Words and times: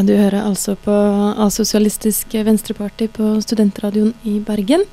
Ja, 0.00 0.04
du 0.06 0.14
hører 0.16 0.46
altså 0.48 0.72
på 0.80 0.92
Asosialistisk 1.44 2.32
Venstreparti 2.32 3.04
på 3.12 3.34
Studentradioen 3.44 4.14
i 4.24 4.38
Bergen. 4.40 4.86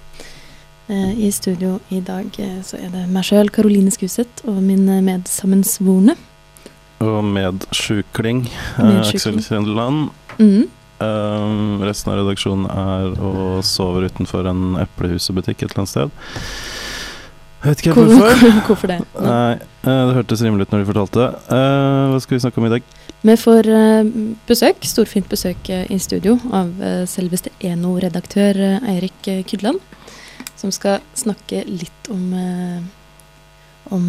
Eh, 0.92 1.14
I 1.24 1.30
studio 1.32 1.78
i 1.96 2.02
dag 2.04 2.36
eh, 2.44 2.58
så 2.60 2.76
er 2.76 2.92
det 2.92 3.06
meg 3.16 3.24
sjøl, 3.24 3.48
Karoline 3.56 3.94
Skuseth, 3.96 4.44
og 4.52 4.58
min 4.66 4.84
eh, 4.92 5.00
medsammensvorne. 5.06 6.18
Og 7.00 7.24
medsjukling, 7.24 8.50
eh. 8.52 9.00
Aksel 9.06 9.40
Kjendeland. 9.46 10.10
Mm. 10.42 10.68
Um, 11.00 11.86
resten 11.88 12.12
av 12.12 12.26
redaksjonen 12.26 12.68
er 12.68 13.16
og 13.16 13.64
sover 13.64 14.10
utenfor 14.12 14.52
en 14.52 14.76
eplehusebutikk 14.84 15.62
et 15.64 15.70
eller 15.70 15.86
annet 15.86 15.94
sted. 15.94 16.28
Jeg 17.58 17.72
vet 17.72 17.82
ikke 17.82 17.94
Hvor, 17.98 18.12
hvorfor. 18.14 18.52
Hvorfor 18.68 18.92
det? 18.92 18.98
Nei, 19.18 19.54
eh, 19.58 20.02
det 20.08 20.16
hørtes 20.20 20.44
rimelig 20.46 20.68
ut 20.68 20.74
når 20.76 20.84
de 20.84 20.90
fortalte. 20.92 21.30
Eh, 21.58 22.04
hva 22.12 22.20
skal 22.22 22.38
vi 22.38 22.44
snakke 22.44 22.62
om 22.62 22.68
i 22.68 22.74
dag? 22.76 22.92
Vi 23.26 23.36
får 23.42 23.70
eh, 23.74 24.12
besøk, 24.48 24.86
storfint 24.86 25.30
besøk 25.32 25.72
i 25.74 25.98
studio 26.02 26.38
av 26.54 26.70
selveste 27.10 27.50
Eno-redaktør 27.66 28.60
Eirik 28.78 29.32
Kydland, 29.50 29.82
som 30.60 30.74
skal 30.76 31.02
snakke 31.18 31.64
litt 31.66 32.12
om, 32.14 32.30
om 33.98 34.06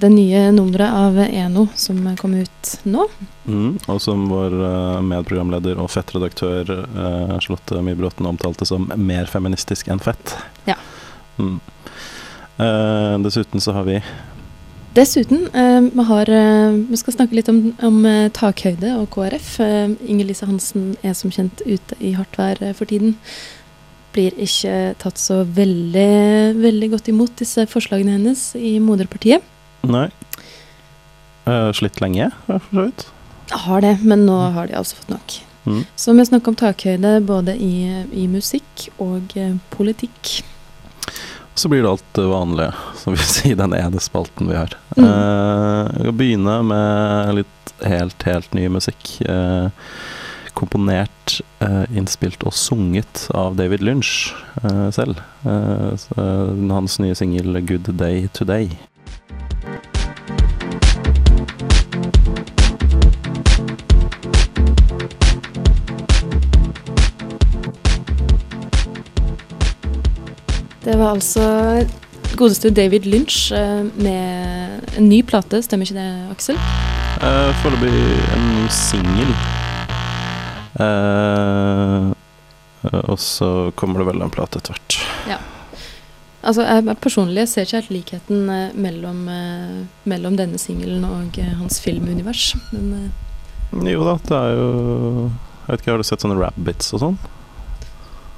det 0.00 0.10
nye 0.14 0.46
nummeret 0.56 0.96
av 0.96 1.20
Eno 1.26 1.66
som 1.76 2.00
kom 2.16 2.38
ut 2.40 2.72
nå. 2.88 3.04
Mm, 3.44 3.76
og 3.84 4.00
som 4.00 4.24
vår 4.32 4.56
medprogramleder 5.04 5.76
og 5.82 5.92
fettredaktør 5.92 6.72
Charlotte 7.36 7.84
Mybråten 7.84 8.32
omtalte 8.32 8.68
som 8.68 8.88
mer 8.96 9.28
feministisk 9.28 9.92
enn 9.92 10.00
fett. 10.00 10.38
Ja. 10.64 10.80
Mm. 11.36 11.60
Eh, 12.62 13.18
dessuten 13.18 13.60
så 13.60 13.72
har 13.72 13.84
vi 13.88 14.02
Dessuten, 14.94 15.48
eh, 15.54 15.80
vi, 15.80 16.04
har, 16.04 16.28
eh, 16.30 16.72
vi 16.90 16.96
skal 16.96 17.14
snakke 17.14 17.34
litt 17.34 17.48
om, 17.48 17.72
om 17.82 18.04
takhøyde 18.36 18.92
og 19.00 19.08
KrF. 19.14 19.54
Inger 20.04 20.28
Lise 20.28 20.46
Hansen 20.46 20.92
er 21.02 21.16
som 21.16 21.32
kjent 21.32 21.64
ute 21.64 21.96
i 21.98 22.12
hardt 22.12 22.36
vær 22.36 22.60
for 22.76 22.84
tiden. 22.90 23.16
Blir 24.12 24.36
ikke 24.36 24.92
tatt 25.00 25.16
så 25.16 25.40
veldig, 25.48 26.60
veldig 26.60 26.90
godt 26.92 27.08
imot 27.08 27.32
disse 27.40 27.64
forslagene 27.72 28.18
hennes 28.18 28.50
i 28.54 28.76
moderpartiet. 28.84 29.40
Nei. 29.88 30.10
Slitt 31.72 32.04
lenge, 32.04 32.28
for 32.44 32.68
så 32.68 32.84
vidt. 32.84 33.06
Har 33.64 33.80
det, 33.80 33.96
men 34.04 34.26
nå 34.28 34.36
har 34.52 34.68
de 34.68 34.76
altså 34.76 35.00
fått 35.00 35.16
nok. 35.16 35.40
Mm. 35.64 35.82
Så 35.96 36.12
vi 36.12 36.28
snakker 36.28 36.52
om 36.52 36.60
takhøyde 36.60 37.16
både 37.24 37.56
i, 37.56 38.04
i 38.12 38.28
musikk 38.28 38.90
og 39.00 39.32
politikk. 39.72 40.42
Så 41.54 41.68
blir 41.68 41.82
det 41.82 41.90
alt 41.90 42.14
det 42.16 42.26
vanlige, 42.26 42.72
som 42.96 43.16
vi 43.16 43.26
sier, 43.34 43.58
den 43.60 43.74
ene 43.76 44.00
spalten 44.00 44.48
vi 44.50 44.56
har. 44.56 44.76
Mm. 44.96 45.06
Eh, 45.08 45.92
skal 46.00 46.18
begynne 46.18 46.56
med 46.68 47.34
litt 47.42 47.74
helt, 47.84 48.26
helt 48.28 48.54
ny 48.56 48.68
musikk. 48.72 49.14
Eh, 49.26 49.68
komponert, 50.52 51.38
uh, 51.64 51.88
innspilt 51.96 52.42
og 52.44 52.52
sunget 52.52 53.22
av 53.32 53.54
David 53.56 53.80
Lynch 53.80 54.34
selv. 54.92 55.22
Hans 55.48 56.98
nye 57.00 57.16
singel 57.16 57.56
'Good 57.56 57.88
Day 57.96 58.28
Today'. 58.36 58.76
Det 70.92 70.98
var 71.00 71.14
altså 71.14 71.42
godeste 72.36 72.68
David 72.70 73.06
Lynch 73.08 73.52
eh, 73.56 73.84
med 73.96 74.98
en 74.98 75.06
ny 75.08 75.22
plate, 75.24 75.62
stemmer 75.64 75.88
ikke 75.88 75.96
det, 75.96 76.08
Aksel? 76.34 76.58
Uh, 77.22 77.48
Foreløpig 77.62 78.02
en 78.34 78.44
ny 78.50 78.66
singel. 78.76 79.32
Uh, 80.76 82.12
og 83.08 83.16
så 83.24 83.48
kommer 83.72 84.02
det 84.02 84.10
vel 84.10 84.20
en 84.20 84.36
plate 84.36 84.60
etter 84.60 84.76
hvert. 84.76 85.00
Ja. 85.32 85.40
Altså, 86.44 86.68
jeg 86.68 87.00
personlig 87.00 87.48
ser 87.48 87.64
ikke 87.64 87.80
helt 87.80 87.96
likheten 87.96 88.54
mellom, 88.76 89.24
mellom 90.04 90.36
denne 90.36 90.60
singelen 90.60 91.08
og 91.08 91.40
hans 91.62 91.80
filmunivers. 91.80 92.50
Men 92.76 93.86
Jo 93.88 94.04
da, 94.04 94.18
det 94.28 94.40
er 94.44 94.58
jo 94.58 94.72
Jeg 95.30 95.70
vet 95.70 95.80
ikke, 95.80 95.94
Har 95.94 96.02
du 96.02 96.04
sett 96.04 96.26
sånne 96.26 96.42
rabbits 96.42 96.92
og 96.92 97.06
sånn? 97.06 97.22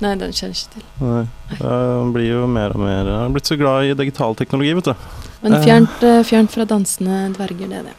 Nei, 0.00 0.14
den 0.18 0.32
kjenner 0.32 0.54
jeg 0.54 0.64
ikke 0.64 0.74
til. 0.74 0.86
Nei. 1.00 1.26
Jeg 1.60 2.12
blir 2.14 2.26
jo 2.30 2.46
mer 2.50 2.70
og 2.74 2.80
mer 2.82 3.04
Jeg 3.04 3.20
er 3.28 3.34
blitt 3.36 3.46
så 3.50 3.56
glad 3.60 3.84
i 3.84 3.94
digital 3.94 4.34
teknologi, 4.34 4.72
vet 4.74 4.84
du. 4.84 4.94
Men 5.42 5.52
Eh. 5.54 5.64
fjernt, 5.64 6.02
eh, 6.02 6.22
fjernt 6.24 6.50
fra 6.50 6.64
dansende 6.64 7.34
dverger, 7.36 7.68
det 7.68 7.78
er 7.78 7.82
det. 7.90 7.94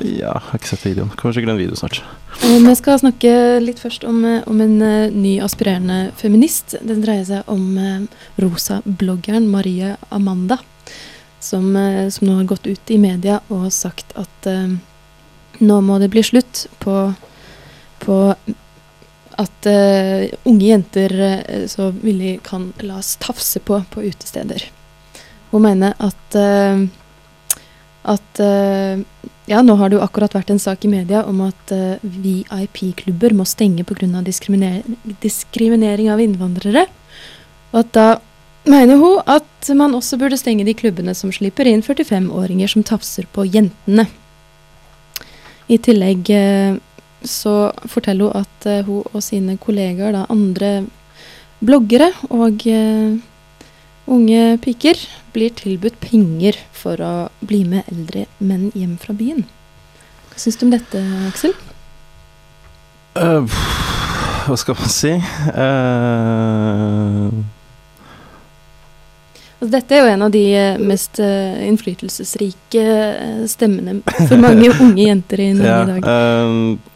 Ja, 0.00 0.32
jeg 0.32 0.42
har 0.48 0.58
ikke 0.58 0.66
sett 0.70 0.84
videoen. 0.86 1.10
Kommer 1.16 1.34
sikkert 1.34 1.50
en 1.50 1.58
video 1.58 1.74
snart. 1.76 2.02
Eh, 2.42 2.58
Vi 2.64 2.74
skal 2.74 2.98
snakke 2.98 3.60
litt 3.62 3.78
først 3.78 4.04
om, 4.08 4.24
eh, 4.24 4.42
om 4.46 4.60
en 4.60 4.80
eh, 4.82 5.10
ny 5.10 5.38
aspirerende 5.40 6.12
feminist. 6.16 6.74
Den 6.82 7.02
dreier 7.02 7.24
seg 7.24 7.42
om 7.46 7.76
eh, 7.78 8.00
rosa-bloggeren 8.40 9.48
Marie 9.50 9.96
Amanda, 10.10 10.58
som, 11.40 11.76
eh, 11.76 12.08
som 12.08 12.26
nå 12.28 12.36
har 12.38 12.44
gått 12.44 12.66
ut 12.66 12.90
i 12.90 12.98
media 12.98 13.40
og 13.50 13.70
sagt 13.70 14.12
at 14.16 14.46
eh, 14.46 14.68
nå 15.60 15.80
må 15.84 15.98
det 16.00 16.10
bli 16.10 16.22
slutt 16.22 16.66
på, 16.80 17.14
på 18.00 18.34
at 19.40 19.68
uh, 19.68 20.26
unge 20.48 20.66
jenter 20.66 21.12
uh, 21.20 21.66
så 21.70 21.90
villig 22.02 22.38
kan 22.46 22.70
la 22.84 22.98
oss 23.00 23.16
tafse 23.22 23.60
på 23.60 23.78
på 23.90 24.04
utesteder. 24.04 24.64
Hun 25.52 25.66
mener 25.66 25.94
at 25.98 26.36
uh, 26.38 26.84
at 28.02 28.40
ja, 29.46 29.60
nå 29.62 29.76
har 29.78 29.86
det 29.86 29.94
jo 29.94 30.02
akkurat 30.02 30.32
vært 30.34 30.48
en 30.50 30.58
sak 30.58 30.82
i 30.82 30.88
media 30.90 31.20
om 31.22 31.38
at 31.44 31.70
VIP-klubber 32.02 33.30
må 33.38 33.44
stenge 33.46 33.84
pga. 33.86 34.08
Diskriminer 34.26 34.80
diskriminering 35.22 36.08
av 36.10 36.18
innvandrere. 36.18 36.82
Og 37.70 37.78
at 37.78 37.92
da 37.94 38.06
mener 38.66 38.98
hun 38.98 39.22
at 39.30 39.70
man 39.78 39.94
også 39.94 40.18
burde 40.18 40.40
stenge 40.40 40.66
de 40.66 40.74
klubbene 40.74 41.14
som 41.14 41.30
slipper 41.30 41.70
inn 41.70 41.86
45-åringer 41.86 42.74
som 42.74 42.82
tafser 42.82 43.30
på 43.30 43.46
jentene. 43.46 44.08
I 45.70 45.78
tillegg 45.78 46.26
så 47.28 47.72
forteller 47.88 48.30
hun 48.30 48.42
at 48.42 48.66
uh, 48.68 48.86
hun 48.86 49.02
og 49.12 49.22
sine 49.24 49.56
kollegaer, 49.60 50.14
da 50.14 50.26
andre 50.32 50.84
bloggere 51.62 52.10
og 52.30 52.64
uh, 52.66 53.18
unge 54.12 54.58
piker, 54.62 54.98
blir 55.32 55.54
tilbudt 55.56 56.00
penger 56.02 56.58
for 56.76 57.00
å 57.00 57.12
bli 57.40 57.62
med 57.68 57.88
eldre 57.92 58.26
menn 58.42 58.70
hjem 58.76 58.98
fra 59.00 59.14
byen. 59.16 59.46
Hva 60.32 60.42
syns 60.42 60.58
du 60.58 60.66
om 60.66 60.74
dette, 60.74 61.00
Aksel? 61.30 61.54
Uh, 63.16 63.46
hva 64.46 64.58
skal 64.58 64.76
man 64.78 64.90
si? 64.92 65.12
Altså, 69.62 69.70
dette 69.76 69.94
er 69.94 70.00
jo 70.02 70.10
en 70.10 70.24
av 70.26 70.32
de 70.34 70.46
mest 70.82 71.20
innflytelsesrike 71.22 72.82
stemmene 73.52 74.00
for 74.08 74.40
mange 74.42 74.72
unge 74.82 75.04
jenter 75.04 75.44
i 75.44 75.52
Norge 75.54 75.68
ja, 75.70 75.82
i 75.84 75.86
dag. 75.92 76.08
eh, 76.10 76.91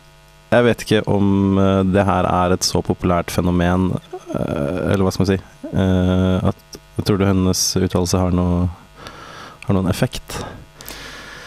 jeg 0.57 0.67
vet 0.67 0.85
ikke 0.85 1.03
om 1.11 1.59
eh, 1.61 1.83
det 1.93 2.05
her 2.09 2.29
er 2.29 2.57
et 2.57 2.67
så 2.67 2.83
populært 2.85 3.33
fenomen, 3.35 3.91
eh, 4.33 4.93
eller 4.93 5.07
hva 5.07 5.15
skal 5.15 5.25
man 5.25 5.33
si, 5.33 5.41
eh, 5.73 6.53
at 6.53 7.03
tror 7.07 7.21
du 7.21 7.27
hennes 7.29 7.65
uttalelse 7.77 8.21
har, 8.21 8.33
noe, 8.35 8.69
har 9.67 9.77
noen 9.77 9.91
effekt. 9.93 10.41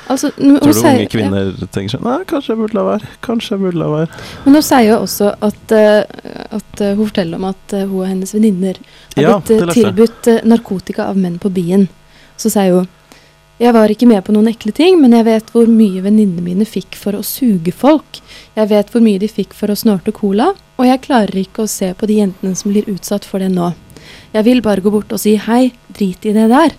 Altså, 0.10 0.32
Tror 0.34 0.74
du 0.74 0.80
unge 0.82 1.06
kvinner 1.12 1.50
tenker 1.70 1.92
sånn 1.94 2.06
Nei, 2.08 2.24
kanskje 2.30 2.56
jeg 2.56 2.60
burde 2.64 2.78
la 2.80 2.84
være. 2.88 3.10
Kanskje 3.22 3.52
jeg 3.54 3.62
burde 3.62 3.78
la 3.78 3.90
være. 3.92 4.22
Men 4.46 4.58
hun 4.58 4.66
sier 4.66 4.88
jo 4.88 4.96
også 5.04 5.28
at, 5.46 5.74
at 5.76 6.82
hun 6.82 7.04
forteller 7.04 7.38
om 7.38 7.46
at 7.52 7.76
hun 7.76 7.94
og 8.00 8.08
hennes 8.10 8.34
venninner 8.34 8.80
har 9.14 9.28
Ja, 9.28 9.36
blitt 9.38 9.76
tilbudt 9.78 10.32
narkotika 10.50 11.06
av 11.12 11.20
menn 11.22 11.38
på 11.38 11.52
byen. 11.54 11.86
Så 12.42 12.50
sier 12.50 12.80
hun 12.80 12.90
Jeg 13.60 13.76
var 13.76 13.92
ikke 13.92 14.08
med 14.08 14.24
på 14.24 14.32
noen 14.32 14.48
ekle 14.54 14.72
ting, 14.72 15.02
men 15.02 15.12
jeg 15.18 15.26
vet 15.28 15.50
hvor 15.52 15.68
mye 15.68 16.00
venninnene 16.06 16.44
mine 16.46 16.68
fikk 16.68 16.96
for 16.96 17.18
å 17.18 17.26
suge 17.28 17.74
folk. 17.76 18.22
Jeg 18.56 18.70
vet 18.72 18.94
hvor 18.94 19.04
mye 19.04 19.20
de 19.20 19.28
fikk 19.28 19.52
for 19.58 19.68
å 19.68 19.76
snorte 19.76 20.14
cola, 20.16 20.54
og 20.80 20.88
jeg 20.88 21.02
klarer 21.04 21.42
ikke 21.42 21.66
å 21.66 21.72
se 21.72 21.92
på 21.92 22.08
de 22.08 22.22
jentene 22.22 22.56
som 22.56 22.72
blir 22.72 22.88
utsatt 22.88 23.28
for 23.28 23.44
det 23.44 23.52
nå. 23.52 23.74
Jeg 24.32 24.48
vil 24.48 24.64
bare 24.64 24.84
gå 24.86 24.94
bort 24.94 25.12
og 25.12 25.20
si 25.20 25.36
hei, 25.44 25.74
drit 25.92 26.24
i 26.24 26.36
det 26.38 26.48
der. 26.54 26.78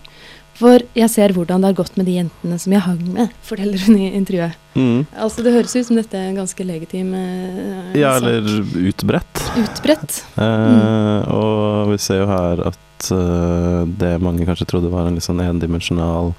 For 0.60 0.80
jeg 0.96 1.08
ser 1.12 1.32
hvordan 1.36 1.60
det 1.60 1.70
har 1.70 1.78
gått 1.78 1.94
med 2.00 2.08
de 2.08 2.18
jentene 2.18 2.56
som 2.60 2.72
jeg 2.72 2.84
hang 2.84 3.00
med, 3.12 3.36
forteller 3.44 3.80
hun 3.84 4.00
i 4.00 4.10
intervjuet. 4.16 4.56
Mm. 4.76 5.06
Altså 5.20 5.44
Det 5.44 5.54
høres 5.54 5.76
ut 5.76 5.86
som 5.88 6.00
dette 6.00 6.16
er 6.16 6.28
en 6.30 6.40
ganske 6.40 6.64
legitim 6.64 7.14
eh, 7.16 7.96
Ja, 8.00 8.16
eller 8.16 8.44
utbredt. 8.88 9.48
Utbredt. 9.60 10.22
Eh, 10.36 11.32
og 11.32 11.92
vi 11.92 12.00
ser 12.00 12.22
jo 12.24 12.30
her 12.30 12.70
at 12.72 12.86
eh, 13.08 13.80
det 14.00 14.18
mange 14.20 14.44
kanskje 14.48 14.68
trodde 14.68 14.92
var 14.92 15.08
en 15.08 15.16
litt 15.16 15.26
sånn 15.26 15.40
endimensjonal 15.44 16.34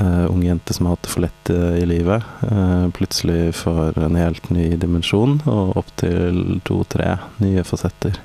uh, 0.00 0.32
ung 0.32 0.42
jente 0.42 0.74
som 0.74 0.86
har 0.86 0.96
hatt 0.96 1.02
det 1.02 1.12
for 1.12 1.24
lett 1.24 1.50
eh, 1.50 1.82
i 1.82 1.86
livet, 1.86 2.24
eh, 2.42 2.88
plutselig 2.96 3.54
får 3.54 3.98
en 3.98 4.16
helt 4.16 4.50
ny 4.50 4.72
dimensjon, 4.80 5.40
og 5.46 5.76
opptil 5.80 6.60
to-tre 6.64 7.16
nye 7.42 7.64
fasetter. 7.64 8.18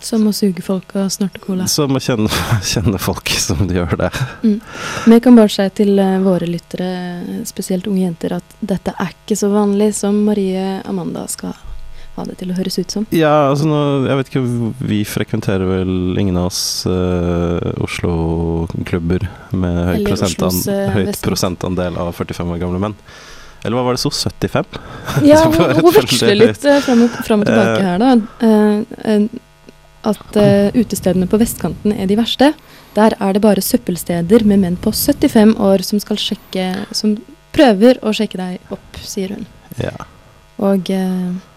Som 0.00 0.24
å 0.30 0.32
suge 0.32 0.64
folk 0.64 0.94
og 0.96 1.10
snorte 1.12 1.42
cola. 1.44 1.66
Som 1.68 1.92
å 1.96 2.00
kjenne, 2.00 2.30
kjenne 2.72 2.98
folk 2.98 3.28
som 3.36 3.66
de 3.68 3.76
gjør 3.76 3.98
det. 4.00 4.10
Men 4.42 5.16
jeg 5.18 5.24
kan 5.26 5.36
bare 5.36 5.52
si 5.52 5.66
til 5.82 5.98
eh, 6.00 6.18
våre 6.24 6.48
lyttere, 6.48 7.44
spesielt 7.48 7.88
unge 7.90 8.06
jenter, 8.06 8.38
at 8.40 8.56
dette 8.60 8.96
er 8.96 9.12
ikke 9.14 9.38
så 9.38 9.52
vanlig 9.52 9.92
som 9.98 10.22
Marie 10.26 10.80
Amanda 10.88 11.26
skal 11.30 11.54
ha 12.20 12.26
det 12.28 12.36
til 12.40 12.52
å 12.52 12.56
høres 12.58 12.78
ut 12.78 12.94
som. 12.94 13.06
Ja, 13.14 13.32
altså 13.50 13.66
nå, 13.68 13.80
jeg 14.06 14.20
vet 14.20 14.30
ikke, 14.30 14.44
vi 14.92 15.00
frekventerer 15.08 15.66
vel 15.68 16.20
ingen 16.20 16.38
av 16.40 16.50
oss 16.50 16.62
uh, 16.88 17.58
Oslo-klubber 17.82 19.26
med 19.56 19.82
høy, 19.90 20.06
prosentan, 20.06 20.62
eh, 20.70 20.86
høyt 20.94 21.10
Vestland. 21.10 21.26
prosentandel 21.26 22.00
av 22.00 22.12
45 22.16 22.54
år 22.54 22.62
gamle 22.62 22.82
menn. 22.82 22.96
Eller 23.60 23.76
hva 23.76 23.84
var 23.88 23.96
det 23.96 24.02
så? 24.04 24.12
75? 24.12 24.80
Ja, 25.30 25.42
hun, 25.44 25.92
veksler 25.96 26.38
litt 26.38 26.64
uh, 26.64 26.78
fram, 26.84 27.06
og, 27.06 27.20
fram 27.26 27.44
og 27.44 27.50
tilbake 27.50 27.80
Eh. 27.80 27.86
her, 27.88 28.00
da. 28.00 28.12
Uh, 28.40 28.84
eh, 29.04 29.26
at 30.10 30.36
uh, 30.40 30.70
utestedene 30.72 31.28
på 31.28 31.40
vestkanten 31.40 31.92
er 31.92 32.08
de 32.08 32.16
verste. 32.16 32.54
Der 32.96 33.14
er 33.20 33.36
det 33.36 33.42
bare 33.44 33.60
søppelsteder 33.60 34.46
med 34.48 34.62
menn 34.62 34.78
på 34.80 34.94
75 34.96 35.58
år 35.60 35.84
som 35.86 36.00
skal 36.02 36.18
sjekke 36.18 36.70
Som 36.96 37.18
prøver 37.54 38.00
å 38.02 38.12
sjekke 38.14 38.40
deg 38.40 38.72
opp, 38.74 38.98
sier 39.04 39.34
hun. 39.34 39.46
Ja. 39.80 39.92
Og 40.60 40.90
eh, 40.92 41.00
ja, 41.00 41.49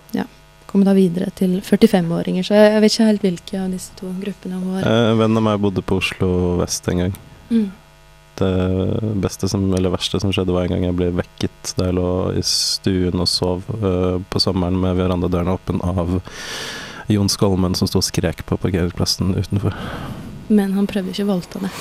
kommer 0.73 0.89
da 0.89 0.95
videre 0.97 1.29
til 1.37 1.59
45-åringer. 1.61 2.45
Så 2.47 2.57
jeg, 2.57 2.81
vet 2.81 2.95
ikke 2.95 3.07
helt 3.11 3.25
hvilke 3.27 3.61
av 3.61 3.71
disse 3.75 3.93
to 3.99 4.09
gruppene 4.23 4.59
var. 4.63 4.81
Eh, 4.81 5.11
en 5.11 5.21
venn 5.21 5.37
av 5.37 5.45
meg 5.45 5.61
bodde 5.61 5.85
på 5.85 5.99
Oslo 6.01 6.29
vest 6.57 6.89
en 6.89 7.05
gang. 7.05 7.17
Mm. 7.53 7.67
Det 8.41 8.53
beste 9.21 9.45
som, 9.51 9.67
eller 9.77 9.93
verste 9.93 10.17
som 10.19 10.33
skjedde, 10.33 10.55
var 10.55 10.65
en 10.65 10.73
gang 10.73 10.87
jeg 10.87 10.97
ble 10.97 11.11
vekket 11.13 11.75
da 11.77 11.91
jeg 11.91 11.97
lå 11.99 12.07
i 12.33 12.41
stuen 12.47 13.21
og 13.21 13.29
sov 13.29 13.67
uh, 13.69 14.17
på 14.33 14.41
sommeren 14.41 14.79
med 14.81 14.97
verandadørene 14.97 15.53
åpen 15.53 15.83
av 15.85 16.17
Jon 17.13 17.29
Skolmen 17.29 17.77
som 17.77 17.89
sto 17.89 18.01
og 18.01 18.07
skrek 18.07 18.41
på 18.49 18.57
parkeringsplassen 18.57 19.35
utenfor. 19.37 19.77
Men 20.49 20.73
han 20.73 20.89
prøvde 20.89 21.13
ikke 21.13 21.27
å 21.27 21.31
voldta 21.35 21.61
det. 21.67 21.71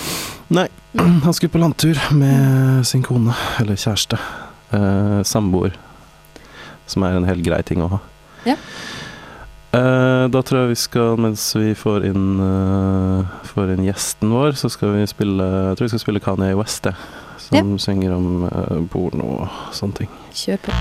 Nei, 0.52 0.68
han 1.24 1.32
skulle 1.32 1.56
på 1.56 1.62
landtur 1.62 1.96
med 2.12 2.84
sin 2.86 3.04
kone, 3.06 3.32
eller 3.62 3.80
kjæreste. 3.80 4.20
Eh, 4.76 5.18
samboer. 5.24 5.80
Som 6.86 7.08
er 7.08 7.16
en 7.16 7.28
helt 7.28 7.44
grei 7.46 7.62
ting 7.64 7.80
å 7.80 7.94
ha. 7.96 8.04
Ja. 8.48 8.56
Uh, 9.72 10.28
da 10.28 10.42
tror 10.44 10.58
jeg 10.58 10.72
vi 10.74 10.80
skal, 10.82 11.14
mens 11.16 11.46
vi 11.56 11.70
får 11.78 12.04
inn, 12.10 12.26
uh, 12.44 13.24
får 13.54 13.70
inn 13.72 13.86
gjesten 13.86 14.34
vår, 14.34 14.52
så 14.60 14.68
skal 14.68 14.92
vi 14.98 15.06
spille 15.08 15.46
Jeg 15.48 15.78
tror 15.78 15.86
vi 15.86 15.92
skal 15.94 16.02
spille 16.02 16.20
Kanye 16.20 16.58
West, 16.58 16.84
jeg. 16.84 16.94
Som 17.40 17.78
synger 17.80 18.12
om 18.18 18.44
uh, 18.44 18.82
porno 18.92 19.30
og 19.40 19.72
sånne 19.72 20.02
ting. 20.02 20.12
Kjør 20.36 20.60
på. 20.66 20.76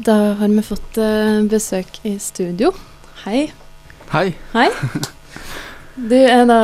Da 0.00 0.18
har 0.40 0.48
vi 0.48 0.62
fått 0.64 0.96
besøk 1.50 2.00
i 2.08 2.16
studio. 2.22 2.72
Hei. 3.26 3.50
Hei. 4.14 4.30
Hei. 4.54 4.70
Du 6.08 6.16
er 6.16 6.44
da 6.48 6.60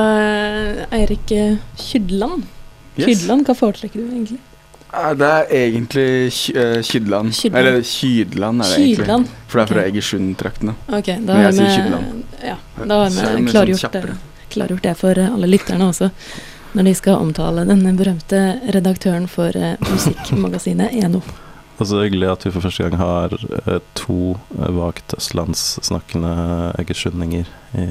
Eirik 0.96 1.32
eh, 1.36 1.56
Kydland. 1.76 2.46
Yes. 2.96 3.06
Kydland, 3.06 3.44
hva 3.48 3.56
foretrekker 3.58 4.00
du 4.00 4.06
egentlig? 4.06 4.38
Eh, 4.92 5.10
Det 5.20 5.32
er 5.32 5.50
egentlig 5.58 6.06
eh, 6.54 6.78
Kydland. 6.82 7.34
Kydland. 7.36 7.60
Eller 7.60 7.82
Kydland 7.82 8.64
er 8.64 8.70
det 8.72 8.80
egentlig. 8.84 9.28
For 9.46 9.58
det 9.58 9.64
er 9.64 9.72
fra 9.72 9.80
okay. 9.82 9.90
Egersund-traktene. 9.90 10.76
Ok, 10.88 11.12
da 11.26 11.40
har 11.42 11.52
vi 11.52 12.46
Ja, 12.46 12.56
da 12.84 13.02
har 13.02 13.10
Så 13.10 13.26
det 13.26 13.36
vi 13.36 13.50
klargjort 13.50 13.84
sånn 13.84 14.18
klargjort 14.56 14.82
det 14.82 14.94
for 14.96 15.18
eh, 15.18 15.32
alle 15.32 15.50
lytterne 15.50 15.90
også. 15.90 16.10
Når 16.76 16.88
de 16.88 16.94
skal 16.94 17.20
omtale 17.24 17.64
den 17.68 17.84
berømte 17.96 18.60
redaktøren 18.74 19.28
for 19.28 19.56
eh, 19.56 19.76
musikkmagasinet 19.90 20.96
Eno. 20.96 21.22
Og 21.76 21.88
så 21.90 22.00
hyggelig 22.00 22.30
at 22.32 22.46
vi 22.46 22.54
for 22.54 22.64
første 22.64 22.86
gang 22.86 22.96
har 23.00 23.36
eh, 23.36 23.80
to 23.98 24.36
eh, 24.56 24.72
vagt 24.76 25.16
østlandssnakkende 25.16 26.32
egersundninger 26.80 27.48
i, 27.76 27.86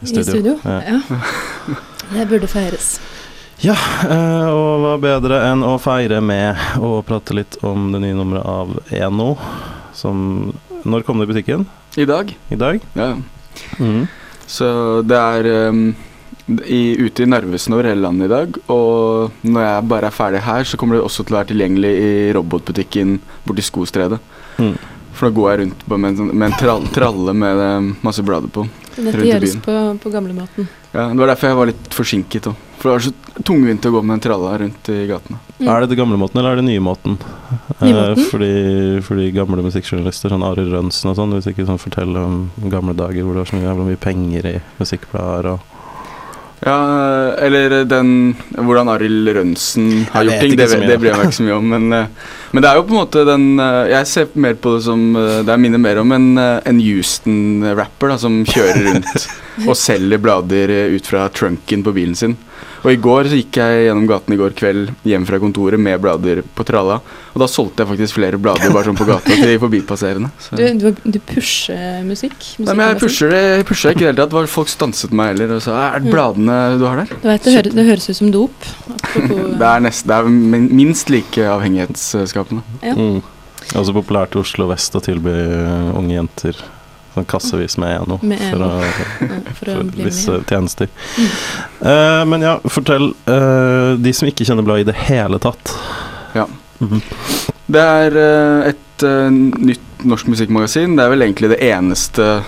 i 0.00 0.04
I 0.04 0.06
studio. 0.06 0.32
studio. 0.32 0.58
Ja. 0.64 0.80
Ja. 0.82 1.00
Det 2.12 2.26
burde 2.30 2.46
feires. 2.48 2.98
Ja, 3.60 3.74
eh, 4.06 4.46
og 4.48 4.80
hva 4.84 4.92
bedre 5.02 5.40
enn 5.50 5.64
å 5.66 5.74
feire 5.82 6.20
med 6.24 6.56
å 6.78 7.02
prate 7.04 7.34
litt 7.36 7.56
om 7.66 7.88
det 7.92 8.00
nye 8.04 8.14
nummeret 8.16 8.46
av 8.46 8.76
Eno, 8.94 9.32
som 9.98 10.52
Når 10.88 11.02
kom 11.04 11.18
det 11.18 11.26
i 11.26 11.32
butikken? 11.32 11.66
I 11.98 12.04
dag. 12.06 12.30
I 12.54 12.56
dag? 12.56 12.78
Ja. 12.94 13.16
Mm. 13.82 14.04
Så 14.46 14.68
det 15.02 15.18
er 15.18 15.48
um, 15.72 15.80
i, 16.64 16.94
ute 17.02 17.24
i 17.24 17.28
Narvesen 17.28 17.74
over 17.74 17.88
hele 17.90 18.04
landet 18.06 18.28
i 18.30 18.32
dag. 18.32 18.56
Og 18.70 19.34
når 19.42 19.66
jeg 19.66 19.88
bare 19.90 20.06
er 20.08 20.14
ferdig 20.14 20.44
her, 20.46 20.62
så 20.64 20.78
kommer 20.78 20.96
det 20.96 21.02
også 21.04 21.26
til 21.26 21.34
å 21.34 21.40
være 21.40 21.50
tilgjengelig 21.50 21.90
i 21.98 22.12
robotbutikken 22.38 23.18
borti 23.44 23.66
Skostredet. 23.66 24.20
Mm. 24.62 24.76
For 25.18 25.26
da 25.28 25.34
går 25.34 25.50
jeg 25.50 25.60
rundt 25.64 25.82
med 25.90 26.08
en, 26.12 26.16
sånn- 26.22 26.32
med 26.32 26.46
en 26.52 26.58
trall, 26.62 26.86
tralle 26.94 27.34
med 27.34 27.64
eh, 27.66 27.90
masse 28.06 28.22
blader 28.24 28.54
på. 28.54 28.68
Dette 28.98 29.26
gjøres 29.26 29.56
på, 29.62 29.74
på 30.02 30.10
gamlemåten. 30.12 30.68
Ja, 30.92 31.08
Det 31.08 31.20
var 31.20 31.30
derfor 31.30 31.50
jeg 31.50 31.58
var 31.58 31.70
litt 31.70 31.94
forsinket 31.94 32.48
òg. 32.50 32.64
For 32.78 32.88
det 32.88 32.94
var 32.94 33.04
så 33.08 33.42
tungvint 33.46 33.86
å 33.86 33.90
gå 33.90 34.02
med 34.06 34.16
en 34.16 34.22
tralla 34.22 34.52
rundt 34.62 34.90
i 34.94 34.98
gatene. 35.08 35.38
Mm. 35.58 35.66
Er 35.66 35.80
det 35.82 35.88
det 35.90 35.98
gamle 35.98 36.18
måten, 36.20 36.38
eller 36.38 36.54
er 36.54 36.60
det 36.60 36.66
nye 36.68 36.82
måten? 36.82 37.16
Nye 37.80 37.94
måten? 37.96 38.20
Eh, 38.22 38.28
fordi, 38.30 38.52
fordi 39.06 39.30
gamle 39.34 39.64
musikkjournalister, 39.66 40.30
sånn 40.34 40.46
Arild 40.46 40.74
Rønsen 40.74 41.10
og 41.10 41.18
sånn, 41.18 41.34
hvis 41.34 41.50
ikke 41.50 41.66
sånn 41.66 41.82
forteller 41.82 42.26
om 42.28 42.38
gamle 42.70 42.94
dager 42.98 43.26
hvor 43.26 43.34
det 43.34 43.42
var 43.44 43.50
så 43.50 43.58
mye, 43.58 43.74
mye 43.90 44.00
penger 44.02 44.50
i 44.52 44.54
musikkblader 44.78 45.52
og 45.56 45.77
Ja, 46.64 46.78
eller 47.38 47.84
den 47.86 48.34
Hvordan 48.50 48.90
Arild 48.90 49.30
Rønsen 49.36 50.08
har 50.10 50.26
gjort 50.26 50.42
ting, 50.42 50.56
det, 50.58 50.66
det 50.74 50.96
bryr 50.98 51.12
jeg 51.12 51.20
meg 51.20 51.28
ikke 51.28 51.36
så 51.36 51.46
mye 51.46 51.58
om. 51.58 51.68
Men, 51.74 51.86
eh, 51.94 52.32
men 52.50 52.64
det 52.64 52.70
er 52.70 52.80
jo 52.80 52.86
på 52.88 52.94
en 52.94 52.98
måte 52.98 53.24
den 53.28 53.46
eh, 53.62 53.90
Jeg 53.92 54.10
ser 54.10 54.32
mer 54.42 54.58
på 54.58 54.74
det 54.74 54.82
som 54.88 55.04
eh, 55.20 55.38
Det 55.46 55.58
minner 55.62 55.82
mer 55.82 56.02
om 56.02 56.14
en, 56.16 56.28
en 56.38 56.82
Houston-rapper 56.82 58.16
som 58.18 58.40
kjører 58.48 58.88
rundt 58.88 59.28
og 59.68 59.78
selger 59.78 60.22
blader 60.22 60.74
ut 60.96 61.06
fra 61.10 61.28
trunken 61.34 61.86
på 61.86 61.94
bilen 61.94 62.18
sin. 62.18 62.36
Og 62.84 62.92
i 62.92 62.98
går 63.02 63.28
så 63.30 63.38
gikk 63.40 63.56
jeg 63.58 63.86
gjennom 63.88 64.06
gaten 64.10 64.34
i 64.34 64.38
går 64.38 64.52
kveld 64.58 64.92
hjem 65.08 65.24
fra 65.28 65.40
kontoret 65.42 65.80
med 65.82 65.98
blader 66.02 66.40
på 66.54 66.66
tralla. 66.68 67.00
Og 67.34 67.42
da 67.42 67.48
solgte 67.50 67.82
jeg 67.84 67.90
faktisk 67.90 68.18
flere 68.18 68.38
blader 68.42 68.70
bare 68.74 68.86
sånn 68.88 68.98
på 68.98 69.06
gata 69.08 69.34
til 69.38 69.58
forbipasserende. 69.62 70.30
Så. 70.42 70.56
Du, 70.58 70.64
du, 70.78 71.02
du 71.16 71.18
pusher 71.28 72.02
musikk? 72.06 72.36
Nei, 72.62 72.74
men 72.74 72.84
jeg 72.92 73.00
pusher 73.02 73.34
det 73.34 73.42
jeg 73.42 73.66
pusher 73.68 73.94
ikke 73.94 74.04
i 74.04 74.06
det 74.06 74.12
hele 74.12 74.20
tatt. 74.22 74.36
Var 74.38 74.50
Folk 74.52 74.70
stanset 74.72 75.12
meg 75.14 75.32
heller 75.34 75.56
og 75.58 75.64
sa 75.66 75.78
Er 75.88 75.98
det 76.02 76.08
Mm. 76.08 76.14
bladene 76.14 76.58
du 76.80 76.86
har 76.86 77.02
der? 77.02 77.10
Du 77.22 77.26
vet, 77.28 77.42
det, 77.44 77.52
høres, 77.58 77.74
det 77.74 77.84
høres 77.90 78.08
ut 78.08 78.16
som 78.22 78.30
dop. 78.32 78.70
Det 79.58 79.66
er, 79.66 79.80
nest, 79.82 80.06
det 80.06 80.14
er 80.14 80.28
minst 80.30 81.10
like 81.10 81.42
avhengighetsskapende. 81.50 82.62
Ja. 82.82 82.94
mm. 82.94 83.20
Også 83.76 83.92
populært 83.92 84.36
i 84.36 84.40
Oslo 84.40 84.68
vest 84.70 84.94
å 84.96 85.02
tilby 85.04 85.32
eh, 85.34 85.90
unge 85.98 86.14
jenter 86.14 86.60
sånn 87.18 87.28
kassevis 87.28 87.76
med 87.80 87.94
Eno 88.02 88.18
Med 88.26 88.42
for, 88.50 88.64
å, 88.64 88.70
for 89.58 89.72
å 89.72 89.76
for 89.80 89.92
visse 89.98 90.38
tjenester. 90.48 90.90
Mm. 91.18 91.28
Uh, 91.82 92.22
men 92.32 92.46
ja, 92.46 92.54
fortell. 92.70 93.12
uh, 93.28 93.94
de 93.98 94.14
som 94.16 94.30
ikke 94.30 94.46
kjenner 94.48 94.66
bladet 94.66 94.86
i 94.86 94.90
det 94.92 94.98
hele 95.08 95.40
tatt. 95.42 95.74
Ja. 96.36 96.46
Mm. 96.78 97.00
Det 97.68 97.82
er 97.82 98.18
uh, 98.18 98.68
et 98.70 99.06
nytt 99.32 100.04
norsk 100.08 100.30
musikkmagasin. 100.30 100.96
Det 100.98 101.04
er 101.04 101.12
vel 101.12 101.26
egentlig 101.26 101.52
det 101.52 101.60
eneste 101.68 102.40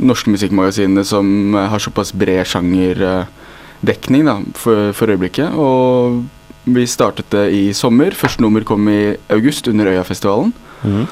norske 0.00 0.32
musikkmagasinet 0.32 1.08
som 1.08 1.54
har 1.54 1.80
såpass 1.82 2.14
bred 2.16 2.48
sjangerdekning 2.48 4.28
da, 4.28 4.38
for, 4.56 4.94
for 4.96 5.12
øyeblikket. 5.12 5.56
Og 5.60 6.22
vi 6.64 6.86
startet 6.88 7.28
det 7.32 7.46
i 7.56 7.62
sommer. 7.76 8.16
Første 8.16 8.44
nummer 8.44 8.64
kom 8.68 8.88
i 8.92 9.16
august 9.32 9.68
under 9.68 9.92
Øyafestivalen. 9.92 10.52
Mhm. 10.84 11.06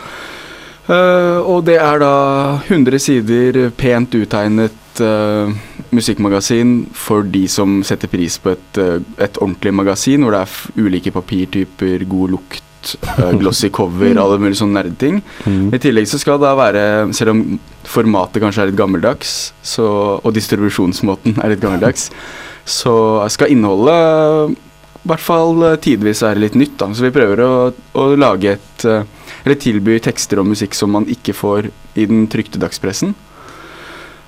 Eh, 0.88 1.38
og 1.44 1.66
det 1.68 1.76
er 1.82 2.00
da 2.00 2.12
100 2.64 3.02
sider 3.02 3.58
pent 3.76 4.14
uttegnet 4.16 5.02
uh, 5.04 5.50
musikkmagasin 5.94 6.86
for 6.96 7.26
de 7.28 7.44
som 7.50 7.82
setter 7.86 8.08
pris 8.10 8.38
på 8.40 8.54
et, 8.54 8.80
uh, 8.80 8.96
et 9.20 9.36
ordentlig 9.42 9.74
magasin, 9.76 10.24
hvor 10.24 10.32
det 10.34 10.40
er 10.46 10.86
ulike 10.86 11.12
papirtyper, 11.12 12.06
god 12.08 12.32
lukt, 12.32 12.94
eh, 13.04 13.34
glossy 13.40 13.68
cover, 13.74 14.16
alle 14.16 14.40
mulige 14.40 14.62
sånne 14.62 14.80
nerdeting. 14.80 15.20
Mm. 15.44 15.68
I 15.76 15.82
tillegg 15.82 16.08
så 16.08 16.20
skal 16.22 16.40
det 16.40 16.48
da 16.48 16.54
være, 16.56 16.84
selv 17.16 17.34
om 17.34 17.44
formatet 17.88 18.42
kanskje 18.44 18.64
er 18.64 18.72
litt 18.72 18.80
gammeldags, 18.80 19.36
så, 19.60 19.90
og 20.22 20.32
distribusjonsmåten 20.36 21.36
er 21.42 21.52
litt 21.52 21.64
gammeldags, 21.64 22.08
så 22.68 22.94
skal 23.32 23.52
innholdet 23.52 24.56
i 25.08 25.12
hvert 25.14 25.24
fall 25.24 25.62
eh, 25.64 25.78
tidvis 25.80 26.20
være 26.24 26.42
litt 26.42 26.56
nytt. 26.58 26.76
Da. 26.80 26.90
Så 26.92 27.06
vi 27.06 27.14
prøver 27.14 27.40
å, 27.40 27.52
å 27.96 28.10
lage 28.18 28.58
et 28.58 28.84
eh, 28.84 29.06
Eller 29.44 29.56
tilby 29.60 29.96
tekster 30.02 30.40
og 30.42 30.50
musikk 30.50 30.74
som 30.76 30.90
man 30.92 31.06
ikke 31.08 31.32
får 31.32 31.70
i 31.96 32.04
den 32.10 32.26
trykte 32.28 32.60
dagspressen. 32.60 33.14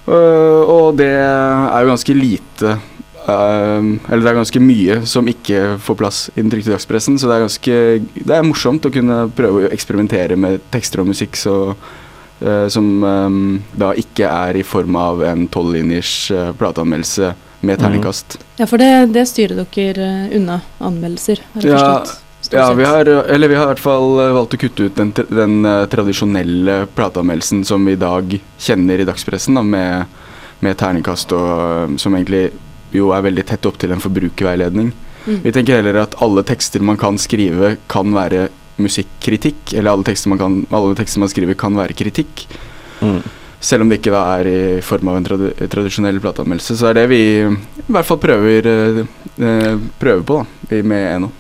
Uh, 0.09 0.65
og 0.65 0.97
det 0.97 1.11
er 1.13 1.83
jo 1.85 1.91
ganske 1.91 2.15
lite 2.17 2.71
uh, 2.73 3.83
Eller 3.85 4.23
det 4.25 4.31
er 4.31 4.39
ganske 4.39 4.63
mye 4.65 4.97
som 5.07 5.29
ikke 5.29 5.77
får 5.85 5.99
plass 6.01 6.21
i 6.33 6.41
den 6.41 6.49
trykte 6.53 6.73
dagspressen. 6.73 7.19
Så 7.21 7.29
det 7.29 7.37
er 7.37 7.45
ganske 7.45 7.77
Det 8.17 8.39
er 8.39 8.47
morsomt 8.47 8.89
å 8.89 8.95
kunne 8.95 9.27
prøve 9.37 9.67
å 9.67 9.75
eksperimentere 9.75 10.39
med 10.41 10.65
tekster 10.73 11.05
og 11.05 11.11
musikk 11.11 11.37
så, 11.39 11.59
uh, 11.77 12.67
som 12.73 12.89
um, 13.05 13.61
da 13.77 13.93
ikke 13.93 14.31
er 14.31 14.63
i 14.63 14.67
form 14.67 14.97
av 14.97 15.21
en 15.29 15.45
tolvlinjers 15.53 16.15
uh, 16.33 16.51
plateanmeldelse 16.57 17.35
med 17.61 17.81
terningkast. 17.81 18.39
Ja, 18.57 18.67
for 18.67 18.81
det, 18.81 19.13
det 19.15 19.27
styrer 19.29 19.61
dere 19.75 20.07
eh, 20.07 20.37
unna 20.39 20.61
anmeldelser, 20.79 21.43
har 21.55 21.67
jeg 21.67 21.73
Ja, 21.73 21.85
forstått. 22.01 22.27
Ja, 22.57 22.73
vi 22.73 22.87
har, 22.89 23.07
eller 23.07 23.49
vi 23.53 23.59
har 23.59 23.69
i 23.69 23.73
hvert 23.75 23.83
fall 23.85 24.17
eh, 24.23 24.33
valgt 24.37 24.57
å 24.57 24.61
kutte 24.63 24.89
ut 24.89 24.97
den, 24.97 25.13
den 25.29 25.61
eh, 25.69 25.85
tradisjonelle 25.93 26.81
plateanmeldelsen 26.97 27.63
som 27.69 27.85
vi 27.87 27.99
i 27.99 28.01
dag 28.01 28.39
kjenner 28.59 29.03
i 29.03 29.07
dagspressen, 29.09 29.61
da, 29.61 29.63
med, 29.63 30.25
med 30.65 30.81
terningkast 30.81 31.37
og 31.37 32.01
som 32.01 32.17
egentlig 32.17 32.49
jo 32.97 33.13
er 33.15 33.23
veldig 33.29 33.45
tett 33.47 33.69
opp 33.69 33.79
til 33.79 33.93
en 33.95 34.03
forbrukerveiledning. 34.03 34.91
Mm. 35.27 35.43
Vi 35.45 35.53
tenker 35.53 35.79
heller 35.79 36.01
at 36.01 36.17
alle 36.25 36.43
tekster 36.49 36.83
man 36.83 36.99
kan 36.99 37.21
skrive, 37.21 37.77
kan 37.93 38.11
være 38.17 38.49
musikkritikk. 38.81 39.75
Eller 39.75 39.93
alle 39.93 40.07
tekster 40.09 40.33
man, 40.33 40.41
kan, 40.41 40.57
alle 40.75 40.97
tekster 40.99 41.23
man 41.23 41.31
skriver, 41.31 41.59
kan 41.59 41.77
være 41.79 41.97
kritikk. 41.99 42.47
Mm. 43.01 43.21
Selv 43.61 43.85
om 43.85 43.91
det 43.91 44.01
ikke 44.01 44.15
da 44.15 44.23
er 44.41 44.49
i 44.49 44.61
form 44.85 45.11
av 45.13 45.19
en 45.19 45.27
trad 45.27 45.43
tradisjonell 45.73 46.21
plateanmeldelse. 46.23 46.79
Så 46.81 46.89
er 46.91 46.97
det 46.97 47.11
vi 47.13 47.21
i 47.45 47.91
hvert 47.93 48.09
fall 48.09 48.21
prøver, 48.23 48.71
eh, 48.71 49.05
eh, 49.37 49.77
prøver 50.01 50.25
på 50.25 50.41
da, 50.71 50.81
med 50.81 51.07
Eno. 51.11 51.31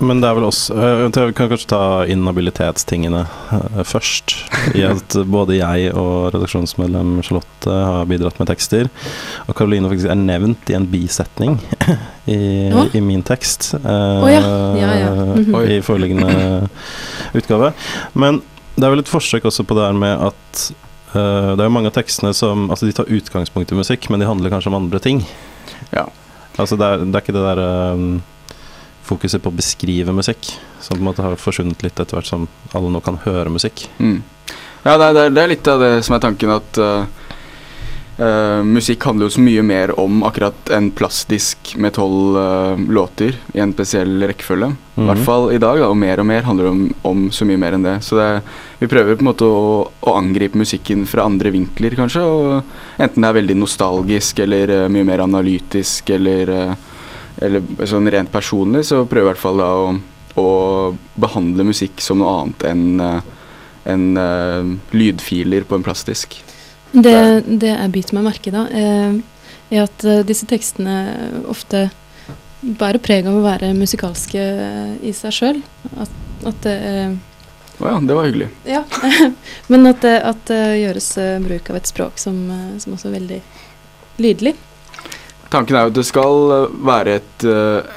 Men 0.00 0.22
det 0.22 0.30
er 0.30 0.36
vel 0.38 0.46
også 0.48 0.74
øh, 0.74 1.00
Vi 1.12 1.34
kan 1.36 1.50
kanskje 1.50 1.68
ta 1.68 1.80
inhabilitetstingene 2.08 3.20
øh, 3.52 3.82
først. 3.84 4.34
I 4.78 4.86
at 4.88 5.16
både 5.28 5.58
jeg 5.58 5.92
og 5.92 6.32
redaksjonsmedlem 6.34 7.18
Charlotte 7.26 7.70
har 7.70 8.08
bidratt 8.08 8.40
med 8.40 8.48
tekster. 8.48 8.88
Og 9.46 9.54
Karoline 9.54 9.90
faktisk 9.92 10.08
er 10.08 10.18
nevnt 10.18 10.72
i 10.72 10.78
en 10.78 10.88
bisetning 10.90 11.60
i, 12.36 12.40
i 12.96 13.04
min 13.04 13.22
tekst. 13.22 13.74
Oh, 13.84 14.26
ja. 14.30 14.40
Ja, 14.80 14.92
ja. 15.04 15.14
Mm 15.14 15.44
-hmm. 15.44 15.68
I 15.68 15.80
foreliggende 15.80 16.68
utgave. 17.34 17.72
Men 18.12 18.42
det 18.76 18.84
er 18.84 18.90
vel 18.90 19.04
et 19.04 19.08
forsøk 19.08 19.44
også 19.44 19.62
på 19.62 19.74
det 19.74 19.84
her 19.84 19.92
med 19.92 20.16
at 20.26 20.72
øh, 21.14 21.50
det 21.56 21.60
er 21.60 21.68
jo 21.68 21.74
mange 21.74 21.90
av 21.90 21.96
tekstene 21.96 22.32
som 22.36 22.68
Altså 22.70 22.86
de 22.86 22.92
tar 22.96 23.10
utgangspunkt 23.10 23.72
i 23.72 23.78
musikk, 23.78 24.10
men 24.10 24.20
de 24.20 24.26
handler 24.28 24.50
kanskje 24.52 24.70
om 24.72 24.78
andre 24.82 24.98
ting. 25.02 25.22
Ja. 25.92 26.06
Altså 26.58 26.76
det 26.76 26.86
er, 26.86 27.04
det 27.04 27.14
er 27.14 27.22
ikke 27.24 27.36
det 27.36 27.44
der 27.46 27.94
um, 27.94 28.22
fokuset 29.06 29.42
på 29.42 29.50
å 29.50 29.56
beskrive 29.56 30.12
musikk, 30.14 30.52
som 30.80 30.96
på 30.96 31.00
en 31.00 31.08
måte 31.08 31.22
har 31.24 31.36
forsvunnet 31.40 31.82
litt 31.82 31.98
etter 31.98 32.18
hvert 32.18 32.28
som 32.28 32.48
alle 32.76 32.90
nå 32.92 33.00
kan 33.02 33.18
høre 33.24 33.50
musikk. 33.50 33.86
Mm. 33.98 34.20
Ja, 34.84 34.96
det 34.96 35.06
er, 35.10 35.30
det 35.34 35.42
er- 35.42 35.50
litt 35.54 35.68
av 35.68 35.80
det 35.82 35.92
som 36.04 36.14
er 36.16 36.22
tanken, 36.22 36.50
at 36.54 36.78
eh, 36.78 37.04
eh, 38.20 38.62
musikk 38.66 39.04
handler 39.08 39.26
jo 39.28 39.34
så 39.34 39.42
mye 39.44 39.62
mer 39.64 39.92
om 40.00 40.22
akkurat 40.28 40.70
en 40.76 40.90
plastdisk 40.92 41.72
med 41.80 41.94
tolv 41.96 42.36
uh, 42.36 42.82
låter 42.92 43.38
i 43.54 43.62
en 43.64 43.72
spesiell 43.72 44.20
rekkefølge. 44.28 44.68
I 45.00 45.00
hvert 45.06 45.16
Mhm. 45.18 45.24
fall 45.24 45.46
i 45.54 45.58
dag, 45.58 45.78
da, 45.80 45.88
og 45.88 45.96
mer 45.96 46.20
og 46.20 46.26
mer 46.26 46.42
handler 46.42 46.64
det 46.64 46.70
om, 46.70 46.94
om 47.04 47.30
så 47.30 47.46
mye 47.48 47.58
mer 47.58 47.72
enn 47.78 47.82
det. 47.86 47.96
Så 48.04 48.16
det, 48.18 48.42
vi 48.80 48.86
prøver 48.86 49.16
på 49.16 49.24
en 49.24 49.30
måte 49.30 49.48
å, 49.48 49.88
å 50.02 50.14
angripe 50.18 50.58
musikken 50.60 51.06
fra 51.08 51.24
andre 51.24 51.50
vinkler, 51.50 51.96
kanskje. 51.96 52.20
Og 52.22 53.00
enten 53.00 53.22
det 53.22 53.28
er 53.30 53.38
veldig 53.40 53.56
nostalgisk 53.56 54.38
eller 54.44 54.74
uh, 54.84 54.88
mye 54.92 55.04
mer 55.08 55.24
analytisk 55.24 56.10
eller, 56.10 56.76
eller 57.40 57.86
sånn 57.88 58.10
rent 58.12 58.30
personlig, 58.32 58.84
så 58.84 59.06
prøver 59.06 59.24
vi 59.24 59.28
i 59.28 59.32
hvert 59.32 59.44
fall 59.46 59.58
da 59.58 59.70
å, 59.74 59.90
å 60.36 60.48
behandle 61.16 61.64
musikk 61.64 62.00
som 62.04 62.18
noe 62.20 62.36
annet 62.42 62.64
enn 63.90 64.16
eh, 64.20 64.64
lydfiler 64.92 65.64
på 65.66 65.74
en 65.78 65.82
plastdisk. 65.82 66.36
Det, 66.92 67.42
det 67.46 67.70
jeg 67.70 67.92
biter 67.94 68.16
meg 68.18 68.26
merke 68.26 68.50
i 68.50 68.54
da, 68.54 68.66
eh, 68.74 69.18
er 69.70 69.84
at 69.86 70.04
eh, 70.06 70.22
disse 70.26 70.46
tekstene 70.50 70.94
ofte 71.50 71.88
bærer 72.60 73.00
preg 73.02 73.28
av 73.30 73.38
å 73.38 73.44
være 73.44 73.72
musikalske 73.78 74.40
eh, 74.40 74.94
i 75.06 75.14
seg 75.16 75.36
sjøl. 75.36 75.60
At, 75.94 76.16
at 76.50 76.64
det 76.66 76.78
Å 77.80 77.92
ja, 77.94 78.00
det 78.04 78.16
var 78.16 78.26
hyggelig. 78.26 78.50
Ja. 78.68 78.82
Men 79.72 79.86
at 79.88 80.02
det, 80.04 80.16
at 80.26 80.42
det 80.50 80.64
gjøres 80.82 81.14
bruk 81.46 81.70
av 81.70 81.78
et 81.78 81.92
språk 81.92 82.18
som, 82.20 82.42
som 82.82 82.96
også 82.96 83.08
er 83.08 83.16
veldig 83.20 83.38
lydelig. 84.20 84.56
Tanken 85.50 85.74
er 85.74 85.86
jo 85.86 85.90
at 85.90 85.96
det 85.96 86.04
skal 86.06 86.52
være 86.86 87.14
et, 87.18 87.44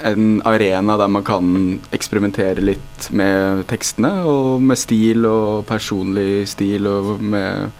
en 0.10 0.40
arena 0.50 0.96
der 0.98 1.12
man 1.12 1.26
kan 1.28 1.50
eksperimentere 1.94 2.64
litt 2.64 3.10
med 3.14 3.66
tekstene, 3.70 4.24
og 4.26 4.64
med 4.64 4.80
stil 4.82 5.28
og 5.30 5.68
personlig 5.70 6.48
stil, 6.50 6.88
og 6.90 7.22
med, 7.22 7.76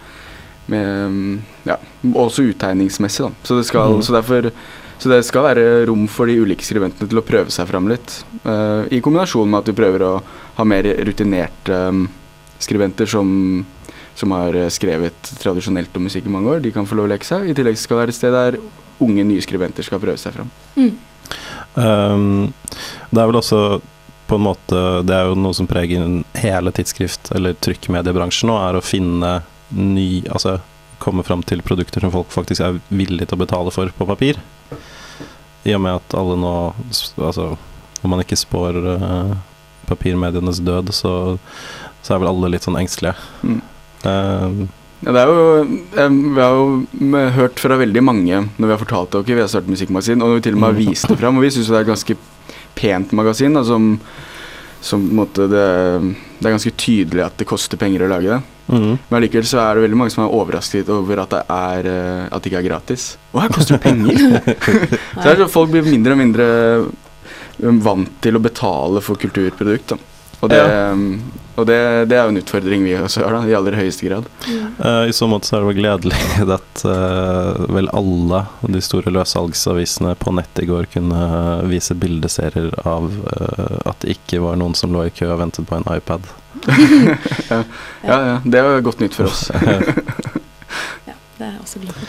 med 0.72 0.88
mm, 1.10 1.34
Ja, 1.68 1.78
også 2.14 2.46
uttegningsmessig, 2.50 3.26
da. 3.26 3.46
Så 3.46 3.58
det, 3.58 3.66
skal, 3.68 3.96
mm. 3.96 4.02
så 4.06 4.16
derfor, 4.16 4.50
så 4.98 5.12
det 5.12 5.20
skal 5.28 5.46
være 5.48 5.84
rom 5.90 6.06
for 6.10 6.30
de 6.30 6.38
ulike 6.40 6.66
skribentene 6.66 7.10
til 7.10 7.20
å 7.20 7.26
prøve 7.26 7.52
seg 7.54 7.68
fram 7.70 7.88
litt. 7.90 8.20
Uh, 8.44 8.84
I 8.92 9.02
kombinasjon 9.04 9.50
med 9.50 9.62
at 9.62 9.70
vi 9.72 9.78
prøver 9.78 10.06
å 10.06 10.12
ha 10.58 10.68
mer 10.68 10.88
rutinerte 11.08 11.86
um, 11.90 12.06
skribenter 12.62 13.08
som 13.10 13.64
som 14.14 14.30
har 14.30 14.54
skrevet 14.70 15.30
tradisjonelt 15.40 15.96
om 15.98 16.04
musikk 16.06 16.28
i 16.28 16.30
mange 16.30 16.50
år. 16.52 16.60
De 16.62 16.70
kan 16.70 16.86
få 16.86 16.94
lov 16.94 17.08
å 17.08 17.10
leke 17.10 17.26
seg. 17.26 17.48
I 17.50 17.54
tillegg 17.56 17.78
skal 17.80 17.96
det 17.96 18.02
være 18.04 18.12
et 18.14 18.18
sted 18.20 18.34
der 18.34 18.58
unge 19.02 19.24
nye 19.26 19.42
skribenter 19.42 19.86
skal 19.86 19.98
prøve 20.02 20.20
seg 20.20 20.36
fram. 20.36 20.52
Mm. 20.78 20.92
Um, 21.74 22.52
det 23.10 23.20
er 23.20 23.30
vel 23.30 23.40
også 23.40 23.80
på 24.28 24.36
en 24.38 24.44
måte 24.44 24.78
Det 25.04 25.12
er 25.12 25.26
jo 25.26 25.34
noe 25.36 25.56
som 25.56 25.66
preger 25.68 26.04
hele 26.38 26.72
tidsskrift- 26.72 27.32
eller 27.34 27.56
trykkmediebransjen 27.60 28.48
nå, 28.48 28.56
er 28.56 28.78
å 28.78 28.84
finne 28.84 29.32
ny 29.76 30.24
Altså 30.30 30.58
komme 31.02 31.24
fram 31.26 31.42
til 31.44 31.60
produkter 31.66 32.00
som 32.00 32.12
folk 32.14 32.30
faktisk 32.32 32.62
er 32.64 32.78
villige 32.88 33.26
til 33.28 33.36
å 33.36 33.42
betale 33.44 33.72
for 33.74 33.90
på 33.92 34.06
papir. 34.08 34.38
I 35.64 35.74
og 35.76 35.82
med 35.84 35.98
at 35.98 36.14
alle 36.16 36.36
nå 36.40 36.52
Altså, 37.18 37.56
om 38.04 38.10
man 38.12 38.22
ikke 38.22 38.38
spår 38.38 38.78
uh, 39.00 39.34
papirmedienes 39.88 40.60
død, 40.64 40.92
så, 40.92 41.12
så 42.04 42.14
er 42.14 42.22
vel 42.22 42.30
alle 42.30 42.52
litt 42.54 42.64
sånn 42.66 42.78
engstelige. 42.80 43.16
Mm. 43.42 43.60
Uh, 44.04 44.64
Ja, 45.04 45.12
det 45.12 45.20
er 45.20 45.28
jo, 45.28 45.66
vi 45.92 46.40
har 46.40 46.54
jo 46.56 47.24
hørt 47.34 47.58
fra 47.60 47.76
veldig 47.76 48.00
mange 48.00 48.38
når 48.56 48.64
vi 48.64 48.72
har 48.72 48.80
fortalt 48.80 49.10
dere 49.12 49.36
vi 49.36 49.42
har 49.42 49.50
startet 49.52 49.68
musikkmagasin, 49.74 50.22
og 50.22 50.30
når 50.30 50.38
vi 50.38 50.44
til 50.46 50.54
og 50.56 50.60
med 50.62 50.70
har 50.70 50.78
Mm. 50.78 50.86
vist 50.88 51.08
det 51.10 51.18
fram. 51.20 51.36
Og 51.36 51.44
vi 51.44 51.50
syns 51.52 51.68
det 51.68 51.76
er 51.76 51.84
et 51.84 51.90
ganske 51.90 52.16
pent 52.74 53.12
magasin, 53.12 53.52
da, 53.58 53.64
som, 53.68 53.90
som 54.80 55.04
måte 55.18 55.44
det, 55.50 55.66
det 56.40 56.48
er 56.48 56.54
ganske 56.56 56.72
tydelig 56.80 57.24
at 57.26 57.36
det 57.36 57.48
koster 57.50 57.76
penger 57.76 58.06
å 58.06 58.08
lage 58.14 58.32
det. 58.32 58.40
Mm. 58.66 58.90
Men 59.08 59.18
allikevel 59.18 59.48
så 59.48 59.60
er 59.62 59.76
det 59.76 59.84
veldig 59.86 60.00
mange 60.00 60.14
som 60.14 60.24
er 60.24 60.36
overrasket 60.38 60.90
over 60.92 61.24
at 61.24 61.36
det, 61.36 61.42
er, 61.56 61.90
eh, 61.90 62.24
at 62.28 62.42
det 62.42 62.52
ikke 62.52 62.62
er 62.62 62.68
gratis. 62.68 63.06
Å, 63.32 63.42
her 63.44 63.54
koster 63.54 63.76
det 63.78 63.84
penger! 63.84 64.24
så 65.20 65.28
det 65.28 65.36
er 65.36 65.52
Folk 65.52 65.74
blir 65.74 65.86
mindre 65.86 66.16
og 66.16 66.20
mindre 66.22 66.48
um, 67.62 67.80
vant 67.84 68.18
til 68.24 68.38
å 68.38 68.42
betale 68.42 69.04
for 69.04 69.20
kulturprodukt. 69.20 69.94
Da. 69.94 70.02
Og, 70.44 70.50
det, 70.52 70.60
um, 70.92 71.22
og 71.56 71.66
det, 71.68 71.78
det 72.10 72.18
er 72.18 72.26
jo 72.26 72.32
en 72.34 72.40
utfordring 72.40 72.84
vi 72.84 72.94
også 72.98 73.22
har, 73.24 73.36
da, 73.36 73.42
i 73.48 73.56
aller 73.56 73.76
høyeste 73.78 74.08
grad. 74.08 74.28
Eh, 74.44 75.08
I 75.08 75.14
så 75.16 75.28
måte 75.30 75.48
så 75.48 75.56
er 75.56 75.64
det 75.64 75.70
vel 75.70 75.78
gledelig 75.78 76.20
at 76.58 76.84
uh, 76.84 77.64
vel 77.72 77.88
alle 77.96 78.44
de 78.74 78.82
store 78.84 79.12
løssalgsavisene 79.14 80.16
på 80.20 80.34
nett 80.36 80.62
i 80.62 80.68
går 80.68 80.90
kunne 80.92 81.24
vise 81.70 81.96
bildeserier 81.96 82.74
av 82.84 83.08
uh, 83.08 83.78
at 83.88 84.04
det 84.04 84.18
ikke 84.18 84.42
var 84.44 84.60
noen 84.60 84.76
som 84.76 84.92
lå 84.94 85.06
i 85.08 85.14
kø 85.14 85.30
og 85.32 85.40
ventet 85.44 85.68
på 85.70 85.78
en 85.78 85.88
iPad. 85.94 86.28
Ja, 87.50 87.60
ja, 88.04 88.36
det 88.44 88.60
er 88.60 88.80
godt 88.84 89.00
nytt 89.04 89.16
for 89.18 89.30
oss. 89.30 89.48
Ja, 91.04 91.14
det 91.38 91.46
er 91.46 91.58
også 91.60 91.80
glad 91.82 91.94
for. 91.98 92.08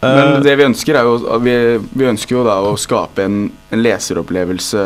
Men 0.00 0.34
Eh, 0.34 0.40
det 0.40 0.54
vi 0.56 0.64
ønsker 0.64 0.96
er 0.96 1.04
jo 1.04 1.38
Vi, 1.44 1.54
vi 1.92 2.06
ønsker 2.08 2.38
jo 2.38 2.44
da 2.46 2.54
å 2.64 2.70
skape 2.80 3.24
en, 3.26 3.50
en 3.68 3.82
leseropplevelse 3.82 4.84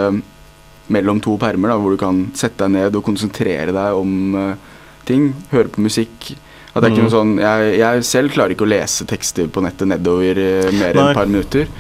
mellom 0.94 1.20
to 1.22 1.36
permer, 1.40 1.70
da, 1.70 1.76
hvor 1.80 1.94
du 1.94 2.00
kan 2.00 2.18
sette 2.36 2.64
deg 2.64 2.72
ned 2.74 2.96
og 2.98 3.04
konsentrere 3.06 3.72
deg 3.72 3.96
om 3.96 4.34
uh, 4.36 4.74
ting. 5.08 5.30
Høre 5.52 5.70
på 5.72 5.84
musikk. 5.86 6.34
At 6.74 6.82
det 6.82 6.90
er 6.90 6.92
ikke 6.92 7.04
Mm. 7.04 7.06
noe 7.06 7.14
sånn 7.14 7.32
jeg, 7.40 7.70
jeg 7.78 8.04
selv 8.04 8.34
klarer 8.34 8.52
ikke 8.52 8.66
å 8.66 8.72
lese 8.74 9.06
tekster 9.08 9.48
på 9.48 9.62
nettet 9.64 9.88
nedover 9.88 10.36
uh, 10.42 10.68
mer 10.74 10.90
enn 10.98 11.06
et 11.06 11.16
par 11.16 11.30
minutter. 11.30 11.70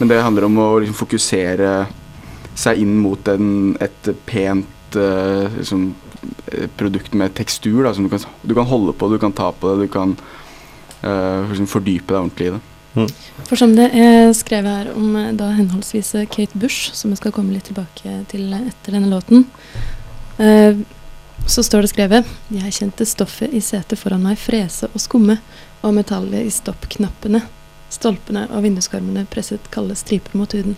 Men 0.00 0.10
det 0.10 0.18
handler 0.26 0.48
om 0.50 0.58
å 0.60 0.68
liksom, 0.82 0.98
fokusere 0.98 1.70
seg 2.58 2.82
inn 2.82 2.98
mot 3.00 3.30
en, 3.32 3.76
et 3.80 4.10
pent 4.28 4.98
uh, 4.98 5.46
liksom, 5.56 5.92
produkt 6.76 7.14
med 7.14 7.34
tekstur. 7.34 7.84
Da, 7.84 7.94
som 7.94 8.04
du 8.04 8.10
kan, 8.12 8.24
du 8.42 8.54
kan 8.54 8.66
holde 8.68 8.92
på, 8.92 9.08
du 9.08 9.18
kan 9.18 9.32
ta 9.32 9.52
på 9.52 9.70
det, 9.74 9.86
du 9.86 9.92
kan 9.92 10.16
eh, 11.02 11.48
liksom, 11.50 11.66
fordype 11.70 12.12
deg 12.12 12.20
ordentlig 12.20 12.50
i 12.50 12.54
det. 12.56 12.60
For 13.46 13.54
som 13.54 13.76
det 13.76 13.86
er 13.94 14.32
skrevet 14.34 14.70
her 14.80 14.88
om 14.98 15.12
eh, 15.16 15.28
da 15.38 15.52
henholdsvis 15.54 16.14
eh, 16.18 16.26
Kate 16.26 16.58
Bush, 16.58 16.90
som 16.98 17.12
vi 17.12 17.20
skal 17.20 17.32
komme 17.32 17.54
litt 17.54 17.68
tilbake 17.70 18.16
til 18.32 18.48
etter 18.56 18.96
denne 18.96 19.10
låten, 19.12 19.46
uh, 20.40 20.74
Så 21.48 21.62
står 21.64 21.82
det 21.86 21.88
skrevet 21.94 22.26
Jeg 22.52 22.72
kjente 22.76 23.06
stoffet 23.08 23.54
i 23.56 23.62
setet 23.64 23.96
foran 23.98 24.20
meg 24.22 24.36
frese 24.38 24.90
og 24.92 25.00
skumme, 25.00 25.38
og 25.80 25.94
metallet 25.96 26.44
i 26.44 26.50
stoppknappene. 26.52 27.40
Stolpene 27.90 28.42
og 28.52 28.60
vinduskarmene 28.66 29.22
presset 29.30 29.70
kalde 29.72 29.96
striper 29.96 30.36
mot 30.36 30.52
huden. 30.52 30.76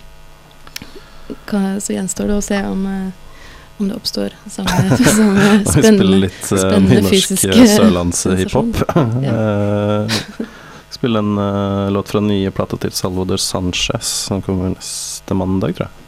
Ka- 1.51 1.81
Så 1.83 1.97
gjenstår 1.97 2.31
det 2.31 2.37
å 2.39 2.45
se 2.45 2.61
om, 2.69 2.87
eh, 2.87 3.11
om 3.83 3.89
det 3.89 3.95
oppstår 3.99 4.35
samme, 4.47 4.97
samme 5.17 5.65
spennende 5.67 6.19
litt 6.27 6.53
uh, 6.53 6.59
spennende 6.59 7.03
fysisk, 7.11 7.45
eh, 7.51 7.63
eh, 7.63 7.77
sørlandshiphop. 7.77 8.83
Spille 10.97 11.19
en 11.19 11.39
uh, 11.39 11.91
låt 11.91 12.13
fra 12.13 12.21
nye 12.23 12.51
plata 12.55 12.79
til 12.79 12.93
Salvador 12.95 13.41
Sanchez, 13.43 14.07
som 14.29 14.43
kommer 14.45 14.77
neste 14.77 15.35
mandag, 15.35 15.75
tror 15.77 15.89
jeg. 15.89 16.02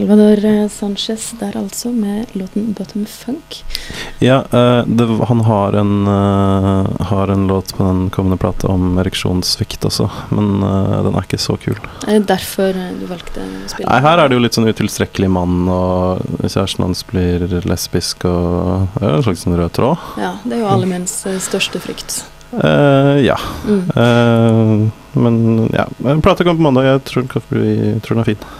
Salvador 0.00 0.44
eh, 0.44 0.68
Sanchez 0.68 1.34
der 1.38 1.56
altså, 1.56 1.90
med 1.92 2.26
låten 2.32 2.74
'Bottom 2.74 3.04
Funk'. 3.04 3.64
Ja, 4.18 4.44
uh, 4.52 4.86
det, 4.86 5.06
han 5.28 5.40
har 5.40 5.72
en, 5.72 6.08
uh, 6.08 6.86
har 7.00 7.28
en 7.28 7.46
låt 7.46 7.74
på 7.76 7.84
den 7.84 8.10
kommende 8.10 8.36
plata 8.36 8.68
om 8.68 8.98
ereksjonssvikt 8.98 9.84
også, 9.84 10.08
men 10.30 10.62
uh, 10.64 11.02
den 11.04 11.12
er 11.12 11.26
ikke 11.28 11.38
så 11.38 11.58
kul. 11.60 11.76
Er 12.06 12.16
det 12.16 12.30
derfor 12.30 12.72
du 12.72 13.04
valgte 13.10 13.44
å 13.44 13.68
spille? 13.68 13.90
Nei, 13.90 13.98
her 14.06 14.22
er 14.22 14.32
det 14.32 14.38
jo 14.38 14.44
litt 14.46 14.56
sånn 14.56 14.70
utilstrekkelig 14.72 15.28
mann, 15.36 15.68
og 15.68 16.24
kjæresten 16.46 16.86
hans 16.86 17.04
blir 17.10 17.44
lesbisk, 17.68 18.24
og 18.24 18.88
det 18.96 19.04
er 19.04 19.18
en 19.18 19.28
slags 19.28 19.44
sånn 19.44 19.58
rød 19.60 19.76
tråd. 19.76 20.08
Ja, 20.22 20.32
det 20.46 20.56
er 20.56 20.64
jo 20.64 20.72
alle 20.78 20.88
menns 20.94 21.18
største 21.44 21.84
frykt. 21.84 22.22
Uh, 22.56 23.20
ja. 23.20 23.36
Mm. 23.68 23.84
Uh, 23.92 24.88
men 25.12 25.68
ja, 25.76 25.84
plata 26.24 26.40
kommer 26.40 26.56
på 26.56 26.68
mandag. 26.70 26.88
Jeg 26.88 27.06
tror, 27.12 27.30
jeg 27.60 28.00
tror 28.00 28.16
den 28.16 28.24
er 28.24 28.32
fin. 28.32 28.50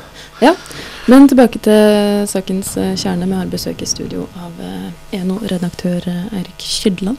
Men 1.10 1.26
tilbake 1.28 1.58
til 1.64 2.26
sakens 2.30 2.76
uh, 2.78 2.92
kjerne. 2.94 3.26
Vi 3.26 3.34
har 3.34 3.48
besøk 3.50 3.82
i 3.82 3.88
studio 3.88 4.26
av 4.38 4.58
uh, 4.62 4.90
Eno-redaktør 5.16 6.04
uh, 6.06 6.36
Eirik 6.38 6.62
Skydland. 6.62 7.18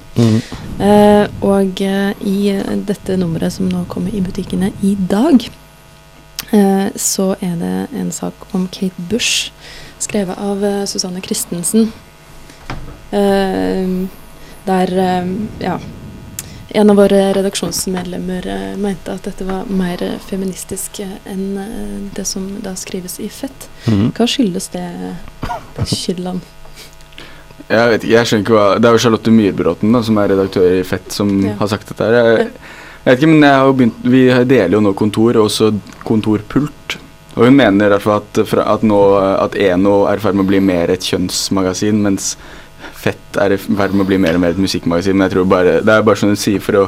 Eh, 0.82 1.26
og 1.46 1.82
i 1.82 2.38
dette 2.88 3.18
nummeret 3.20 3.54
som 3.54 3.68
nå 3.70 3.84
kommer 3.92 4.14
i 4.16 4.22
butikkene 4.24 4.72
i 4.82 4.96
dag, 5.10 5.44
så 7.00 7.28
er 7.40 7.54
det 7.62 7.76
en 7.96 8.10
sak 8.12 8.34
om 8.52 8.66
Kate 8.74 9.06
Bush, 9.12 9.52
skrevet 10.04 10.36
av 10.36 10.66
Susanne 10.90 11.22
Christensen. 11.24 11.92
Der 14.68 14.92
ja, 15.62 15.78
en 16.74 16.90
av 16.90 16.96
våre 16.96 17.20
redaksjonsmedlemmer 17.36 18.48
eh, 18.48 18.78
mente 18.80 19.14
at 19.14 19.26
dette 19.28 19.46
var 19.48 19.68
mer 19.72 20.02
eh, 20.06 20.18
feministisk 20.24 21.00
eh, 21.04 21.18
enn 21.30 22.10
det 22.16 22.26
som 22.30 22.48
da 22.64 22.74
skrives 22.80 23.20
i 23.20 23.30
Fett. 23.30 23.68
Mhm. 23.88 24.12
Hva 24.18 24.28
skyldes 24.30 24.70
det, 24.76 24.86
Kylland? 25.92 26.42
Jeg 27.72 27.90
vet 27.94 28.04
ikke, 28.04 28.14
jeg 28.16 28.28
skjønner 28.28 28.44
ikke 28.46 28.56
hva 28.56 28.64
Det 28.82 28.88
er 28.90 28.96
jo 28.96 29.02
Charlotte 29.04 29.32
Myrbråten 29.32 29.94
da, 29.96 30.02
som 30.04 30.18
er 30.20 30.32
redaktør 30.34 30.80
i 30.80 30.84
Fett, 30.88 31.12
som 31.14 31.30
Ja. 31.46 31.54
har 31.60 31.68
sagt 31.72 31.88
dette 31.92 32.04
her. 32.08 32.18
Jeg, 32.18 32.48
jeg 33.06 33.12
vet 33.12 33.20
ikke, 33.22 33.32
men 33.32 33.46
jeg 33.48 33.56
har 33.60 33.68
jo 33.70 33.76
begynt 33.80 34.02
Vi 34.04 34.24
deler 34.50 34.76
jo 34.78 34.82
nå 34.82 34.94
kontor, 34.98 35.38
og 35.38 35.46
også 35.50 35.72
kontorpult. 36.08 36.98
Og 37.38 37.46
hun 37.48 37.56
mener 37.56 37.86
i 37.86 37.94
hvert 37.94 38.04
fall 38.04 38.20
at, 38.20 38.58
at 38.60 38.82
nå 38.84 38.98
at 39.40 39.56
Eno 39.56 40.02
er 40.10 40.20
i 40.20 40.24
ferd 40.24 40.36
med 40.36 40.44
å 40.44 40.50
bli 40.50 40.60
mer 40.60 40.92
et 40.92 41.06
kjønnsmagasin, 41.08 42.02
mens 42.04 42.34
Fett 43.02 43.38
er 43.42 43.56
i 43.56 43.58
ferd 43.58 43.96
med 43.96 44.06
å 44.06 44.10
bli 44.12 44.18
mer 44.22 44.38
og 44.38 44.44
mer 44.44 44.54
et 44.54 44.62
musikkmagasin. 44.62 45.16
Men 45.18 45.26
jeg 45.30 45.36
tror 45.38 45.48
bare 45.50 45.80
Det 45.82 45.94
er 45.96 46.04
bare 46.06 46.20
sånn 46.22 46.36
du 46.36 46.40
sier 46.40 46.62
for 46.62 46.84
å, 46.84 46.86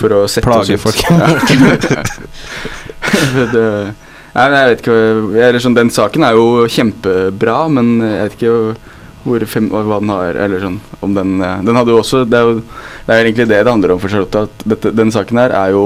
for 0.00 0.12
å 0.18 0.20
sette 0.28 0.44
Plage 0.48 0.76
oss 0.76 0.76
ut. 0.76 0.80
folk. 0.84 1.00
Ja. 1.08 1.28
det, 3.54 3.64
nei, 4.34 4.46
men 4.46 4.56
jeg 4.58 4.70
vet 4.70 4.82
ikke 4.84 4.96
eller 5.40 5.60
sånn, 5.64 5.76
Den 5.78 5.90
saken 5.94 6.26
er 6.26 6.36
jo 6.38 6.66
kjempebra, 6.70 7.56
men 7.72 7.92
jeg 8.04 8.22
vet 8.28 8.36
ikke 8.38 8.54
hvor 9.20 9.42
fem, 9.52 9.66
hva 9.72 9.98
den 10.00 10.08
har 10.14 10.36
Eller 10.46 10.62
sånn 10.62 10.78
om 11.04 11.12
den 11.16 11.34
Den 11.40 11.76
hadde 11.76 11.92
jo 11.92 11.98
også 12.00 12.22
Det 12.24 12.38
er 12.38 12.46
jo 12.48 12.54
det 12.60 13.12
er 13.16 13.24
egentlig 13.26 13.48
det 13.50 13.58
det 13.66 13.72
handler 13.72 13.92
om 13.96 13.98
for 14.00 14.12
Charlotte. 14.12 14.44
At 14.46 14.62
dette, 14.70 14.92
den 14.94 15.10
saken 15.10 15.40
her 15.40 15.50
er 15.56 15.72
jo 15.74 15.82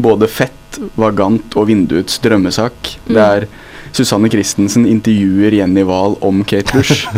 både 0.00 0.24
fett, 0.30 0.78
vagant 0.96 1.52
og 1.58 1.66
vinduets 1.68 2.16
drømmesak. 2.24 2.94
Det 3.06 3.12
Mm. 3.12 3.18
er 3.26 3.46
Susanne 3.92 4.30
Christensen 4.32 4.86
intervjuer 4.86 5.52
Jenny 5.60 5.82
Wahl 5.86 6.16
om 6.20 6.44
Kate 6.44 6.72
Bush. 6.72 7.06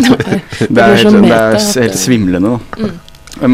Det 0.69 0.83
er, 0.83 0.97
helt, 0.97 1.23
det 1.23 1.33
er 1.33 1.83
helt 1.83 1.99
svimlende, 1.99 2.57
da. 2.57 2.83
Mm. 2.83 2.97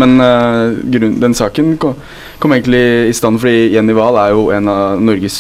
Men 0.00 0.16
uh, 0.20 0.72
grunn, 0.88 1.18
den 1.20 1.34
saken 1.36 1.74
kom, 1.76 1.94
kom 2.40 2.54
egentlig 2.56 3.08
i 3.10 3.12
stand 3.12 3.40
fordi 3.42 3.74
Jenny 3.74 3.92
Wahl 3.96 4.16
er 4.16 4.32
jo 4.32 4.48
en 4.54 4.70
av 4.72 5.02
Norges 5.02 5.38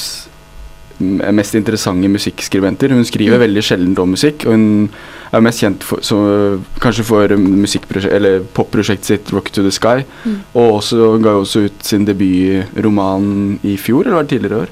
mest 1.00 1.54
interessante 1.58 2.08
musikkskribenter. 2.08 2.92
Hun 2.94 3.04
skriver 3.04 3.34
Mm. 3.38 3.40
veldig 3.40 3.62
sjelden 3.64 3.98
om 3.98 4.08
musikk, 4.14 4.44
og 4.46 4.52
hun 4.52 4.90
er 5.32 5.40
mest 5.40 5.60
kjent 5.60 5.82
for, 5.82 5.98
så, 6.00 6.60
kanskje 6.80 7.04
for 7.04 7.24
eller 7.26 8.44
popprosjektet 8.54 9.04
sitt 9.04 9.32
'Rock 9.32 9.50
to 9.50 9.62
the 9.62 9.70
Sky'. 9.70 10.04
Mm. 10.24 10.38
Og 10.54 10.72
også 10.74 11.22
ga 11.22 11.30
også 11.30 11.64
ut 11.64 11.82
sin 11.82 12.04
debutroman 12.04 13.58
i 13.64 13.76
fjor, 13.76 14.02
eller 14.04 14.14
var 14.14 14.22
det 14.22 14.30
tidligere 14.30 14.56
i 14.56 14.60
år? 14.60 14.68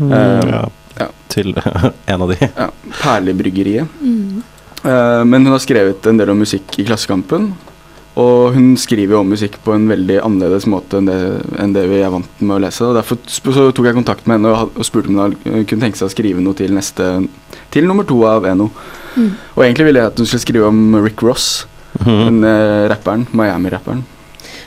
Mm, 0.00 0.12
Eh, 0.12 0.48
ja. 0.48 0.64
Til 1.32 1.52
en 2.12 2.22
av 2.22 2.28
de. 2.32 2.38
Ja, 2.44 2.68
'Perlebryggeriet'. 3.00 3.88
Mm. 4.00 4.42
Eh, 4.84 5.24
men 5.24 5.44
hun 5.46 5.52
har 5.54 5.62
skrevet 5.62 6.06
en 6.10 6.18
del 6.20 6.30
om 6.32 6.40
musikk 6.42 6.78
i 6.78 6.84
Klassekampen. 6.88 7.52
Og 8.20 8.52
hun 8.52 8.74
skriver 8.76 9.14
jo 9.14 9.20
om 9.22 9.30
musikk 9.32 9.54
på 9.64 9.72
en 9.72 9.86
veldig 9.88 10.18
annerledes 10.20 10.66
måte 10.68 10.98
enn 11.00 11.06
det, 11.08 11.14
enn 11.62 11.72
det 11.72 11.86
vi 11.88 12.02
er 12.04 12.10
vant 12.12 12.42
med 12.44 12.58
å 12.58 12.60
lese. 12.60 12.84
Og 12.84 12.96
Derfor 12.98 13.16
så 13.56 13.70
tok 13.72 13.88
jeg 13.88 13.96
kontakt 13.96 14.26
med 14.28 14.36
henne 14.36 14.52
og, 14.52 14.74
og 14.76 14.84
spurte 14.84 15.08
om 15.08 15.16
hun 15.32 15.64
kunne 15.64 15.86
tenke 15.86 15.96
seg 15.96 16.10
å 16.10 16.12
skrive 16.12 16.44
noe 16.44 16.58
til 16.58 16.74
neste 16.76 17.06
Til 17.72 17.86
nummer 17.88 18.04
to 18.04 18.18
av 18.28 18.44
Eno. 18.44 18.68
Mm. 19.16 19.30
Og 19.56 19.62
egentlig 19.64 19.86
ville 19.88 20.02
jeg 20.02 20.12
at 20.12 20.18
hun 20.20 20.28
skulle 20.28 20.44
skrive 20.44 20.68
om 20.68 20.82
Rick 21.00 21.22
Ross, 21.24 21.66
Mhm. 21.92 22.20
den 22.24 22.44
eh, 22.48 22.88
rapperen. 22.88 23.26
Miami-rapperen. 23.36 24.02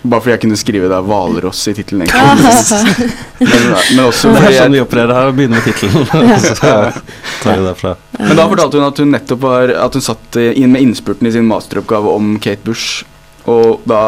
Bare 0.05 0.21
fordi 0.21 0.33
jeg 0.35 0.41
kunne 0.43 0.57
skrive 0.59 0.89
da 0.91 0.99
Hvalross 1.05 1.63
i 1.71 1.73
tittelen, 1.77 2.05
Ah. 2.13 2.35
men, 3.39 3.65
men 3.95 4.03
også 4.05 4.29
Det 4.31 4.37
fordi 4.41 4.51
er 4.51 4.59
sånn 4.61 4.75
vi 4.77 4.81
opererer 4.83 5.13
her, 5.17 5.31
og 5.31 5.35
begynner 5.39 5.61
med 5.61 5.65
tittelen. 5.65 6.05
Så 6.45 6.55
tar 6.61 7.57
vi 7.59 7.65
derfra. 7.65 7.95
Men 8.19 8.37
da 8.39 8.45
fortalte 8.51 8.79
hun 8.79 8.87
at 8.87 9.01
hun 9.01 9.11
nettopp 9.15 9.41
var 9.43 9.73
At 9.87 9.97
hun 9.97 10.05
satt 10.05 10.39
inn 10.45 10.71
med 10.73 10.85
innspurten 10.85 11.27
i 11.29 11.33
sin 11.35 11.47
masteroppgave 11.49 12.13
om 12.15 12.35
Kate 12.43 12.63
Bush. 12.65 13.03
Og 13.45 13.83
da 13.85 14.01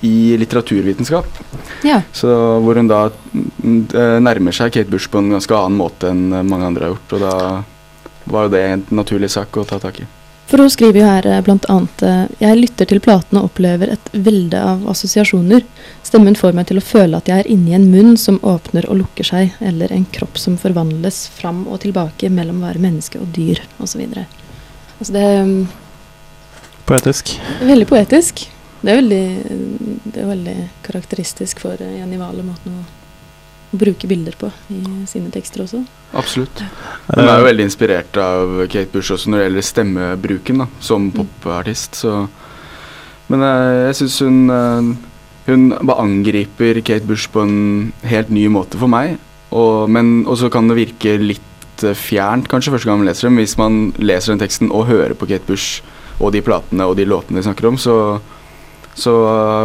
i 0.00 0.36
litteraturvitenskap. 0.40 1.26
Ja. 1.84 1.98
Så 2.16 2.30
hvor 2.64 2.78
hun 2.80 2.88
da 2.88 3.02
eh, 3.10 4.18
nærmer 4.24 4.56
seg 4.56 4.72
Kate 4.72 4.88
Bush 4.92 5.10
på 5.12 5.20
en 5.20 5.34
ganske 5.36 5.52
annen 5.58 5.76
måte 5.76 6.08
enn 6.14 6.30
mange 6.48 6.70
andre 6.70 6.86
har 6.88 6.94
gjort. 6.94 7.16
Og 7.18 7.24
da 7.26 7.34
var 8.32 8.46
jo 8.46 8.54
det 8.54 8.62
en 8.70 8.84
naturlig 8.96 9.28
sak 9.34 9.56
å 9.60 9.66
ta 9.68 9.76
tak 9.82 10.00
i. 10.00 10.06
For 10.46 10.60
hun 10.60 10.70
skriver 10.70 11.00
jo 11.00 11.06
her 11.08 11.24
bl.a.: 11.24 11.42
blant 11.42 11.66
annet 11.72 12.02
eh, 12.04 12.24
Jeg 12.38 12.58
lytter 12.60 12.88
til 12.90 13.00
platene 13.04 13.40
og 13.40 13.50
opplever 13.52 13.94
et 13.94 14.10
velde 14.12 14.60
av 14.60 14.84
assosiasjoner. 14.92 15.64
Stemmen 16.04 16.36
får 16.36 16.56
meg 16.56 16.68
til 16.68 16.80
å 16.80 16.84
føle 16.84 17.18
at 17.18 17.30
jeg 17.30 17.44
er 17.44 17.50
inni 17.50 17.72
en 17.76 17.86
munn 17.90 18.18
som 18.20 18.40
åpner 18.44 18.88
og 18.90 19.00
lukker 19.00 19.28
seg, 19.28 19.54
eller 19.64 19.92
en 19.92 20.04
kropp 20.12 20.38
som 20.40 20.58
forvandles 20.60 21.24
fram 21.34 21.64
og 21.64 21.80
tilbake 21.86 22.28
mellom 22.30 22.60
å 22.60 22.68
være 22.68 22.84
menneske 22.84 23.22
og 23.22 23.32
dyr, 23.36 23.62
osv. 23.80 24.04
Altså 24.98 25.16
det 25.16 25.24
mm, 25.48 25.62
Poetisk. 26.84 27.38
veldig 27.64 27.88
poetisk. 27.88 28.44
Det 28.84 28.92
er 28.92 29.00
veldig, 29.00 29.24
det 30.04 30.20
er 30.20 30.28
veldig 30.28 30.58
karakteristisk 30.84 31.64
for 31.64 31.80
eh, 31.80 31.96
Jenny 32.02 32.20
Wahle 32.20 32.44
måten 32.44 32.76
å 32.76 32.84
bruke 33.78 34.08
bilder 34.10 34.36
på 34.38 34.50
i 34.72 34.80
sine 35.10 35.30
tekster 35.34 35.64
også. 35.64 35.82
Absolutt. 36.14 36.62
Hun 37.08 37.24
er 37.26 37.40
jo 37.40 37.48
veldig 37.48 37.66
inspirert 37.66 38.18
av 38.20 38.64
Kate 38.70 38.90
Bush 38.92 39.14
også 39.14 39.30
når 39.30 39.40
det 39.40 39.46
gjelder 39.48 39.66
stemmebruken 39.68 40.62
da, 40.62 40.68
som 40.84 41.08
popartist. 41.14 41.98
Så. 42.04 42.24
Men 43.32 43.44
eh, 43.46 43.80
jeg 43.88 43.98
syns 44.02 44.20
hun 44.24 44.38
eh, 44.52 44.92
Hun 45.44 45.64
bare 45.76 46.00
angriper 46.00 46.78
Kate 46.80 47.04
Bush 47.04 47.28
på 47.28 47.42
en 47.44 47.92
helt 48.08 48.30
ny 48.32 48.46
måte 48.48 48.80
for 48.80 48.88
meg. 48.88 49.18
Og, 49.52 49.90
men 49.92 50.22
også 50.24 50.48
kan 50.52 50.70
det 50.70 50.78
virke 50.78 51.18
litt 51.20 51.84
eh, 51.84 51.92
fjernt 51.92 52.48
kanskje 52.48 52.72
første 52.72 52.88
gang 52.88 53.02
man 53.02 53.10
leser 53.10 53.28
dem. 53.28 53.42
Hvis 53.42 53.58
man 53.60 53.90
leser 54.00 54.32
den 54.32 54.40
teksten 54.40 54.72
og 54.72 54.88
hører 54.88 55.12
på 55.18 55.28
Kate 55.28 55.44
Bush 55.50 55.84
og 56.22 56.32
de 56.32 56.40
platene 56.46 56.86
og 56.88 56.96
de 56.96 57.04
låtene 57.04 57.42
de 57.42 57.44
snakker 57.44 57.68
om, 57.68 57.76
så 57.76 57.96
så 58.94 59.12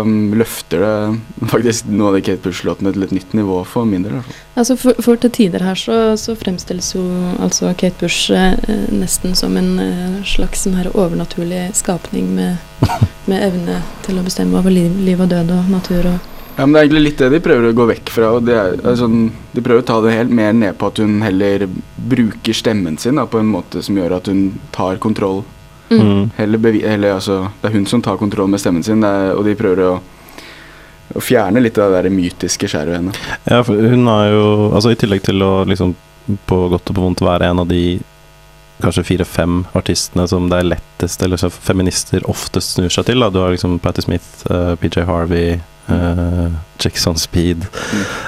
um, 0.02 0.34
løfter 0.34 0.82
det 0.82 1.50
faktisk 1.52 1.90
noen 1.90 2.08
av 2.10 2.16
de 2.18 2.22
Kate 2.26 2.42
Bush-låtene 2.42 2.94
til 2.96 3.06
et 3.06 3.14
nytt 3.14 3.36
nivå 3.38 3.62
for 3.70 3.86
min 3.86 4.06
del. 4.06 4.18
Altså 4.58 4.76
for, 4.80 4.98
for 5.06 5.22
til 5.22 5.34
tider 5.36 5.64
her 5.64 5.78
så, 5.78 6.00
så 6.18 6.34
fremstilles 6.38 6.96
jo 6.96 7.04
altså 7.38 7.70
Kate 7.78 8.02
Bush 8.02 8.34
eh, 8.34 8.58
nesten 8.90 9.38
som 9.38 9.58
en 9.60 9.76
eh, 9.84 10.18
slags 10.28 10.66
sånn 10.66 10.80
her 10.80 10.90
overnaturlig 10.96 11.68
skapning 11.78 12.34
med, 12.40 12.58
med 13.30 13.46
evne 13.52 13.84
til 14.08 14.18
å 14.18 14.26
bestemme 14.26 14.58
over 14.60 14.74
liv, 14.74 14.98
liv 15.06 15.22
og 15.22 15.30
død 15.32 15.56
og 15.60 15.72
natur 15.78 16.14
og 16.16 16.36
Ja, 16.60 16.66
men 16.66 16.74
Det 16.74 16.80
er 16.80 16.88
egentlig 16.90 17.04
litt 17.06 17.22
det 17.22 17.28
de 17.32 17.40
prøver 17.40 17.70
å 17.70 17.76
gå 17.78 17.86
vekk 17.88 18.10
fra. 18.12 18.34
og 18.36 18.44
det 18.44 18.58
er, 18.58 18.96
sånn, 19.00 19.30
De 19.54 19.62
prøver 19.64 19.80
å 19.80 19.86
ta 19.88 20.02
det 20.04 20.18
helt 20.18 20.34
mer 20.34 20.52
ned 20.52 20.76
på 20.76 20.90
at 20.90 21.00
hun 21.00 21.22
heller 21.24 21.70
bruker 21.96 22.58
stemmen 22.58 22.98
sin 23.00 23.16
da, 23.16 23.24
på 23.30 23.40
en 23.40 23.48
måte 23.48 23.80
som 23.86 23.96
gjør 23.96 24.18
at 24.18 24.28
hun 24.28 24.60
tar 24.76 25.00
kontroll. 25.00 25.46
Mm. 25.90 26.06
Mm. 26.06 26.24
Heller 26.38 27.14
altså, 27.14 27.42
det 27.62 27.70
er 27.70 27.76
hun 27.78 27.90
som 27.90 28.02
tar 28.06 28.18
kontroll 28.22 28.50
med 28.50 28.62
stemmen 28.62 28.86
sin, 28.86 29.02
det 29.02 29.10
er, 29.10 29.36
og 29.36 29.46
de 29.48 29.58
prøver 29.60 29.86
å 29.90 30.00
å 31.16 31.22
fjerne 31.24 31.62
litt 31.64 31.78
av 31.82 31.90
det 31.90 32.04
der 32.04 32.14
mytiske 32.14 32.70
skjæret 32.70 32.92
ved 32.92 33.00
henne. 33.00 33.14
Ja, 33.50 33.64
for 33.66 33.74
hun 33.74 34.06
har 34.10 34.28
jo 34.30 34.46
Altså, 34.70 34.94
i 34.94 35.00
tillegg 35.00 35.24
til 35.26 35.42
å 35.42 35.64
liksom 35.66 35.96
på 36.46 36.60
godt 36.70 36.92
og 36.92 36.96
på 36.96 37.02
vondt 37.02 37.24
være 37.26 37.50
en 37.50 37.64
av 37.64 37.70
de 37.70 38.00
kanskje 38.80 39.04
fire-fem 39.08 39.64
artistene 39.76 40.28
som 40.30 40.46
det 40.52 40.62
er 40.62 40.70
lettest, 40.70 41.24
eller 41.26 41.42
så 41.42 41.50
feminister 41.52 42.24
oftest 42.30 42.78
snur 42.78 42.92
seg 42.94 43.10
til. 43.10 43.20
Da. 43.20 43.32
Du 43.34 43.42
har 43.42 43.52
liksom 43.52 43.80
Patti 43.84 44.06
Smith, 44.06 44.30
uh, 44.48 44.76
PJ 44.80 45.04
Harvey, 45.10 45.58
uh, 45.92 46.50
Jackson 46.80 47.18
Speed. 47.20 47.66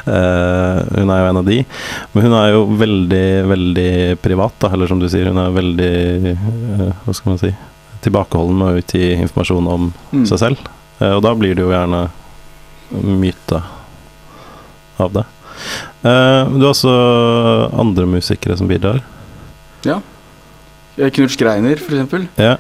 Uh, 0.08 0.82
hun 0.97 1.10
er 1.13 1.21
jo 1.24 1.30
en 1.32 1.39
av 1.41 1.45
de. 1.47 1.60
Men 2.13 2.26
hun 2.28 2.36
er 2.38 2.52
jo 2.56 2.62
veldig, 2.82 3.26
veldig 3.52 3.89
privat, 4.24 4.56
da, 4.63 4.71
eller 4.76 4.89
som 4.91 5.00
du 5.02 5.08
sier, 5.12 5.30
hun 5.32 5.39
er 5.41 5.54
veldig 5.56 5.91
uh, 6.36 6.88
Hva 7.06 7.13
skal 7.17 7.34
man 7.34 7.41
si 7.41 7.52
Tilbakeholden 8.02 8.58
med 8.58 8.67
å 8.74 8.80
utgi 8.82 9.12
informasjon 9.21 9.67
om 9.69 9.91
Mm. 10.12 10.26
seg 10.26 10.39
selv. 10.41 10.63
Eh, 11.00 11.12
og 11.15 11.21
da 11.24 11.32
blir 11.38 11.54
det 11.56 11.62
jo 11.63 11.69
gjerne 11.71 12.00
myte 13.21 13.60
av 15.00 15.13
det. 15.13 15.24
Eh, 16.02 16.50
du 16.50 16.65
har 16.65 16.71
også 16.74 16.91
andre 17.80 18.08
musikere 18.10 18.58
som 18.58 18.67
bidrar. 18.67 19.00
Ja. 19.86 20.00
Knut 20.97 21.32
Schreiner, 21.34 21.78
for 21.78 21.93
eksempel. 21.95 22.26
Ja. 22.41 22.58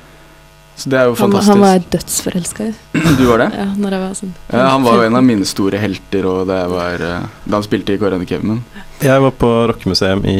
Så 0.81 0.89
det 0.89 0.97
er 0.97 1.09
jo 1.11 1.17
fantastisk. 1.17 1.51
han 1.51 1.61
var 1.61 1.73
jeg 1.75 1.83
dødsforelska 1.93 2.65
i. 2.69 2.71
Du 3.19 3.25
var 3.29 3.43
det? 3.43 3.49
Ja, 3.53 3.67
når 3.77 3.95
jeg 3.95 4.01
var 4.03 4.15
sånn 4.17 4.31
Ja, 4.49 4.63
han 4.71 4.85
var 4.87 4.97
jo 4.97 5.03
en 5.05 5.17
av 5.19 5.27
mine 5.27 5.49
store 5.49 5.81
helter 5.81 6.25
og 6.29 6.39
da, 6.49 6.63
var, 6.71 7.03
eh, 7.05 7.27
da 7.45 7.59
han 7.59 7.67
spilte 7.67 7.93
i 7.93 8.01
Kåre 8.01 8.17
Kevin. 8.25 8.63
Jeg 9.01 9.21
var 9.21 9.35
på 9.43 9.51
rockemuseum 9.69 10.25
i, 10.29 10.39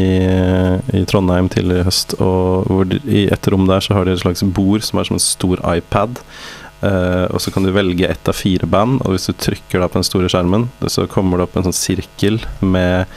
i 0.98 1.04
Trondheim 1.10 1.50
tidligere 1.54 1.86
i 1.86 1.90
høst, 1.90 2.18
og 2.18 2.70
hvor 2.70 2.90
de, 2.90 3.02
i 3.06 3.28
et 3.34 3.52
rom 3.54 3.70
der 3.70 3.86
så 3.86 3.98
har 3.98 4.10
de 4.10 4.16
et 4.16 4.24
slags 4.24 4.42
bord 4.58 4.86
som 4.86 5.02
er 5.02 5.10
som 5.10 5.20
en 5.20 5.24
stor 5.24 5.62
iPad. 5.76 6.22
Uh, 6.82 7.30
og 7.30 7.38
så 7.42 7.54
kan 7.54 7.66
du 7.66 7.70
velge 7.74 8.08
ett 8.10 8.30
av 8.30 8.34
fire 8.34 8.66
band, 8.70 9.04
og 9.06 9.14
hvis 9.14 9.30
du 9.30 9.38
trykker 9.38 9.82
da 9.82 9.90
på 9.90 10.00
den 10.00 10.08
store 10.08 10.30
skjermen, 10.34 10.72
så 10.90 11.06
kommer 11.10 11.38
det 11.38 11.46
opp 11.46 11.58
en 11.60 11.68
sånn 11.70 11.78
sirkel 11.78 12.42
med 12.66 13.10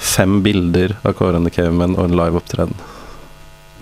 fem 0.00 0.40
bilder 0.42 0.96
av 1.04 1.14
Kåre 1.18 1.42
Caveman 1.54 1.94
og 1.98 2.08
en 2.08 2.18
live-opptreden. 2.18 2.74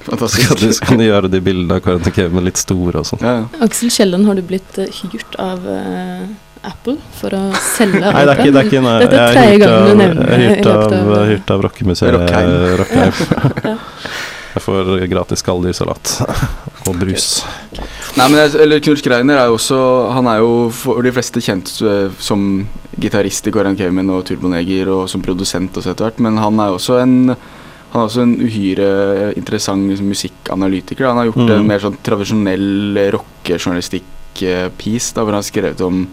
Så 0.08 0.16
kan, 0.16 0.18
du, 0.18 0.48
Fantastisk. 0.48 0.84
kan 0.88 0.98
du 0.98 1.04
gjøre 1.04 1.28
de 1.30 1.40
bildene 1.44 1.76
av 1.78 1.84
Kåre 1.84 2.12
Caveman 2.14 2.46
litt 2.48 2.60
store 2.60 3.02
og 3.02 3.06
sånn. 3.08 3.20
Ja, 3.24 3.34
ja. 3.42 3.62
Aksel 3.66 3.90
Kielland, 3.92 4.26
har 4.30 4.38
du 4.38 4.42
blitt 4.48 4.78
eh, 4.80 4.88
hyrt 5.12 5.36
av 5.42 5.66
eh, 5.68 6.24
Apple 6.68 6.96
for 7.20 7.34
å 7.38 7.42
selge 7.62 8.00
Nei, 8.02 8.24
det 8.26 8.32
er 8.32 8.40
ikke, 8.40 8.52
det 8.56 8.62
er 8.64 8.70
ikke 8.72 8.80
nei, 8.82 8.94
Dette 9.04 9.20
er 9.22 9.36
tredje 9.36 9.58
gangen 9.62 9.84
du 9.86 10.00
nevner 10.00 10.32
er 10.32 10.40
det 10.42 10.48
hyrt 10.56 10.66
av, 10.72 10.96
av- 10.96 11.28
hyrt 11.30 11.52
av 11.54 11.62
rockemuseet 11.68 12.16
Rockheim. 12.16 12.56
Rockheim. 12.82 13.12
Ja. 13.68 13.76
Jeg 14.58 14.62
får 14.64 14.88
gratis 15.12 15.42
skalldyrsalat 15.44 16.10
og 16.88 16.96
brus. 16.98 17.26
Nei, 18.16 18.24
men 18.32 18.38
jeg, 18.40 18.54
eller 18.64 18.80
Knut 18.82 18.98
Schreiner 18.98 19.38
er 19.38 19.50
jo 19.52 19.58
også 19.58 19.76
Han 20.16 20.26
er 20.32 20.40
jo 20.40 20.48
for 20.74 21.04
de 21.04 21.12
fleste 21.14 21.42
kjent 21.44 21.70
eh, 21.86 22.08
som 22.18 22.64
gitarist 22.98 23.46
i 23.46 23.52
Karin 23.54 23.76
Kevin 23.78 24.08
og 24.10 24.24
Turboneger 24.26 24.88
og 24.96 25.04
som 25.12 25.22
produsent 25.22 25.76
også 25.78 25.92
etter 25.92 26.08
hvert, 26.08 26.18
men 26.24 26.40
han 26.42 26.58
er 26.64 26.74
også 26.74 26.96
en 27.04 27.14
han 27.92 28.01
er 28.03 28.07
også 28.09 28.22
en 28.22 28.35
uhyre 28.44 28.88
interessant 29.37 29.88
liksom, 29.88 30.09
musikkanalytiker. 30.12 31.07
Han 31.09 31.16
har 31.16 31.24
gjort 31.31 31.48
Mm. 31.48 31.55
en 31.55 31.66
mer 31.66 31.79
sånn 31.81 31.96
tradisjonell 32.05 32.98
rockejournalistikk-piece, 33.14 35.14
da, 35.14 35.22
hvor 35.22 35.33
han 35.33 35.42
har 35.42 35.48
skrevet 35.48 35.81
om 35.85 36.07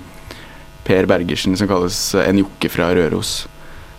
Per 0.86 1.06
Bergersen, 1.10 1.56
som 1.58 1.68
kalles 1.68 1.98
eh, 2.16 2.30
En 2.30 2.38
jokke 2.44 2.70
fra 2.70 2.92
Røros. 2.94 3.48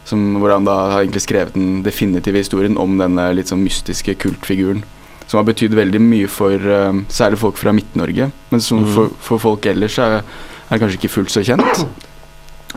Som, 0.06 0.36
hvor 0.38 0.52
han 0.54 0.64
da 0.64 0.76
har 0.92 1.00
egentlig 1.02 1.22
skrevet 1.24 1.54
den 1.54 1.82
definitive 1.82 2.38
historien 2.38 2.76
om 2.78 2.94
denne 2.98 3.32
litt 3.34 3.48
sånn 3.50 3.64
mystiske 3.64 4.14
kultfiguren. 4.22 4.84
Som 5.26 5.38
har 5.40 5.44
betydd 5.48 5.74
veldig 5.74 5.98
mye 6.00 6.28
for 6.30 6.54
uh, 6.54 6.92
særlig 7.10 7.38
folk 7.42 7.56
fra 7.58 7.72
Midt-Norge. 7.74 8.28
Men 8.52 8.60
som 8.62 8.84
Mm. 8.84 8.92
for, 8.94 9.08
for 9.18 9.38
folk 9.42 9.66
ellers 9.66 9.98
er, 9.98 10.22
er 10.70 10.78
kanskje 10.78 11.00
ikke 11.00 11.10
fullt 11.10 11.30
så 11.34 11.42
kjent. 11.42 11.86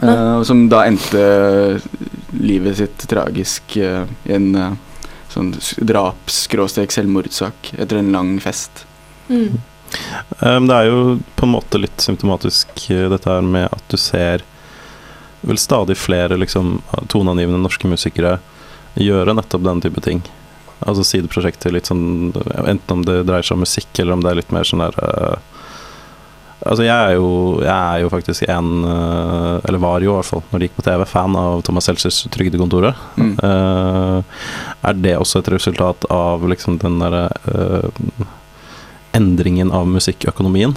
Eh, 0.02 0.42
som 0.44 0.68
da 0.70 0.86
endte 0.88 1.80
livet 2.40 2.78
sitt 2.78 2.98
tragisk 3.10 3.62
uh, 3.78 4.06
i 4.26 4.34
en 4.34 4.56
eh, 4.56 4.72
sånn 5.30 5.54
draps-selvmordssak 5.86 7.74
etter 7.78 8.00
en 8.00 8.12
lang 8.16 8.40
fest. 8.44 8.86
Mm. 9.30 9.60
Um, 10.40 10.68
det 10.70 10.76
er 10.76 10.90
jo 10.90 11.20
på 11.36 11.46
en 11.46 11.54
måte 11.56 11.82
litt 11.82 12.02
symptomatisk 12.02 12.68
uh, 12.92 13.10
dette 13.14 13.30
her 13.30 13.46
med 13.46 13.70
at 13.70 13.86
du 13.90 13.98
ser 13.98 14.46
vel 15.42 15.58
stadig 15.58 15.96
flere 15.98 16.38
liksom 16.38 16.82
toneangivende 17.08 17.62
norske 17.64 17.88
musikere 17.88 18.38
gjøre 19.00 19.34
nettopp 19.38 19.64
den 19.64 19.82
type 19.86 20.02
ting. 20.04 20.22
Altså 20.80 21.04
sideprosjekter 21.04 21.74
litt 21.76 21.90
sånn 21.90 22.32
Enten 22.64 22.94
om 22.94 23.02
det 23.08 23.24
dreier 23.28 23.44
seg 23.44 23.58
om 23.58 23.64
musikk, 23.66 23.90
eller 24.00 24.16
om 24.16 24.24
det 24.24 24.32
er 24.32 24.40
litt 24.42 24.54
mer 24.56 24.68
sånn 24.68 24.84
der 24.84 25.00
uh, 25.00 25.59
Altså 26.60 26.84
jeg 26.84 26.92
er 26.92 27.16
jo, 27.16 27.60
jeg 27.64 27.72
er 27.72 28.02
jo 28.04 28.10
faktisk 28.12 28.44
en, 28.52 28.72
uh, 28.84 29.60
eller 29.64 29.80
var 29.80 30.04
jo 30.04 30.12
i 30.12 30.18
hvert 30.18 30.28
fall, 30.28 30.44
når 30.50 30.60
det 30.60 30.68
gikk 30.68 30.80
på 30.80 30.86
TV, 30.90 31.04
fan 31.08 31.38
av 31.40 31.62
Thomas 31.64 31.88
Seltzers 31.88 32.18
Trygdekontoret. 32.34 33.00
Mm. 33.16 33.32
Eh, 33.48 34.40
er 34.90 34.98
det 35.00 35.16
også 35.16 35.40
et 35.40 35.52
resultat 35.54 36.08
av 36.12 36.44
liksom 36.52 36.80
den 36.82 37.00
derre 37.00 37.30
uh, 37.48 38.26
endringen 39.16 39.72
av 39.72 39.88
musikkøkonomien? 39.88 40.76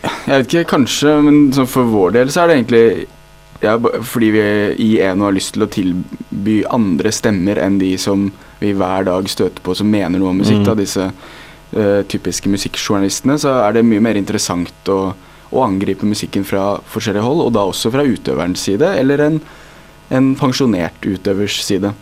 Jeg 0.00 0.30
vet 0.30 0.46
ikke, 0.46 0.68
kanskje, 0.76 1.16
men 1.26 1.42
for 1.66 1.90
vår 1.90 2.14
del 2.20 2.30
så 2.30 2.44
er 2.44 2.52
det 2.52 2.60
egentlig 2.60 2.84
ja, 3.60 3.74
fordi 4.06 4.30
vi 4.32 4.44
i 4.80 4.90
ENO 5.04 5.26
har 5.26 5.34
lyst 5.36 5.52
til 5.56 5.66
å 5.66 5.70
tilby 5.74 6.60
andre 6.70 7.12
stemmer 7.12 7.58
enn 7.60 7.76
de 7.82 7.92
som 8.00 8.30
vi 8.60 8.72
hver 8.76 9.04
dag 9.08 9.28
støter 9.28 9.60
på 9.64 9.74
som 9.76 9.90
mener 9.90 10.20
noe 10.20 10.32
om 10.32 10.40
musikk. 10.40 10.62
Mm. 10.62 10.66
Da, 10.68 10.76
disse 10.78 11.10
eh, 11.76 12.02
typiske 12.10 12.50
musikkjournalistene, 12.50 13.38
så 13.40 13.56
er 13.64 13.76
det 13.76 13.86
mye 13.86 14.02
mer 14.04 14.18
interessant 14.20 14.90
å, 14.92 15.00
å 15.50 15.64
angripe 15.64 16.06
musikken 16.06 16.44
fra 16.46 16.76
forskjellige 16.90 17.24
hold, 17.26 17.42
og 17.46 17.56
da 17.56 17.66
også 17.70 17.92
fra 17.94 18.06
utøverens 18.06 18.62
side, 18.68 18.94
eller 19.00 19.24
en, 19.26 19.40
en 20.10 20.30
pensjonert 20.38 21.02
utøvers 21.06 21.60
side. 21.66 21.92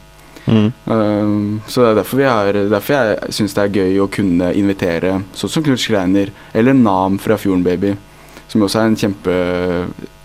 Mm. 0.48 0.68
Uh, 0.88 1.58
så 1.68 1.82
det 1.82 1.88
er 1.90 1.96
derfor, 1.98 2.20
vi 2.22 2.24
har, 2.24 2.56
derfor 2.72 2.94
jeg 2.96 3.34
syns 3.36 3.52
det 3.56 3.64
er 3.66 3.74
gøy 3.82 3.98
å 4.00 4.06
kunne 4.08 4.52
invitere 4.56 5.18
sånn 5.36 5.50
som 5.52 5.64
Knut 5.66 5.82
Schreiner 5.82 6.30
eller 6.56 6.72
Nam 6.72 7.18
fra 7.20 7.36
Fjorden 7.36 7.66
Baby, 7.66 7.92
som 8.48 8.64
også 8.64 8.80
er 8.80 8.88
en 8.88 8.96
kjempe 8.96 9.34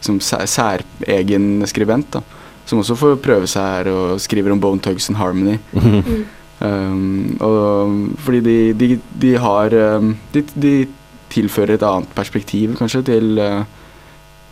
som 0.03 0.21
sæ- 0.23 0.45
særegen 0.47 1.65
skribent, 1.67 2.15
da. 2.15 2.23
Som 2.63 2.79
også 2.79 2.95
får 2.95 3.17
prøve 3.19 3.47
seg 3.51 3.65
her 3.67 3.89
og 3.91 4.21
skriver 4.23 4.53
om 4.55 4.61
Bone 4.63 4.79
Tugs 4.79 5.09
and 5.11 5.19
Harmony. 5.19 5.57
Mm. 5.75 6.23
Um, 6.61 7.37
og 7.43 8.19
fordi 8.23 8.39
de, 8.45 8.57
de, 8.77 8.99
de 9.19 9.33
har 9.41 9.73
um, 9.97 10.13
de, 10.33 10.43
de 10.55 10.73
tilfører 11.33 11.75
et 11.75 11.83
annet 11.83 12.13
perspektiv, 12.15 12.77
kanskje, 12.77 13.01
til 13.09 13.41
uh, 13.41 13.63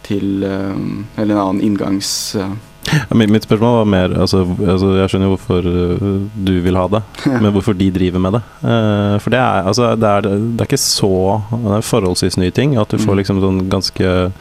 til 0.04 0.44
um, 0.44 1.06
Eller 1.18 1.36
en 1.36 1.42
annen 1.46 1.64
inngangs... 1.70 2.36
Uh, 2.36 2.52
Ja, 2.92 3.16
Mitt, 3.16 3.44
spørsmål 3.46 3.76
var 3.78 3.86
mer 3.88 4.14
altså, 4.20 4.40
altså, 4.68 4.88
Jeg 4.98 5.12
skjønner 5.12 5.28
jo 5.30 5.36
hvorfor 5.36 5.68
øh, 5.70 6.16
du 6.48 6.52
vil 6.66 6.76
ha 6.76 6.88
det, 6.92 7.02
men 7.44 7.52
hvorfor 7.54 7.76
de 7.78 7.92
driver 7.94 8.20
med 8.20 8.34
det. 8.36 8.42
Uh, 8.64 9.20
for 9.22 9.32
det 9.32 9.40
er, 9.40 9.68
altså, 9.70 9.92
det, 9.96 10.10
er, 10.10 10.22
det 10.26 10.64
er 10.66 10.68
ikke 10.68 10.82
så 10.82 11.12
Det 11.52 11.76
er 11.78 11.86
forholdsvis 11.86 12.40
nye 12.42 12.52
ting. 12.52 12.76
At 12.82 12.92
du 12.92 12.98
får 12.98 13.14
Mm. 13.14 13.20
liksom 13.22 13.42
sånn 13.44 13.62
ganske 13.70 14.32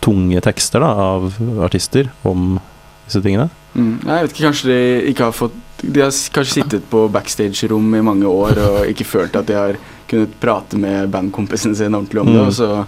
tunge 0.00 0.40
tekster 0.40 0.80
da, 0.80 0.92
av 0.94 1.36
artister 1.66 2.08
om 2.24 2.60
disse 3.08 3.20
tingene. 3.20 3.48
Mm. 3.74 3.98
Jeg 4.06 4.22
vet 4.24 4.32
ikke, 4.32 4.46
kanskje 4.48 4.68
de 4.72 4.78
ikke 5.12 5.24
har 5.28 5.32
fått 5.36 5.52
De 5.82 6.00
har 6.02 6.10
kanskje 6.10 6.54
sittet 6.62 6.86
på 6.90 7.04
backstage-rom 7.14 7.92
i 7.94 8.00
mange 8.02 8.26
år 8.26 8.58
og 8.64 8.78
ikke 8.90 9.04
følt 9.06 9.36
at 9.38 9.46
de 9.46 9.54
har 9.54 9.76
kunnet 10.08 10.32
prate 10.40 10.78
med 10.80 11.10
bandkompisen 11.12 11.76
sin 11.76 11.94
ordentlig 11.94 12.20
om 12.24 12.32
det, 12.32 12.40
Mm. 12.40 12.46
og 12.48 12.52
så 12.56 12.84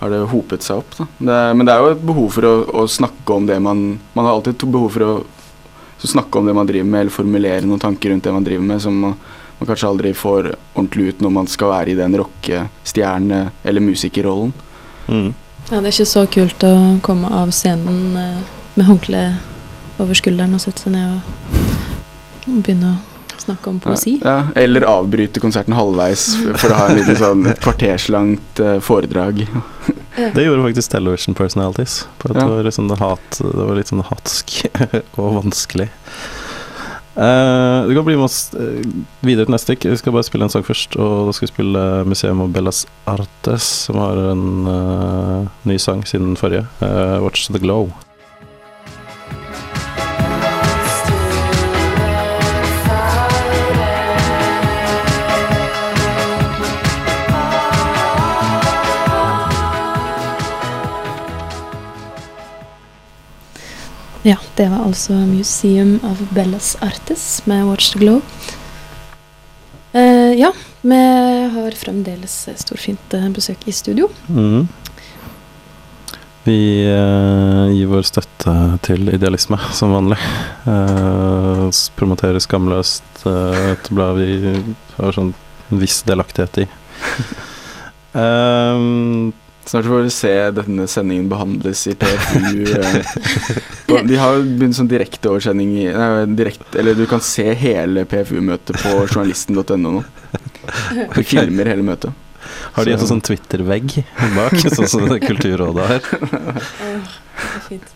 har 0.00 0.10
det 0.10 0.18
hopet 0.30 0.62
seg 0.62 0.76
opp. 0.82 0.92
Da. 0.98 1.06
Det, 1.18 1.38
men 1.56 1.66
det 1.66 1.72
er 1.74 1.80
jo 1.82 1.92
et 1.94 2.02
behov 2.06 2.28
for 2.34 2.44
å, 2.46 2.52
å 2.82 2.84
snakke 2.90 3.34
om 3.34 3.46
det 3.48 3.56
man 3.62 3.98
Man 4.14 4.24
har 4.26 4.34
alltid 4.36 4.58
behov 4.66 4.90
for 4.94 5.06
å 5.06 5.12
så 5.98 6.06
snakke 6.12 6.38
om 6.38 6.46
det 6.46 6.54
man 6.54 6.66
driver 6.68 6.86
med, 6.86 7.00
eller 7.00 7.10
formulere 7.10 7.66
noen 7.66 7.80
tanker 7.82 8.10
rundt 8.12 8.22
det 8.22 8.30
man 8.32 8.44
driver 8.46 8.62
med, 8.68 8.78
som 8.84 8.94
man, 9.02 9.16
man 9.58 9.66
kanskje 9.66 9.88
aldri 9.88 10.12
får 10.14 10.52
ordentlig 10.76 11.08
ut 11.08 11.20
når 11.24 11.32
man 11.34 11.46
skal 11.50 11.72
være 11.72 11.90
i 11.90 11.96
den 11.98 12.14
rockestjerne- 12.20 13.48
eller 13.64 13.80
musikerrollen. 13.82 14.52
Mm. 15.08 15.32
Ja, 15.70 15.80
det 15.80 15.88
er 15.88 15.90
ikke 15.96 16.06
så 16.12 16.22
kult 16.30 16.62
å 16.68 16.74
komme 17.02 17.26
av 17.34 17.50
scenen 17.50 18.14
eh, 18.16 18.38
med 18.76 18.86
håndkle 18.86 19.22
over 19.98 20.18
skulderen 20.18 20.56
og 20.56 20.62
sette 20.62 20.84
seg 20.84 20.94
ned 20.94 21.18
og 21.18 22.62
begynne 22.64 22.94
å 22.94 23.42
snakke 23.48 23.70
om 23.70 23.78
poesi. 23.82 24.16
Ja, 24.22 24.48
eller 24.58 24.86
avbryte 24.88 25.40
konserten 25.42 25.76
halvveis 25.76 26.30
for 26.60 26.72
å 26.72 26.80
ha 26.80 26.88
en 26.90 26.98
liten 27.00 27.18
sånn 27.18 27.46
et 27.50 27.60
kvarterslangt 27.64 28.62
eh, 28.64 28.78
foredrag. 28.84 29.44
Det 30.18 30.44
gjorde 30.44 30.64
faktisk 30.66 30.92
Television 30.96 31.36
Personalities. 31.38 32.02
På 32.18 32.30
at 32.32 32.36
Ja. 32.36 32.48
det, 32.48 32.56
var 32.56 32.66
litt 32.66 32.74
sånn 32.78 32.90
hat, 32.98 33.38
det 33.38 33.68
var 33.70 33.78
litt 33.78 33.92
sånn 33.92 34.04
hatsk 34.08 34.58
og 35.20 35.38
vanskelig. 35.42 35.88
Uh, 37.18 37.82
du 37.88 37.96
kan 37.96 38.04
bli 38.06 38.14
med 38.14 38.28
oss 38.28 38.54
eh, 38.54 38.82
videre 39.26 39.48
til 39.48 39.54
neste 39.54 39.72
stikk. 39.72 39.88
Vi 39.90 39.98
skal 39.98 40.14
bare 40.14 40.26
spille 40.26 40.46
en 40.46 40.52
sang 40.54 40.66
først. 40.66 40.94
Og 41.02 41.26
da 41.26 41.34
skal 41.34 41.48
vi 41.48 41.52
spille 41.52 41.86
Museum 42.06 42.44
of 42.44 42.52
Bellas 42.54 42.84
Artes, 43.10 43.66
som 43.88 43.98
har 43.98 44.20
en 44.30 44.44
uh, 44.70 45.48
ny 45.66 45.80
sang 45.82 46.06
siden 46.06 46.38
forrige. 46.38 46.68
Uh, 46.78 47.18
Watch 47.24 47.50
the 47.50 47.58
Glow. 47.58 47.90
Ja, 64.28 64.36
det 64.56 64.68
var 64.68 64.82
altså 64.84 65.12
Museum 65.12 66.00
of 66.04 66.18
Bellas 66.30 66.76
Artes 66.80 67.46
med 67.46 67.64
Watch 67.64 67.92
the 67.92 67.98
Glow. 67.98 68.20
Eh, 69.92 70.34
ja, 70.36 70.52
vi 70.80 70.98
har 71.54 71.70
fremdeles 71.70 72.34
storfint 72.60 73.14
eh, 73.16 73.24
besøk 73.32 73.64
i 73.64 73.72
studio. 73.72 74.10
Mm. 74.28 74.68
Vi 76.44 76.58
eh, 76.92 77.64
gir 77.72 77.88
vår 77.88 78.04
støtte 78.04 78.54
til 78.84 79.08
idealisme, 79.08 79.56
som 79.72 79.96
vanlig. 79.96 80.20
Uh, 80.68 81.72
promoterer 81.96 82.44
skamløst 82.44 83.24
eh, 83.24 83.72
et 83.72 83.92
blad 83.96 84.20
vi 84.20 84.56
har 84.98 85.16
sånn 85.16 85.32
en 85.72 85.80
viss 85.80 86.02
delaktighet 86.04 86.66
i. 86.66 86.70
Um, 88.12 89.32
Snart 89.68 89.84
får 89.84 90.02
vi 90.06 90.10
se 90.14 90.30
denne 90.56 90.86
sendingen 90.88 91.26
behandles 91.28 91.82
i 91.90 91.94
PFU. 92.00 92.62
eh. 92.78 93.98
De 94.08 94.16
har 94.16 94.38
jo 94.38 94.44
begynt 94.58 94.76
sånn 94.78 94.88
direkteoversending 94.88 95.74
direkt, 96.38 96.74
Eller 96.80 96.96
du 96.96 97.04
kan 97.10 97.20
se 97.24 97.44
hele 97.56 98.04
PFU-møtet 98.08 98.80
på 98.80 98.94
journalisten.no 99.12 99.76
nå. 99.76 100.02
De 101.14 101.24
filmer 101.24 101.68
hele 101.68 101.84
møtet. 101.84 102.12
har 102.78 102.84
de 102.84 102.92
Så- 102.92 102.96
også 103.02 103.10
sånn 103.12 103.22
Twitter-vegg 103.28 103.98
bak, 104.36 104.56
sånn 104.78 104.88
som 104.88 105.04
det 105.08 105.20
Kulturrådet 105.26 105.86
har? 105.92 106.00
det 106.08 107.52
er 107.52 107.64
fint. 107.68 107.94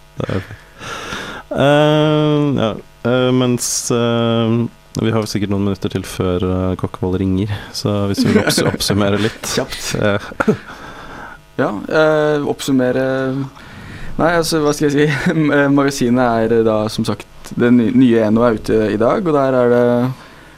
Eh, 1.52 2.48
ja, 2.60 2.72
Uh, 3.02 3.32
mens 3.34 3.90
uh, 3.90 4.62
Vi 5.02 5.10
har 5.10 5.24
sikkert 5.26 5.50
noen 5.50 5.64
minutter 5.66 5.90
til 5.90 6.04
før 6.06 6.44
uh, 6.46 6.74
Kokkevold 6.78 7.16
ringer, 7.18 7.50
så 7.74 8.04
hvis 8.12 8.20
vi 8.22 8.36
vil 8.36 8.68
oppsummere 8.70 9.18
litt 9.18 9.48
Kjapt. 9.50 9.96
Eh, 11.56 11.62
Ja, 11.62 11.70
eh, 11.88 12.48
oppsummere 12.48 13.06
Nei, 14.12 14.28
altså, 14.36 14.60
hva 14.60 14.74
skal 14.76 14.90
jeg 14.90 15.08
si. 15.08 15.34
Magasinet 15.76 16.24
er 16.44 16.58
eh, 16.58 16.64
da 16.66 16.82
som 16.92 17.06
sagt 17.08 17.52
Det 17.56 17.72
nye 17.72 18.26
Eno 18.26 18.44
er 18.46 18.60
ute 18.60 18.84
i 18.92 19.00
dag, 19.00 19.24
og 19.24 19.36
der 19.36 19.58
er 19.60 19.72
det 19.72 19.84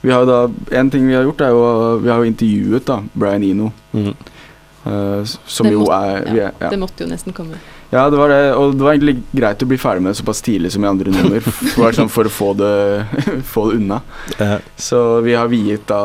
Vi 0.04 0.12
har 0.12 0.24
jo 0.24 0.30
da 0.30 0.78
En 0.80 0.90
ting 0.90 1.06
vi 1.08 1.16
har 1.16 1.26
gjort, 1.26 1.44
er 1.46 1.54
jo 1.54 1.66
Vi 2.02 2.12
har 2.12 2.22
jo 2.22 2.30
intervjuet 2.30 2.88
da 2.90 3.00
Brian 3.14 3.46
Eno, 3.46 3.72
mm, 3.92 4.14
Uh, 4.84 5.24
som 5.46 5.64
Det 5.64 5.72
jo 5.72 5.80
måtte, 5.80 5.96
er 5.96 6.26
vi 6.28 6.40
er 6.44 6.50
ja. 6.60 6.68
Det 6.68 6.76
måtte 6.76 7.06
jo 7.06 7.08
nesten 7.08 7.32
komme. 7.32 7.56
ja, 7.88 8.02
det 8.10 8.18
var 8.20 8.28
det. 8.28 8.40
Og 8.52 8.74
det 8.76 8.84
var 8.84 8.92
egentlig 8.92 9.22
greit 9.32 9.62
å 9.64 9.68
bli 9.70 9.78
ferdig 9.80 10.04
med 10.04 10.12
det 10.12 10.18
såpass 10.18 10.42
tidlig 10.44 10.74
som 10.74 10.84
i 10.84 10.90
andre 10.90 11.14
nummer. 11.14 11.40
For, 11.40 11.88
sånn 11.96 12.10
for 12.12 12.28
å 12.28 12.32
få 12.32 12.50
det, 12.58 12.74
få 13.54 13.70
det 13.70 13.78
unna. 13.80 14.02
Uh. 14.36 14.58
Så 14.76 15.00
vi 15.24 15.38
har 15.38 15.48
viet 15.48 15.86
da 15.88 16.02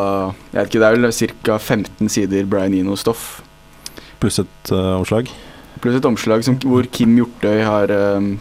Jeg 0.53 0.61
vet 0.61 0.71
ikke, 0.71 0.79
det 0.79 0.87
er 0.87 0.95
vel 0.95 1.35
ca. 1.43 1.59
15 1.59 2.13
sider 2.15 2.47
Brian 2.47 2.77
Eno-stoff. 2.79 3.41
Pluss 4.19 4.39
et 4.41 4.71
uh, 4.75 4.97
omslag. 4.99 5.29
Pluss 5.79 5.95
et 5.99 6.05
omslag 6.09 6.43
som, 6.43 6.57
hvor 6.65 6.87
Kim 6.91 7.15
Hjortøy 7.17 7.61
har 7.63 7.91
um, 8.17 8.33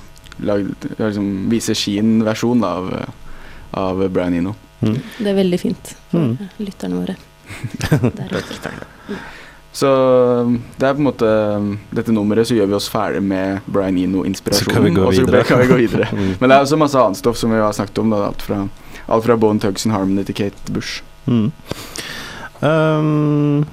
lagd 0.42 0.88
liksom, 0.98 1.28
Viser 1.52 1.74
sin 1.78 2.18
versjon 2.26 2.62
av, 2.66 2.88
eh, 2.94 3.08
av 3.78 4.02
Brian 4.14 4.34
Eno. 4.38 4.54
Mm. 4.80 4.96
Det 5.18 5.26
er 5.32 5.34
veldig 5.38 5.58
fint 5.60 5.94
for 6.10 6.18
Mm. 6.18 6.48
lytterne 6.62 7.00
våre. 7.00 7.16
takk, 7.80 8.50
takk. 8.62 9.18
Så 9.72 9.88
det 10.78 10.86
er 10.88 10.94
på 10.96 11.00
en 11.00 11.06
måte 11.06 11.28
Dette 11.94 12.12
nummeret 12.12 12.48
så 12.48 12.56
gjør 12.56 12.68
vi 12.70 12.76
oss 12.76 12.88
ferdig 12.92 13.22
med 13.22 13.60
Brian 13.66 13.94
Så 13.94 14.66
kan 14.68 14.82
vi 14.84 14.90
Eno-inspirasjonen. 14.90 14.98
Og 15.04 15.14
så 15.14 15.24
videre. 15.24 15.44
kan 15.44 15.58
vi 15.62 15.66
gå 15.70 15.76
videre. 15.84 16.08
Mm. 16.18 16.34
Men 16.40 16.48
det 16.50 16.56
er 16.56 16.62
også 16.66 16.78
masse 16.80 16.98
annet 16.98 17.20
stoff 17.20 17.38
som 17.38 17.50
vi 17.52 17.60
har 17.60 17.72
snakket 17.72 17.98
om. 18.02 18.10
Da, 18.10 18.26
alt 18.26 18.42
fra, 18.42 18.68
alt 19.06 19.24
fra 19.24 19.36
Bone 19.36 19.60
Tugs 19.60 19.86
and 19.86 19.94
Harmony 19.94 20.24
til 20.24 20.34
Kate 20.34 20.72
Bush. 20.72 21.02
Mm. 21.26 21.52
Um, 22.60 23.66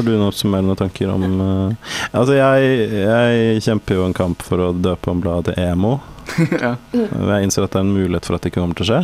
har 0.00 0.08
du 0.08 0.12
noen 0.16 0.26
oppsummerende 0.32 0.76
tanker 0.80 1.12
om 1.12 1.24
uh, 1.40 1.94
Altså, 2.10 2.34
jeg, 2.38 2.90
jeg 3.04 3.62
kjemper 3.68 4.00
jo 4.00 4.04
en 4.08 4.16
kamp 4.16 4.42
for 4.46 4.66
å 4.66 4.72
døpe 4.74 5.12
om 5.12 5.20
bladet 5.24 5.54
til 5.54 5.64
emo. 5.70 5.98
ja. 6.64 6.74
Jeg 6.94 7.46
innser 7.46 7.66
at 7.66 7.72
det 7.74 7.80
er 7.82 7.86
en 7.88 7.94
mulighet 7.96 8.26
for 8.28 8.36
at 8.38 8.44
det 8.44 8.52
ikke 8.52 8.60
kommer 8.62 8.78
til 8.80 8.86
å 8.88 8.90
skje. 8.92 9.00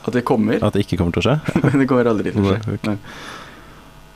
At 0.00 0.14
det 0.16 0.24
kommer. 0.28 0.62
At 0.64 0.76
det 0.76 0.86
ikke 0.86 0.96
kommer 1.00 1.12
til 1.16 1.22
å 1.22 1.28
skje. 1.28 1.36
Men 1.66 1.82
det 1.82 1.86
kommer 1.90 2.08
aldri 2.12 2.32
til 2.34 2.40
å 2.46 2.54
skje. 2.54 2.74
Ok. 2.78 2.88
Nei. 2.88 2.98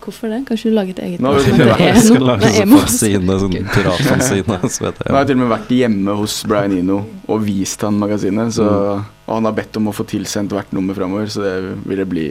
Hvorfor 0.05 0.29
det? 0.29 0.39
Kanskje 0.45 0.69
du 0.69 0.75
lager 0.77 0.93
et 0.93 0.99
eget 1.01 1.23
Nå 1.25 1.31
det 1.33 1.45
heter 1.47 1.65
med- 1.65 1.79
Jeg 1.81 2.01
skal 2.05 2.25
lage 2.29 2.45
Nei, 2.45 2.51
sånn 2.53 2.63
Emo. 2.67 2.81
fanzine, 2.83 3.37
sånn 3.41 3.55
piratfanzine. 3.73 4.59
Så 4.69 4.83
vet 4.85 4.99
Nå 5.01 5.07
har 5.07 5.15
jeg 5.15 5.21
jeg. 5.23 5.29
til 5.31 5.37
og 5.37 5.41
med 5.41 5.53
vært 5.55 5.71
hjemme 5.79 6.17
hos 6.19 6.35
Brian 6.51 6.75
Eno 6.77 6.99
og 7.25 7.41
vist 7.47 7.81
han 7.87 7.97
magasinet. 8.03 8.53
Så, 8.53 8.67
Mm. 8.69 9.07
og 9.25 9.33
han 9.39 9.49
har 9.49 9.55
bedt 9.57 9.79
om 9.81 9.89
å 9.89 9.95
få 9.97 10.05
tilsendt 10.05 10.53
hvert 10.53 10.73
nummer 10.77 10.93
framover, 10.99 11.25
så 11.33 11.41
det 11.47 11.55
ville 11.89 12.05
bli 12.05 12.27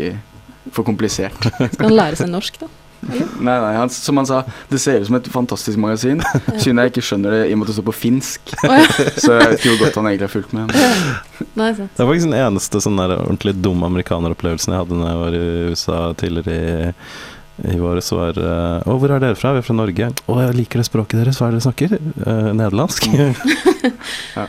for 0.72 0.86
komplisert. 0.86 1.34
Skal 1.74 1.88
han 1.90 1.98
lære 1.98 2.16
seg 2.22 2.30
norsk, 2.30 2.60
da? 2.62 2.68
Nei, 3.10 3.56
nei, 3.60 3.74
han, 3.76 3.92
som 3.94 4.20
han 4.20 4.28
sa, 4.30 4.42
det 4.70 4.80
ser 4.82 5.02
ut 5.02 5.10
som 5.10 5.18
et 5.18 5.28
fantastisk 5.34 5.80
magasin. 5.82 6.22
Synd 6.64 6.82
jeg 6.82 6.94
ikke 6.94 7.04
skjønner 7.06 7.36
det 7.38 7.42
i 7.50 7.56
og 7.56 7.62
med 7.62 7.68
at 7.68 7.74
det 7.74 7.78
står 7.78 7.88
på 7.90 7.96
finsk. 7.98 8.56
Ja. 8.64 8.80
Så 9.18 9.36
jeg 9.36 9.44
vet 9.44 9.60
ikke 9.60 9.74
hvor 9.74 9.84
godt 9.86 10.00
han 10.00 10.10
egentlig 10.12 10.28
har 10.28 10.34
fulgt 10.34 10.56
med. 10.56 10.74
Nei. 11.60 11.70
Det 11.76 11.88
er 11.88 12.10
faktisk 12.10 12.30
den 12.30 12.40
eneste 12.40 12.82
sånn 12.84 13.00
der 13.02 13.16
ordentlig 13.20 13.56
dumme 13.60 13.90
amerikaneropplevelsen 13.92 14.76
jeg 14.76 14.84
hadde 14.84 15.00
når 15.00 15.12
jeg 15.12 15.22
var 15.22 15.38
i 15.38 15.46
USA 15.74 16.00
tidligere 16.24 16.58
i, 16.58 17.06
i 17.76 17.78
våres. 17.84 18.12
Var 18.16 18.42
uh, 18.42 18.90
Å, 18.90 18.98
hvor 19.02 19.14
er 19.14 19.24
dere 19.24 19.40
fra? 19.40 19.54
Vi 19.58 19.64
er 19.64 19.68
fra 19.68 19.78
Norge. 19.78 20.10
Å, 20.26 20.42
jeg 20.48 20.58
liker 20.64 20.82
det 20.82 20.90
språket 20.90 21.24
deres. 21.24 21.42
Hva 21.42 21.50
er 21.50 21.56
det 21.56 21.62
dere 21.62 21.70
snakker? 21.70 21.98
Uh, 22.26 22.52
nederlandsk? 22.58 23.10
Ja. 24.34 24.48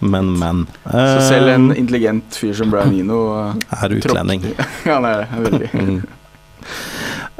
Men, 0.00 0.30
men. 0.38 0.62
Så 0.84 1.20
selv 1.28 1.48
en 1.52 1.70
Eh, 1.70 1.78
intelligent 1.78 2.36
fyr 2.36 2.54
som 2.56 2.70
Brian 2.72 2.94
Eno 2.96 3.18
uh, 3.36 3.82
er 3.82 3.92
utlending. 3.98 4.46
Ja, 4.88 4.96
han 4.96 5.04
er 5.04 5.20
det. 5.20 5.28
Veldig. 5.50 5.68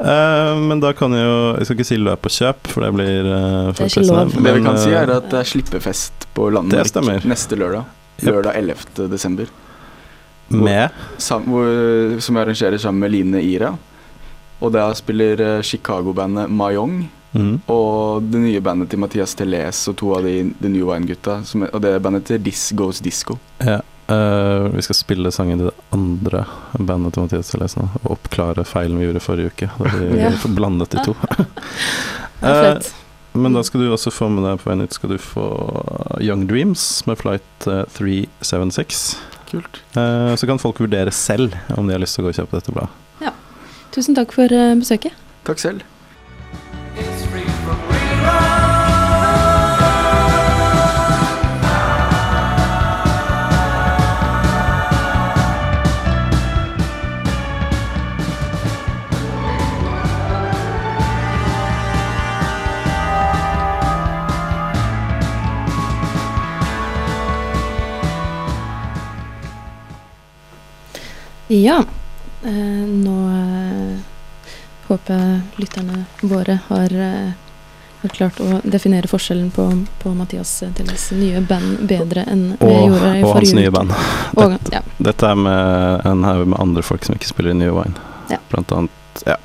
Eh, 0.01 0.59
men 0.65 0.79
da 0.81 0.93
kan 0.97 1.13
jeg 1.13 1.21
jo 1.27 1.35
Jeg 1.59 1.67
skal 1.67 1.75
ikke 1.77 1.85
si 1.91 1.97
løp 2.01 2.25
og 2.25 2.33
kjøp, 2.33 2.69
for 2.73 2.85
det 2.85 2.91
blir 2.95 3.27
uh, 3.29 3.69
Det 3.69 3.85
er 3.85 3.91
ikke. 3.91 4.43
Det 4.47 4.53
vi 4.55 4.63
kan 4.65 4.79
si, 4.81 4.89
eh, 4.89 5.01
er 5.03 5.11
at 5.19 5.27
det 5.29 5.39
er 5.43 5.49
slippefest 5.51 6.25
på 6.33 6.47
Det 6.49 6.55
Landmark 6.57 7.27
neste 7.29 7.57
lørdag. 7.59 7.85
Lørdag 8.25 8.57
11. 8.57 9.07
desember. 9.11 9.51
Med 10.51 10.89
Sam, 11.17 11.45
hvor, 11.47 12.19
som 12.19 12.35
jeg 12.35 12.45
arrangerer 12.47 12.77
sammen 12.81 12.99
med 13.05 13.11
Line 13.13 13.41
Ira. 13.45 13.71
Og 14.61 14.73
da 14.75 14.89
spiller 14.97 15.39
eh, 15.41 15.61
Chicago-bandet 15.65 16.49
Mayong 16.53 16.97
mm, 17.33 17.53
og 17.71 18.25
det 18.29 18.41
nye 18.43 18.61
bandet 18.61 18.91
til 18.91 18.99
Mathias 19.01 19.33
Teles 19.37 19.79
og 19.89 19.95
to 20.01 20.11
av 20.17 20.25
de 20.27 20.35
The 20.61 20.69
New 20.69 20.89
Wine-gutta. 20.91 21.39
er- 21.41 21.71
Og 21.73 21.81
det 21.81 21.95
bandet 22.01 22.25
til 22.25 22.43
This 22.43 22.71
Goes 22.75 22.99
Disco. 23.01 23.37
ja, 23.63 23.79
eh, 24.11 24.67
Vi 24.75 24.85
skal 24.85 24.97
spille 24.99 25.33
sangen 25.33 25.61
til 25.61 25.69
det 25.69 25.75
andre 25.95 26.45
bandet 26.77 27.15
til 27.15 27.25
Mathias 27.25 27.51
Teles 27.53 27.77
nå, 27.79 27.87
og 28.01 28.15
oppklare 28.17 28.65
feilen 28.67 28.99
vi 28.99 29.07
gjorde 29.07 29.23
forrige 29.23 29.53
uke. 29.53 29.69
Da 29.77 29.93
vi 29.97 30.09
Ja. 30.25 30.33
blandet 30.57 30.95
de 30.95 31.05
to. 31.09 31.15
Eh, 32.41 32.47
flaut. 32.49 32.87
Men 33.37 33.53
da 33.53 33.61
skal 33.61 33.83
du 33.83 33.91
også 33.93 34.09
få 34.09 34.25
med 34.33 34.41
deg 34.41 34.55
på 34.57 34.65
veien 34.71 34.81
ut 34.81 34.95
skal 34.95 35.11
du 35.13 35.19
få 35.21 35.43
Young 36.25 36.47
Dreams 36.49 36.81
med 37.05 37.19
Flight 37.21 37.67
eh, 37.69 37.83
376. 37.93 39.03
Kult. 39.51 39.77
Uh, 39.93 40.33
så 40.33 40.49
kan 40.49 40.57
folk 40.57 40.81
vurdere 40.81 41.13
selv 41.13 41.53
om 41.75 41.85
de 41.85 41.93
har 41.93 42.01
lyst 42.01 42.17
til 42.17 42.23
å 42.23 42.25
gå 42.25 42.33
og 42.33 42.39
kjøpe 42.39 42.57
dette 42.57 42.73
bladet. 42.73 42.97
Tusen 43.91 44.15
takk 44.15 44.31
for 44.35 44.51
eh, 44.55 44.73
besøket. 44.79 45.15
Takk 45.47 45.59
selv. 45.59 45.83
Ja, 71.51 71.83
eh, 72.43 72.51
nå 72.87 73.29
eh, 73.29 73.97
håper 74.87 75.13
jeg 75.13 75.39
lytterne 75.59 76.05
våre 76.21 76.59
har, 76.67 76.93
eh, 76.95 77.33
har 78.01 78.13
klart 78.15 78.39
å 78.39 78.61
definere 78.63 79.09
forskjellen 79.11 79.49
på, 79.51 79.65
på 79.99 80.13
Mathias 80.15 80.53
Telles 80.77 81.09
nye 81.11 81.41
band 81.43 81.83
bedre 81.89 82.23
enn 82.31 82.45
vi 82.55 82.69
gjorde 82.71 83.11
i 83.17 83.25
og 83.27 83.35
hans 83.35 83.51
nye 83.57 83.73
band. 83.75 83.91
Og, 84.39 84.55
ja. 84.71 84.79
Dette 85.03 85.27
er 85.27 85.43
med 85.43 86.07
en 86.07 86.23
haug 86.23 86.45
med 86.53 86.59
andre 86.63 86.85
folk 86.87 87.03
som 87.03 87.19
ikke 87.19 87.33
spiller 87.33 87.51
i 87.51 87.59
New 87.65 87.75
Wine. 87.81 87.99
Ja. 88.31 88.39
Blant 88.53 88.71
annet 88.71 89.25
Ja. 89.27 89.35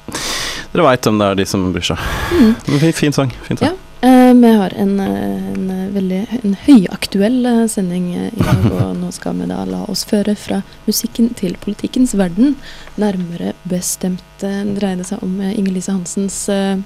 Dere 0.71 0.87
veit 0.87 1.11
om 1.11 1.19
det 1.19 1.27
er 1.27 1.43
de 1.43 1.49
som 1.49 1.67
bryr 1.75 1.91
seg. 1.91 2.07
Mm. 2.39 2.79
Fin, 2.85 2.97
fin 3.03 3.19
sang. 3.19 3.35
Fin 3.49 3.59
sang. 3.59 3.75
Ja. 3.75 3.86
Eh, 4.27 4.35
vi 4.35 4.53
har 4.53 4.73
en, 4.77 5.01
eh, 5.01 5.53
en 5.53 5.71
eh, 5.71 5.91
veldig 5.95 6.21
en 6.43 6.57
høyaktuell 6.67 7.69
sending 7.71 8.09
i 8.15 8.31
dag, 8.35 8.65
og 8.73 8.97
nå 9.03 9.13
skal 9.15 9.39
vi 9.39 9.47
da 9.51 9.61
la 9.69 9.85
oss 9.93 10.03
føre 10.09 10.35
fra 10.39 10.63
musikken 10.89 11.31
til 11.39 11.55
politikkens 11.63 12.17
verden. 12.19 12.57
Nærmere 12.99 13.55
bestemt 13.71 14.43
dreier 14.43 14.99
det 14.99 15.07
seg 15.11 15.23
om 15.23 15.39
Inger-Lise 15.39 15.95
Hansens 15.95 16.41
eh, 16.51 16.83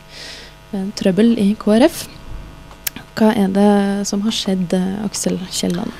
trøbbel 1.00 1.32
i 1.40 1.54
KrF. 1.58 2.04
Hva 3.16 3.32
er 3.36 3.52
det 3.52 3.72
som 4.08 4.22
har 4.24 4.34
skjedd, 4.34 4.72
Aksel 5.04 5.40
Kielland? 5.50 5.92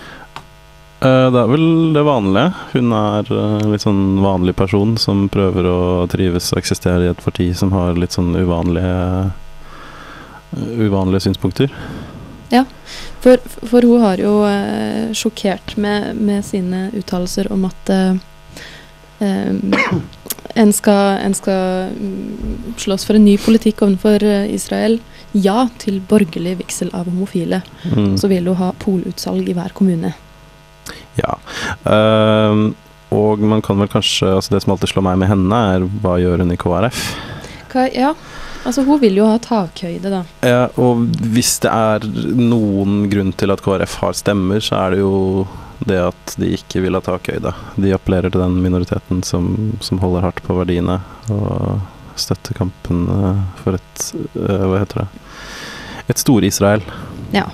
Det 1.01 1.41
er 1.41 1.49
vel 1.49 1.95
det 1.97 2.03
vanlige. 2.05 2.53
Hun 2.75 2.93
er 2.97 3.29
en 3.33 3.71
litt 3.73 3.85
sånn 3.85 4.21
vanlig 4.21 4.55
person 4.57 4.99
som 5.01 5.29
prøver 5.33 5.69
å 5.69 5.79
trives 6.13 6.53
og 6.53 6.61
eksistere 6.61 7.09
i 7.09 7.13
et 7.13 7.25
parti 7.25 7.51
som 7.57 7.73
har 7.73 7.97
litt 7.97 8.17
sånn 8.17 8.35
uvanlige 8.37 9.33
Uvanlige 10.57 11.29
synspunkter. 11.29 11.71
For, 13.21 13.37
for 13.69 13.85
hun 13.85 14.01
har 14.01 14.21
jo 14.23 14.33
eh, 14.49 15.13
sjokkert 15.17 15.77
med, 15.81 16.17
med 16.17 16.45
sine 16.47 16.89
uttalelser 16.97 17.51
om 17.53 17.67
at 17.69 17.93
eh, 17.93 18.15
eh, 19.21 19.91
en 20.61 20.73
skal, 20.73 21.21
en 21.27 21.37
skal 21.37 21.93
mm, 21.93 22.79
slåss 22.81 23.05
for 23.09 23.19
en 23.19 23.27
ny 23.29 23.37
politikk 23.41 23.85
overfor 23.85 24.25
eh, 24.25 24.49
Israel. 24.55 24.99
Ja 25.37 25.69
til 25.83 26.01
borgerlig 26.01 26.57
vigsel 26.63 26.89
av 26.97 27.11
homofile. 27.13 27.61
Mm. 27.93 28.17
Så 28.19 28.31
vil 28.33 28.49
hun 28.49 28.59
ha 28.63 28.73
polutsalg 28.81 29.49
i 29.49 29.57
hver 29.59 29.77
kommune. 29.77 30.15
Ja. 31.21 31.37
Uh, 31.85 32.73
og 33.13 33.43
man 33.45 33.61
kan 33.63 33.79
vel 33.83 33.91
kanskje 33.91 34.29
altså 34.39 34.55
Det 34.55 34.61
som 34.63 34.73
alltid 34.73 34.93
slår 34.93 35.05
meg 35.05 35.19
med 35.21 35.29
henne, 35.29 35.61
er 35.75 35.85
hva 36.01 36.17
gjør 36.23 36.43
hun 36.43 36.55
i 36.55 36.59
KrF? 36.59 37.03
Hva, 37.71 37.87
ja, 37.95 38.15
altså 38.67 38.85
hun 38.87 39.01
vil 39.03 39.19
jo 39.21 39.29
ha 39.31 39.39
takhøyde, 39.43 40.11
da. 40.13 40.23
Ja, 40.47 40.63
og 40.81 41.07
hvis 41.35 41.57
det 41.65 41.71
er 41.71 42.07
noen 42.37 43.05
grunn 43.13 43.33
til 43.39 43.55
at 43.55 43.63
KrF 43.65 43.99
har 44.03 44.17
stemmer, 44.19 44.63
så 44.65 44.79
er 44.81 44.97
det 44.97 45.03
jo 45.05 45.47
det 45.89 46.01
at 46.11 46.35
de 46.41 46.51
ikke 46.59 46.83
vil 46.85 46.99
ha 46.99 47.01
takhøyde. 47.05 47.55
De 47.81 47.95
appellerer 47.97 48.33
til 48.33 48.43
den 48.43 48.59
minoriteten 48.65 49.23
som, 49.25 49.73
som 49.81 50.03
holder 50.03 50.27
hardt 50.29 50.43
på 50.45 50.59
verdiene 50.59 50.99
og 51.33 51.81
støtter 52.21 52.57
kampen 52.59 53.07
eh, 53.09 53.41
for 53.63 53.79
et 53.79 54.03
eh, 54.37 54.67
Hva 54.69 54.83
heter 54.83 55.05
det? 55.05 55.25
Et 56.13 56.21
Stor-Israel. 56.21 56.85
Ja. 57.33 57.47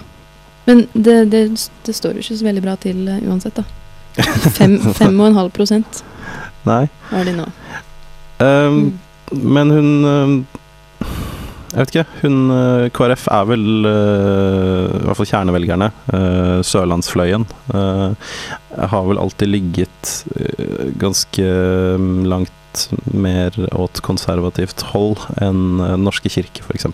Men 0.66 0.86
det, 0.92 1.20
det, 1.30 1.42
det 1.86 1.94
står 1.94 2.16
jo 2.16 2.24
ikke 2.24 2.38
så 2.40 2.48
veldig 2.48 2.64
bra 2.64 2.74
til 2.82 3.06
eh, 3.06 3.22
uansett, 3.28 3.60
da. 3.60 3.66
Fem, 4.56 4.78
fem 4.96 5.18
og 5.20 5.26
en 5.28 5.36
halv 5.36 5.52
prosent 5.52 6.00
de 7.28 7.34
nå. 7.36 7.44
Um, 8.40 8.78
Mm. 8.80 8.88
Men 9.32 9.72
hun 9.74 10.46
Jeg 11.72 11.82
vet 11.82 11.92
ikke. 11.92 12.04
Hun 12.22 12.50
øh, 12.54 12.90
KrF 12.94 13.26
er 13.28 13.48
vel 13.50 13.84
øh, 13.84 14.86
I 14.86 15.04
hvert 15.04 15.18
fall 15.18 15.28
kjernevelgerne. 15.28 15.90
Sørlandsfløyen. 16.64 17.46
har 17.72 19.02
vel 19.08 19.18
alltid 19.18 19.46
ligget 19.46 20.24
ganske 20.98 21.44
langt 22.24 22.52
mer 23.04 23.50
åt 23.72 24.00
konservativt 24.02 24.82
hold 24.92 25.16
enn 25.42 25.80
Norske 26.00 26.28
kirke, 26.28 26.62
f.eks. 26.64 26.86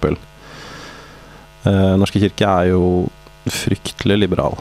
Norske 1.98 2.22
kirke 2.22 2.46
er 2.46 2.70
jo 2.72 3.08
fryktelig 3.50 4.18
liberal. 4.18 4.58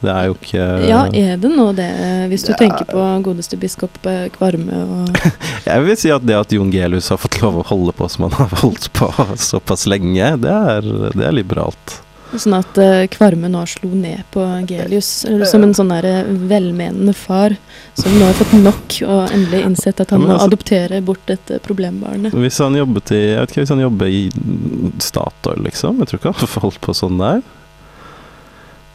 Det 0.00 0.10
er 0.12 0.28
jo 0.28 0.34
ikke 0.36 0.64
Ja, 0.86 1.00
er 1.10 1.36
det 1.42 1.50
nå 1.50 1.68
det, 1.74 1.88
hvis 2.30 2.44
du 2.46 2.52
Ja. 2.52 2.58
tenker 2.60 2.86
på 2.86 3.04
godeste 3.26 3.58
biskop 3.58 3.98
eh, 4.06 4.28
Kvarme 4.34 4.82
og 4.84 5.22
Jeg 5.68 5.84
vil 5.86 5.96
si 5.98 6.12
at 6.14 6.26
det 6.26 6.36
at 6.38 6.52
Jon 6.54 6.70
Gelius 6.70 7.08
har 7.10 7.18
fått 7.18 7.40
lov 7.42 7.58
å 7.62 7.66
holde 7.66 7.94
på 7.98 8.06
som 8.08 8.28
han 8.28 8.36
har 8.38 8.60
holdt 8.62 8.92
på 8.94 9.08
såpass 9.36 9.86
lenge, 9.90 10.36
det 10.42 10.52
er, 10.54 10.92
det 11.14 11.24
er 11.26 11.34
liberalt. 11.34 11.98
Sånn 12.36 12.58
at 12.58 12.76
uh, 12.76 13.06
Kvarme 13.08 13.48
nå 13.48 13.62
slo 13.70 13.88
ned 13.96 14.20
på 14.34 14.42
Gelius 14.68 15.24
som 15.48 15.62
en 15.64 15.72
sånn 15.76 15.88
der 15.94 16.04
eh, 16.04 16.26
velmenende 16.50 17.14
far 17.16 17.54
som 17.96 18.12
nå 18.18 18.26
har 18.28 18.36
fått 18.36 18.52
nok 18.60 18.98
og 19.08 19.32
endelig 19.32 19.62
innsett 19.64 20.02
at 20.04 20.12
han 20.12 20.20
må 20.26 20.34
altså- 20.34 20.50
adoptere 20.50 21.00
bort 21.02 21.24
dette 21.26 21.56
problembarnet. 21.64 22.36
Hvis 22.36 22.60
han 22.60 22.76
jobbet 22.76 23.14
i 23.16 23.22
Jeg 23.22 23.38
vet 23.40 23.54
ikke, 23.54 23.64
hvis 23.64 23.72
han 23.72 23.80
jobber 23.86 24.12
i 24.12 24.20
Statoil, 25.00 25.62
liksom. 25.64 26.02
Jeg 26.02 26.10
tror 26.10 26.20
ikke 26.20 26.34
han 26.36 26.52
får 26.52 26.66
holdt 26.68 26.80
på 26.84 26.94
sånn 27.00 27.16
der. 27.22 27.40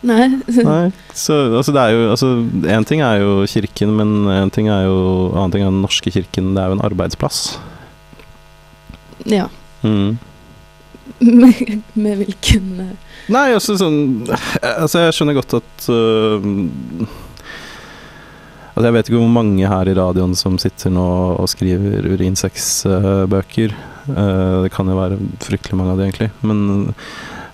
Nei. 0.03 0.27
Nei. 0.67 0.91
Så 1.15 1.35
altså, 1.55 1.71
det 1.71 1.79
er 1.83 1.93
jo 1.95 2.09
Altså, 2.11 2.29
én 2.67 2.87
ting 2.87 3.01
er 3.05 3.21
jo 3.23 3.47
kirken, 3.47 3.95
men 3.95 4.27
en 4.31 4.51
ting 4.53 4.67
er 4.71 4.85
jo 4.89 5.31
annen 5.31 5.53
ting 5.53 5.63
er 5.63 5.71
den 5.71 5.83
norske 5.83 6.11
kirken. 6.11 6.51
Det 6.55 6.63
er 6.63 6.71
jo 6.71 6.77
en 6.77 6.85
arbeidsplass. 6.85 7.57
Ja. 9.29 9.47
Mm. 9.83 10.17
med, 11.19 11.81
med 11.93 12.15
hvilken 12.21 12.67
eh, 12.79 12.91
Nei, 13.31 13.49
altså 13.51 13.75
sånn 13.75 13.97
Altså, 14.63 15.01
jeg 15.03 15.15
skjønner 15.15 15.35
godt 15.35 15.55
at 15.59 15.87
uh, 15.91 16.45
Altså, 18.73 18.85
jeg 18.87 18.95
vet 18.95 19.09
ikke 19.09 19.19
hvor 19.19 19.33
mange 19.35 19.67
her 19.69 19.91
i 19.91 19.95
radioen 19.97 20.33
som 20.39 20.55
sitter 20.61 20.93
nå 20.95 21.03
og 21.37 21.49
skriver 21.51 22.07
urinsex-bøker. 22.09 23.75
det 24.07 24.71
kan 24.73 24.89
jo 24.89 24.95
være 24.97 25.19
fryktelig 25.45 25.77
mange 25.77 25.93
av 25.93 25.99
de, 25.99 26.07
egentlig. 26.07 26.29
Men, 26.41 26.95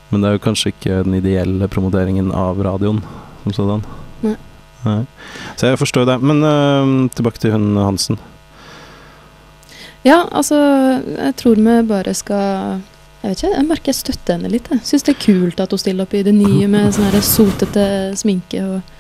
men 0.09 0.21
det 0.21 0.29
er 0.29 0.37
jo 0.37 0.43
kanskje 0.43 0.73
ikke 0.73 1.01
den 1.05 1.17
ideelle 1.19 1.69
promoteringen 1.71 2.31
av 2.35 2.59
radioen 2.65 3.01
som 3.43 3.55
sådan. 3.55 3.85
Nei. 4.25 4.35
Nei. 4.85 5.01
Så 5.59 5.69
jeg 5.69 5.79
forstår 5.81 6.07
det. 6.09 6.19
Men 6.23 6.43
uh, 6.43 7.09
tilbake 7.13 7.41
til 7.41 7.53
hun 7.53 7.77
Hansen. 7.77 8.19
Ja, 10.07 10.23
altså, 10.31 10.55
jeg 11.03 11.35
tror 11.35 11.59
vi 11.59 11.75
bare 11.87 12.13
skal 12.15 12.79
Jeg 13.19 13.33
vet 13.33 13.41
ikke, 13.41 13.55
jeg 13.57 13.67
merker 13.67 13.91
jeg 13.91 13.97
støtter 13.97 14.37
henne 14.37 14.51
litt. 14.51 14.69
Jeg 14.71 14.85
syns 14.87 15.03
det 15.03 15.15
er 15.17 15.23
kult 15.25 15.59
at 15.59 15.73
hun 15.75 15.81
stiller 15.81 16.07
opp 16.07 16.13
i 16.15 16.23
det 16.23 16.33
nye 16.37 16.69
med 16.71 16.93
sånn 16.95 17.17
sotete 17.19 17.83
sminke 18.15 18.61
og, 18.63 18.93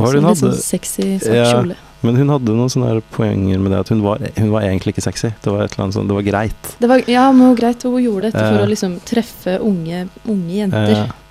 og 0.00 0.16
litt 0.16 0.40
sånn 0.40 0.56
sexy 0.56 1.18
svart 1.20 1.74
Ja. 1.74 1.82
Men 2.06 2.16
hun 2.20 2.30
hadde 2.30 2.54
noen 2.54 2.70
sånne 2.72 3.00
poenger 3.16 3.58
med 3.62 3.72
det 3.74 3.82
at 3.82 3.90
hun 3.92 4.02
var, 4.04 4.22
hun 4.36 4.50
var 4.54 4.66
egentlig 4.66 4.94
ikke 4.94 5.04
sexy. 5.08 5.32
Det 5.42 5.52
var 5.52 5.66
sånn, 5.74 6.06
det 6.06 6.14
var 6.16 6.26
greit. 6.26 6.72
Det 6.78 6.90
var, 6.90 7.02
ja, 7.10 7.26
men 7.34 7.50
hun 7.50 7.58
greit, 7.58 7.82
hun 7.82 7.96
gjorde 8.02 8.30
dette 8.30 8.42
for 8.44 8.60
Ja. 8.60 8.64
å 8.66 8.70
liksom 8.70 8.98
treffe 9.08 9.56
unge, 9.60 10.06
unge 10.24 10.60
jenter. 10.62 11.06
Eh, 11.06 11.22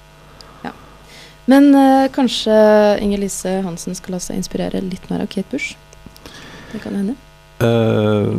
Men 1.48 1.76
eh, 1.78 2.08
kanskje 2.10 2.50
Inger-Lise 3.06 3.62
Hansen 3.62 3.94
skal 3.94 4.16
la 4.16 4.20
seg 4.24 4.40
inspirere 4.40 4.80
litt 4.82 5.04
mer 5.12 5.22
av 5.22 5.28
Kate 5.30 5.46
Bush? 5.52 5.76
Det 6.72 6.80
kan 6.82 6.96
hende. 6.98 7.14
Eh, 7.62 8.32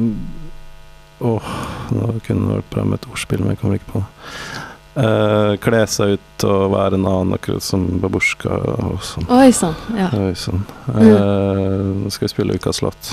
Åh, 1.22 1.53
nå 1.94 2.09
kunne 2.27 2.49
det 2.51 2.57
vært 2.59 2.72
bra 2.75 2.83
med 2.85 2.99
et 2.99 3.07
ordspill, 3.09 3.40
men 3.44 3.55
jeg 3.55 3.61
kommer 3.62 3.79
ikke 3.79 3.92
på 3.94 4.03
det. 4.03 4.65
Eh, 4.96 5.54
kle 5.61 5.82
seg 5.92 6.16
ut 6.16 6.44
og 6.48 6.70
være 6.72 6.96
en 6.96 7.04
annen, 7.04 7.37
akkurat 7.37 7.64
som 7.64 7.85
babusjka 8.00 8.48
og 8.80 9.02
sånn. 9.04 9.26
Oi 9.37 9.50
sann. 9.52 9.76
Ja. 9.92 10.09
Oi 10.16 10.32
sånn. 10.38 10.62
Uh, 10.88 11.92
Nå 12.00 12.12
skal 12.14 12.28
vi 12.28 12.32
spille 12.32 12.56
ukas 12.56 12.80
låt. 12.85 13.12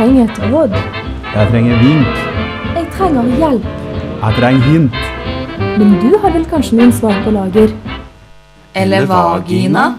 Trenger 0.00 0.30
et 0.30 0.38
råd. 0.48 0.76
Jeg 1.34 1.48
trenger 1.52 1.80
vink. 1.84 2.20
Jeg 2.72 2.86
trenger 2.94 3.26
hjelp. 3.36 3.66
Jeg 4.22 4.36
trenger 4.38 4.62
hint. 4.64 5.00
Men 5.76 5.90
du 6.00 6.14
har 6.22 6.32
vel 6.32 6.46
kanskje 6.48 6.78
noen 6.78 6.94
svar 6.96 7.18
på 7.20 7.34
lager? 7.34 7.74
Eller 8.80 9.04
vagina? 9.10 9.90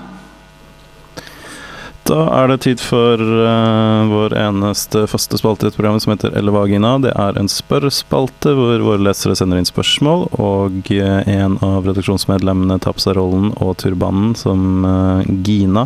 Da 2.10 2.24
er 2.40 2.50
det 2.50 2.58
tid 2.66 2.82
for 2.82 3.22
uh, 3.22 4.10
vår 4.10 4.34
eneste 4.42 5.06
faste 5.08 5.38
spalte 5.38 5.68
i 5.68 5.70
et 5.70 5.78
program 5.78 6.02
som 6.02 6.16
heter 6.16 6.34
Eller 6.34 6.56
Vagina. 6.56 6.96
Det 7.00 7.14
er 7.14 7.38
en 7.38 7.52
spørrespalte 7.52 8.56
hvor 8.58 8.82
våre 8.82 9.06
lesere 9.06 9.38
sender 9.38 9.62
inn 9.62 9.70
spørsmål, 9.70 10.32
og 10.42 10.90
eh, 10.92 11.30
en 11.30 11.60
av 11.62 11.86
redaksjonsmedlemmene 11.86 12.82
tar 12.82 12.98
på 12.98 13.06
seg 13.06 13.20
rollen 13.22 13.54
og 13.62 13.78
turbanen 13.86 14.34
som 14.40 14.82
uh, 14.82 15.30
Gina. 15.46 15.86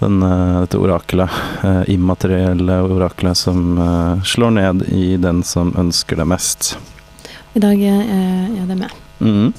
Denne, 0.00 0.60
dette 0.60 0.76
orakelet, 0.78 1.30
eh, 1.64 1.82
immaterielle 1.94 2.82
orakelet 2.84 3.36
som 3.36 3.78
eh, 3.78 4.24
slår 4.28 4.50
ned 4.58 4.84
i 4.92 5.16
den 5.16 5.42
som 5.42 5.72
ønsker 5.78 6.20
det 6.20 6.28
mest. 6.28 6.74
I 7.56 7.62
dag 7.64 7.80
er 7.80 8.02
er 8.04 8.66
det 8.68 8.76
med. 8.76 8.90
Mhm. 9.18 9.52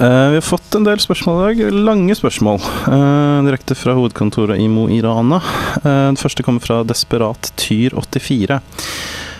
Eh, 0.00 0.28
vi 0.30 0.34
har 0.34 0.40
fått 0.40 0.74
en 0.74 0.84
del 0.84 0.98
spørsmål 0.98 1.40
i 1.40 1.54
dag. 1.54 1.72
Lange 1.72 2.14
spørsmål. 2.16 2.60
eh, 2.88 3.42
direkte 3.44 3.74
fra 3.76 3.92
hovedkontoret 3.92 4.58
i 4.58 4.68
Mo 4.68 4.88
i 4.88 5.02
Rana. 5.02 5.42
Eh, 5.84 6.06
den 6.08 6.16
første 6.16 6.42
kommer 6.42 6.60
fra 6.64 6.82
Desperat 6.84 7.52
Tyr 7.56 7.90
84. 7.94 8.60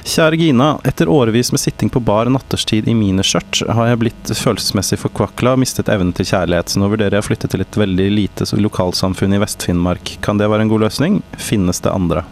Kjære 0.04 0.36
Gina. 0.40 0.70
Etter 0.84 1.10
årevis 1.12 1.52
med 1.52 1.60
sitting 1.60 1.90
på 1.92 2.00
bar 2.00 2.30
natterstid 2.32 2.88
i 2.88 2.94
miniskjørt 2.96 3.62
har 3.68 3.90
jeg 3.90 4.00
blitt 4.00 4.32
følelsesmessig 4.32 4.98
forkvakla 5.02 5.54
og 5.54 5.62
mistet 5.62 5.90
evnen 5.92 6.14
til 6.16 6.28
kjærlighet. 6.30 6.72
Så 6.72 6.80
nå 6.80 6.88
vurderer 6.92 7.18
jeg 7.18 7.24
å 7.24 7.28
flytte 7.28 7.50
til 7.52 7.64
et 7.64 7.80
veldig 7.82 8.08
lite 8.14 8.48
lokalsamfunn 8.56 9.36
i 9.36 9.42
Vest-Finnmark. 9.42 10.16
Kan 10.24 10.40
det 10.40 10.48
være 10.50 10.66
en 10.66 10.72
god 10.72 10.86
løsning? 10.86 11.20
Finnes 11.38 11.82
det 11.84 11.92
andre? 11.92 12.24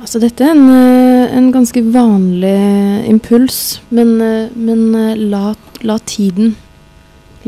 Altså, 0.00 0.22
dette 0.22 0.42
er 0.42 0.54
en, 0.56 0.70
eh, 0.72 1.36
en 1.36 1.52
ganske 1.52 1.82
vanlig 1.92 2.56
impuls, 3.10 3.80
men, 3.90 4.20
eh, 4.20 4.48
men 4.56 4.94
eh, 4.94 5.16
la, 5.16 5.54
la 5.82 5.98
tiden 5.98 6.56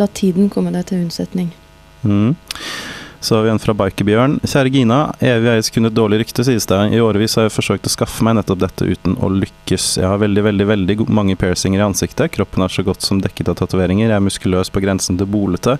La 0.01 0.07
tiden 0.07 0.49
komme 0.49 0.73
deg 0.73 0.87
til 0.89 1.03
unnsetning. 1.05 1.51
Mm. 2.03 2.33
Så 3.23 3.37
har 3.37 3.45
vi 3.47 3.51
en 3.53 3.61
fra 3.63 3.75
Bikerbjørn. 3.79 4.41
Kjære 4.43 4.71
Gina. 4.75 4.97
Evig 5.23 5.53
eies 5.53 5.71
kun 5.71 5.87
et 5.87 5.95
dårlig 5.95 6.19
rykte, 6.25 6.43
sies 6.43 6.67
det. 6.67 6.79
I 6.91 6.99
årevis 6.99 7.37
har 7.39 7.47
jeg 7.47 7.55
forsøkt 7.55 7.87
å 7.87 7.93
skaffe 7.93 8.25
meg 8.27 8.35
nettopp 8.35 8.65
dette 8.65 8.89
uten 8.89 9.15
å 9.23 9.31
lykkes. 9.31 9.87
Jeg 10.01 10.11
har 10.11 10.19
veldig, 10.19 10.43
veldig 10.49 10.67
veldig 10.67 10.97
mange 11.07 11.37
piercinger 11.39 11.79
i 11.79 11.87
ansiktet. 11.87 12.33
Kroppen 12.35 12.67
er 12.67 12.75
så 12.75 12.83
godt 12.83 13.07
som 13.07 13.23
dekket 13.23 13.53
av 13.53 13.61
tatoveringer. 13.63 14.09
Jeg 14.09 14.19
er 14.19 14.27
muskuløs 14.27 14.73
på 14.75 14.83
grensen 14.83 15.21
til 15.21 15.31
bolete. 15.31 15.77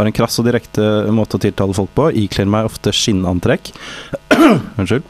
Har 0.00 0.08
en 0.08 0.16
krass 0.16 0.40
og 0.40 0.48
direkte 0.48 0.88
måte 1.12 1.36
å 1.36 1.44
tiltale 1.44 1.76
folk 1.76 1.92
på. 1.92 2.08
Ikler 2.24 2.48
meg 2.48 2.70
ofte 2.70 2.96
skinnantrekk. 2.96 3.68
Unnskyld. 4.80 5.04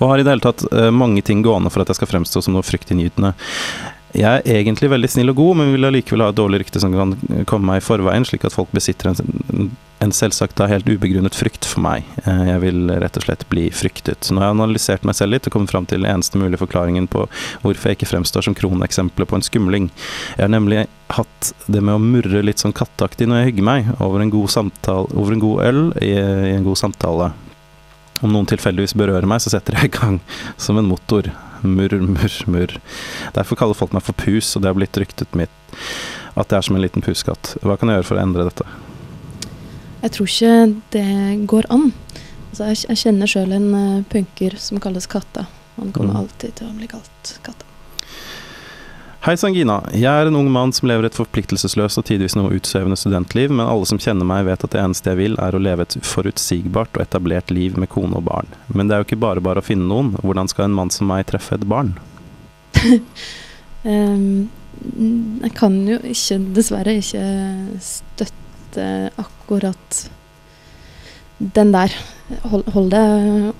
Og 0.00 0.08
har 0.10 0.18
i 0.18 0.26
det 0.26 0.34
hele 0.34 0.44
tatt 0.50 0.66
eh, 0.66 0.90
mange 0.90 1.22
ting 1.22 1.46
gående 1.46 1.70
for 1.70 1.86
at 1.86 1.94
jeg 1.94 2.02
skal 2.02 2.10
fremstå 2.10 2.42
som 2.42 2.58
noe 2.58 2.66
fryktinngytende. 2.66 3.36
Jeg 4.12 4.42
er 4.44 4.58
egentlig 4.60 4.90
veldig 4.92 5.08
snill 5.08 5.32
og 5.32 5.38
god, 5.38 5.56
men 5.56 5.70
vil 5.72 5.88
allikevel 5.88 6.26
ha 6.26 6.32
et 6.32 6.36
dårlig 6.36 6.58
rykte 6.62 6.80
som 6.82 6.92
kan 6.92 7.14
komme 7.48 7.70
meg 7.70 7.80
i 7.80 7.84
forveien, 7.86 8.26
slik 8.28 8.44
at 8.44 8.52
folk 8.52 8.68
besitter 8.76 9.08
en, 9.08 9.70
en 10.04 10.12
selvsagt 10.12 10.58
da 10.58 10.66
helt 10.68 10.88
ubegrunnet 10.90 11.36
frykt 11.38 11.64
for 11.68 11.80
meg. 11.84 12.04
Eh, 12.26 12.42
Jeg 12.50 12.60
vil 12.66 12.92
rett 13.00 13.16
og 13.16 13.24
slett 13.24 13.46
bli 13.48 13.70
fryktet. 13.72 14.28
Nå 14.28 14.42
har 14.42 14.50
jeg 14.50 14.58
analysert 14.58 15.06
meg 15.08 15.16
selv 15.16 15.32
litt 15.32 15.48
og 15.48 15.54
kommet 15.54 15.72
fram 15.72 15.86
til 15.88 16.02
den 16.04 16.10
eneste 16.12 16.40
mulige 16.40 16.60
forklaringen 16.60 17.06
på 17.12 17.24
hvorfor 17.62 17.88
jeg 17.88 18.00
ikke 18.00 18.10
fremstår 18.10 18.44
som 18.44 18.56
kroneksempelet 18.58 19.30
på 19.30 19.38
en 19.38 19.46
skumling. 19.46 19.86
Jeg 20.36 20.44
har 20.44 20.52
nemlig 20.52 20.84
hatt 21.16 21.52
det 21.72 21.80
med 21.80 21.96
å 21.96 22.02
murre 22.02 22.42
litt 22.44 22.60
sånn 22.60 22.76
katteaktig 22.76 23.30
når 23.30 23.40
jeg 23.40 23.52
hygger 23.52 23.68
meg 23.70 23.88
over 23.96 24.20
en 24.20 24.32
god, 24.34 24.52
samtale, 24.52 25.08
over 25.16 25.36
en 25.36 25.44
god 25.44 25.64
øl 25.70 25.80
i, 26.04 26.12
i 26.12 26.52
en 26.58 26.68
god 26.68 26.80
samtale. 26.84 27.30
Om 28.22 28.36
noen 28.36 28.46
tilfeldigvis 28.52 28.92
berører 28.98 29.26
meg, 29.26 29.40
så 29.42 29.50
setter 29.56 29.80
jeg 29.80 29.88
i 29.88 29.96
gang 29.96 30.20
som 30.60 30.76
en 30.78 30.86
motor. 30.92 31.32
Murr, 31.62 31.98
murr, 32.02 32.36
murr. 32.50 32.76
Derfor 33.36 33.56
kaller 33.60 33.74
folk 33.78 33.92
meg 33.94 34.02
for 34.06 34.16
pus, 34.18 34.54
og 34.56 34.62
det 34.64 34.70
har 34.72 34.78
blitt 34.78 34.98
ryktet 34.98 35.34
mitt 35.38 35.50
at 36.36 36.48
jeg 36.48 36.56
er 36.58 36.64
som 36.66 36.76
en 36.78 36.82
liten 36.82 37.02
puskatt. 37.04 37.56
Hva 37.62 37.76
kan 37.78 37.90
jeg 37.92 38.00
gjøre 38.00 38.08
for 38.08 38.18
å 38.18 38.22
endre 38.24 38.46
dette? 38.48 38.64
Jeg 40.02 40.14
tror 40.16 40.30
ikke 40.32 40.54
det 40.94 41.46
går 41.50 41.68
an. 41.70 41.90
Altså, 42.52 42.70
jeg, 42.88 42.98
kjenner 43.02 43.30
sjøl 43.30 43.52
en 43.56 43.68
eh, 43.78 44.04
punker 44.12 44.56
som 44.60 44.80
kalles 44.82 45.06
Katta. 45.08 45.46
Han 45.78 45.92
kommer 45.92 46.12
Mm. 46.14 46.20
alltid 46.24 46.54
til 46.58 46.66
å 46.68 46.74
bli 46.76 46.88
kalt 46.90 47.38
Katta. 47.44 47.64
Hei 49.22 49.36
sann, 49.38 49.54
Gina. 49.54 49.76
Jeg 49.94 50.10
er 50.10 50.26
en 50.26 50.34
ung 50.34 50.48
mann 50.50 50.72
som 50.74 50.88
lever 50.90 51.06
et 51.06 51.14
forpliktelsesløst 51.14 52.00
og 52.00 52.04
tidvis 52.08 52.34
noe 52.34 52.56
utsvevende 52.56 52.96
studentliv, 52.98 53.52
men 53.54 53.68
alle 53.70 53.86
som 53.86 54.00
kjenner 54.02 54.26
meg, 54.26 54.48
vet 54.48 54.64
at 54.66 54.72
det 54.74 54.80
eneste 54.82 55.12
jeg 55.12 55.20
vil, 55.20 55.36
er 55.38 55.54
å 55.54 55.60
leve 55.62 55.86
et 55.86 55.94
forutsigbart 56.02 56.98
og 56.98 57.04
etablert 57.04 57.52
liv 57.54 57.78
med 57.78 57.86
kone 57.92 58.18
og 58.18 58.26
barn. 58.26 58.50
Men 58.74 58.90
det 58.90 58.96
er 58.96 59.04
jo 59.04 59.06
ikke 59.06 59.20
bare 59.22 59.44
bare 59.46 59.62
å 59.62 59.66
finne 59.68 59.86
noen. 59.86 60.10
Hvordan 60.26 60.50
skal 60.50 60.66
en 60.66 60.74
mann 60.74 60.90
som 60.90 61.06
meg 61.06 61.28
treffe 61.30 61.54
et 61.54 61.68
barn? 61.70 61.94
um, 63.86 64.50
jeg 64.90 65.54
kan 65.54 65.78
jo 65.86 66.02
ikke, 66.02 66.42
dessverre 66.58 66.98
ikke 66.98 67.24
støtte 67.78 68.90
akkurat 69.22 70.04
den 71.38 71.70
der. 71.78 71.94
Hold, 72.50 72.66
hold 72.74 72.90
det 72.90 73.08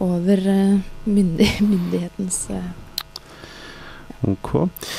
over 0.02 0.48
eh, 0.58 0.78
myndig, 1.06 1.52
myndighetens 1.70 2.48
eh, 2.50 2.72
Ok. 4.28 4.52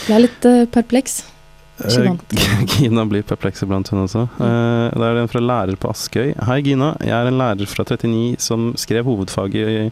Ble 0.08 0.20
litt 0.26 0.46
uh, 0.50 0.66
perpleks. 0.74 1.24
Eh. 1.84 2.14
Gina 2.78 3.04
blir 3.10 3.24
perpleks 3.26 3.64
iblant, 3.66 3.90
hun 3.90 4.04
også. 4.06 4.28
Eh, 4.38 4.90
Da 4.94 5.08
er 5.10 5.16
det 5.18 5.24
en 5.24 5.32
fra 5.32 5.42
lærer 5.42 5.80
på 5.82 5.90
Askøy. 5.90 6.34
Hei, 6.48 6.60
Gina. 6.62 6.92
Jeg 7.02 7.16
er 7.18 7.30
en 7.32 7.40
lærer 7.40 7.66
fra 7.68 7.84
39 7.88 8.38
som 8.40 8.74
skrev 8.78 9.04
hovedfaget 9.10 9.56
Jeg 9.56 9.92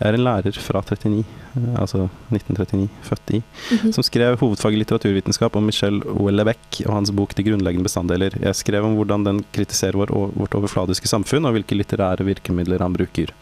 er 0.00 0.14
en 0.16 0.24
lærer 0.24 0.56
fra 0.62 0.80
39, 0.80 1.24
eh, 1.58 1.74
altså 1.82 2.06
1939, 2.32 2.88
født 3.02 3.34
i, 3.34 3.42
Mhm. 3.42 3.92
som 3.92 4.02
skrev 4.06 4.38
hovedfaget 4.38 4.78
litteraturvitenskap 4.78 5.56
om 5.56 5.66
Michel 5.66 6.00
Houellebecq 6.06 6.86
og 6.86 6.94
hans 6.94 7.10
bok 7.10 7.34
'De 7.34 7.42
grunnleggende 7.44 7.84
bestanddeler'. 7.84 8.38
Jeg 8.40 8.54
skrev 8.54 8.84
om 8.84 8.94
hvordan 8.96 9.24
den 9.24 9.44
kritiserer 9.52 9.98
vår, 9.98 10.14
vårt 10.38 10.54
overfladiske 10.54 11.08
samfunn, 11.08 11.44
og 11.44 11.52
hvilke 11.52 11.74
litterære 11.76 12.24
virkemidler 12.24 12.78
han 12.80 12.92
bruker. 12.94 13.34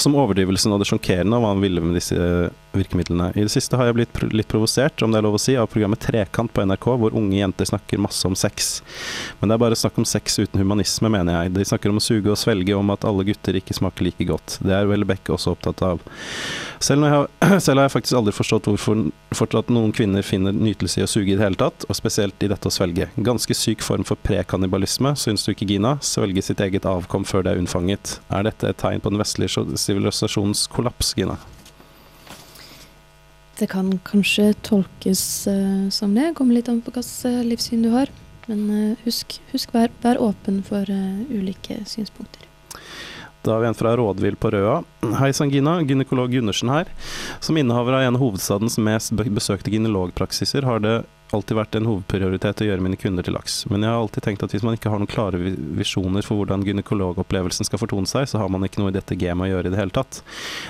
Som 0.00 0.16
overdrivelsen 0.18 0.72
og 0.74 0.82
det 0.82 0.88
sjokkerende 0.90 1.38
av 1.38 1.44
hva 1.44 1.52
han 1.54 1.62
ville 1.62 1.82
med 1.84 1.96
disse 1.98 2.16
eh, 2.16 2.50
virkemidlene. 2.72 3.30
I 3.36 3.44
det 3.44 3.52
siste 3.52 3.76
har 3.76 3.88
jeg 3.88 3.98
blitt 3.98 4.20
litt 4.32 4.48
provosert, 4.50 5.02
om 5.04 5.12
det 5.12 5.20
er 5.20 5.26
lov 5.26 5.36
å 5.36 5.42
si, 5.42 5.56
av 5.60 5.68
programmet 5.72 6.00
Trekant 6.02 6.52
på 6.52 6.64
NRK, 6.66 6.88
hvor 7.00 7.16
unge 7.18 7.36
jenter 7.38 7.68
snakker 7.68 8.00
masse 8.00 8.26
om 8.28 8.36
sex. 8.38 8.80
Men 9.40 9.50
det 9.50 9.56
er 9.56 9.64
bare 9.64 9.78
snakk 9.78 10.00
om 10.00 10.08
sex 10.08 10.38
uten 10.40 10.62
humanisme, 10.62 11.10
mener 11.12 11.36
jeg. 11.36 11.54
De 11.56 11.68
snakker 11.68 11.92
om 11.92 12.00
å 12.00 12.04
suge 12.04 12.32
og 12.32 12.40
svelge, 12.40 12.76
om 12.76 12.94
at 12.94 13.04
alle 13.08 13.26
gutter 13.28 13.58
ikke 13.60 13.76
smaker 13.76 14.08
like 14.08 14.28
godt. 14.28 14.58
Det 14.64 14.76
er 14.76 14.88
vel 14.88 15.06
Bekke 15.08 15.34
også 15.34 15.56
opptatt 15.56 15.82
av. 15.84 16.00
Selv, 16.82 17.04
jeg 17.06 17.14
har, 17.14 17.28
selv 17.64 17.82
har 17.82 17.88
jeg 17.88 17.96
faktisk 17.98 18.18
aldri 18.18 18.34
forstått 18.36 18.70
hvorfor 18.70 19.04
fortsatt 19.36 19.70
noen 19.72 19.92
kvinner 19.96 20.24
finner 20.24 20.54
nytelse 20.54 21.00
i 21.00 21.04
å 21.06 21.10
suge 21.10 21.32
i 21.32 21.36
det 21.36 21.44
hele 21.44 21.58
tatt, 21.58 21.86
og 21.88 21.96
spesielt 21.96 22.42
i 22.44 22.50
dette 22.50 22.68
å 22.68 22.72
svelge. 22.72 23.08
Ganske 23.16 23.56
syk 23.56 23.84
form 23.84 24.06
for 24.08 24.20
prekannibalisme, 24.24 25.14
syns 25.18 25.44
du 25.44 25.52
ikke, 25.52 25.68
Gina? 25.68 25.96
Svelge 26.04 26.44
sitt 26.44 26.60
eget 26.64 26.86
avkom 26.88 27.26
før 27.28 27.46
det 27.46 27.54
er 27.54 27.62
unnfanget. 27.62 28.16
Er 28.32 28.46
dette 28.48 28.70
et 28.70 28.80
tegn 28.80 29.02
på 29.02 29.12
den 29.12 29.20
vestlige 29.22 29.41
sivilisasjonens 29.48 30.66
kollaps, 30.72 31.14
Gina? 31.18 31.38
Det 33.58 33.68
kan 33.70 33.92
kanskje 34.06 34.52
tolkes 34.66 35.46
uh, 35.46 35.88
som 35.94 36.14
det. 36.16 36.32
Kommer 36.38 36.56
litt 36.58 36.70
an 36.72 36.80
på 36.82 36.94
hvilket 36.94 37.28
uh, 37.28 37.42
livssyn 37.46 37.84
du 37.84 37.92
har. 37.94 38.10
Men 38.50 38.64
uh, 38.70 39.02
husk, 39.04 39.38
husk 39.52 39.74
vær, 39.74 39.92
vær 40.02 40.20
åpen 40.22 40.62
for 40.66 40.88
uh, 40.88 41.22
ulike 41.30 41.82
synspunkter. 41.86 42.48
Da 43.42 43.56
har 43.56 43.62
vi 43.62 43.68
en 43.72 43.74
fra 43.74 43.96
Rådvill 43.98 44.36
på 44.38 44.52
Røa. 44.54 44.76
Hei 45.18 45.32
sann, 45.34 45.50
Gina. 45.50 45.80
Gynekolog 45.82 46.30
Gundersen 46.30 46.70
her. 46.70 46.90
Som 47.42 47.58
innehaver 47.58 47.98
av 47.98 48.06
en 48.06 48.14
av 48.14 48.22
hovedstadens 48.22 48.78
mest 48.78 49.14
besøkte 49.18 49.72
gynekologpraksiser 49.72 50.66
har 50.66 50.82
det 50.82 51.00
alltid 51.36 51.58
vært 51.58 51.76
en 51.78 51.88
hovedprioritet 51.88 52.62
å 52.62 52.66
gjøre 52.68 52.84
mine 52.84 52.98
kunder 53.00 53.26
til 53.26 53.36
laks. 53.36 53.62
Men 53.70 53.84
jeg 53.84 53.92
har 53.92 54.00
alltid 54.02 54.26
tenkt 54.26 54.44
at 54.46 54.54
hvis 54.54 54.64
man 54.66 54.76
ikke 54.76 54.92
har 54.92 55.00
noen 55.00 55.10
klare 55.10 55.40
visjoner 55.78 56.24
for 56.26 56.40
hvordan 56.40 56.64
gynekologopplevelsen 56.66 57.68
skal 57.68 57.80
fortone 57.82 58.08
seg, 58.10 58.28
så 58.30 58.40
har 58.42 58.50
man 58.52 58.66
ikke 58.66 58.82
noe 58.82 58.92
i 58.92 58.96
dette 58.96 59.16
gamet 59.18 59.48
å 59.48 59.52
gjøre 59.52 59.70
i 59.70 59.74
det 59.74 59.80
hele 59.80 59.94
tatt. 59.94 60.20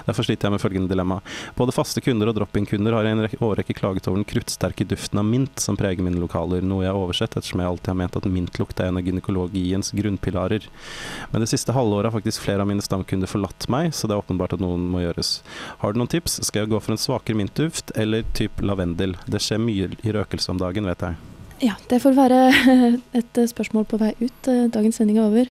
Derfor 0.07 0.27
sliter 0.27 0.49
jeg 0.49 0.57
med 0.57 0.63
følgende 0.63 0.93
dilemma. 0.93 1.21
Både 1.59 1.75
faste 1.75 2.03
kunder 2.05 2.31
og 2.31 2.39
drop-in-kunder 2.39 2.97
har 2.97 3.09
i 3.09 3.15
en 3.15 3.25
rekke- 3.27 3.41
årrekke 3.43 3.77
klaget 3.77 4.09
over 4.09 4.21
den 4.21 4.29
kruttsterke 4.29 4.87
duften 4.89 5.21
av 5.21 5.27
mint 5.29 5.63
som 5.63 5.79
preger 5.79 6.05
mine 6.07 6.21
lokaler, 6.23 6.63
noe 6.65 6.87
jeg 6.87 6.93
har 6.93 7.01
oversett 7.01 7.37
ettersom 7.37 7.63
jeg 7.63 7.73
alltid 7.73 7.93
har 7.93 7.99
ment 8.03 8.19
at 8.21 8.31
mintlukt 8.31 8.81
er 8.81 8.91
en 8.93 9.01
av 9.01 9.07
gynekologiens 9.07 9.93
grunnpilarer. 9.99 10.69
Men 11.33 11.45
det 11.45 11.51
siste 11.53 11.75
halvåret 11.77 12.11
har 12.11 12.17
faktisk 12.17 12.45
flere 12.47 12.65
av 12.65 12.71
mine 12.71 12.85
stamkunder 12.85 13.31
forlatt 13.31 13.69
meg, 13.73 13.91
så 13.97 14.09
det 14.09 14.17
er 14.17 14.23
åpenbart 14.23 14.57
at 14.57 14.63
noen 14.63 14.87
må 14.93 15.03
gjøres. 15.05 15.35
Har 15.83 15.93
du 15.93 16.01
noen 16.01 16.13
tips? 16.13 16.39
Skal 16.47 16.65
jeg 16.65 16.73
gå 16.73 16.81
for 16.83 16.95
en 16.95 17.01
svakere 17.01 17.39
mintduft 17.39 17.95
eller 17.99 18.27
type 18.37 18.65
lavendel? 18.65 19.17
Det 19.27 19.43
skjer 19.43 19.63
mye 19.63 19.91
i 20.03 20.15
røkelse 20.15 20.52
om 20.53 20.61
dagen, 20.61 20.87
vet 20.89 21.05
jeg. 21.09 21.15
Ja, 21.63 21.75
det 21.91 22.01
får 22.03 22.17
være 22.19 22.41
et 23.21 23.39
eh, 23.39 23.49
spørsmål 23.51 23.87
på 23.91 24.01
vei 24.03 24.13
ut. 24.21 24.49
Eh, 24.51 24.67
Dagens 24.75 24.99
sending 25.01 25.19
er 25.19 25.29
over. 25.31 25.51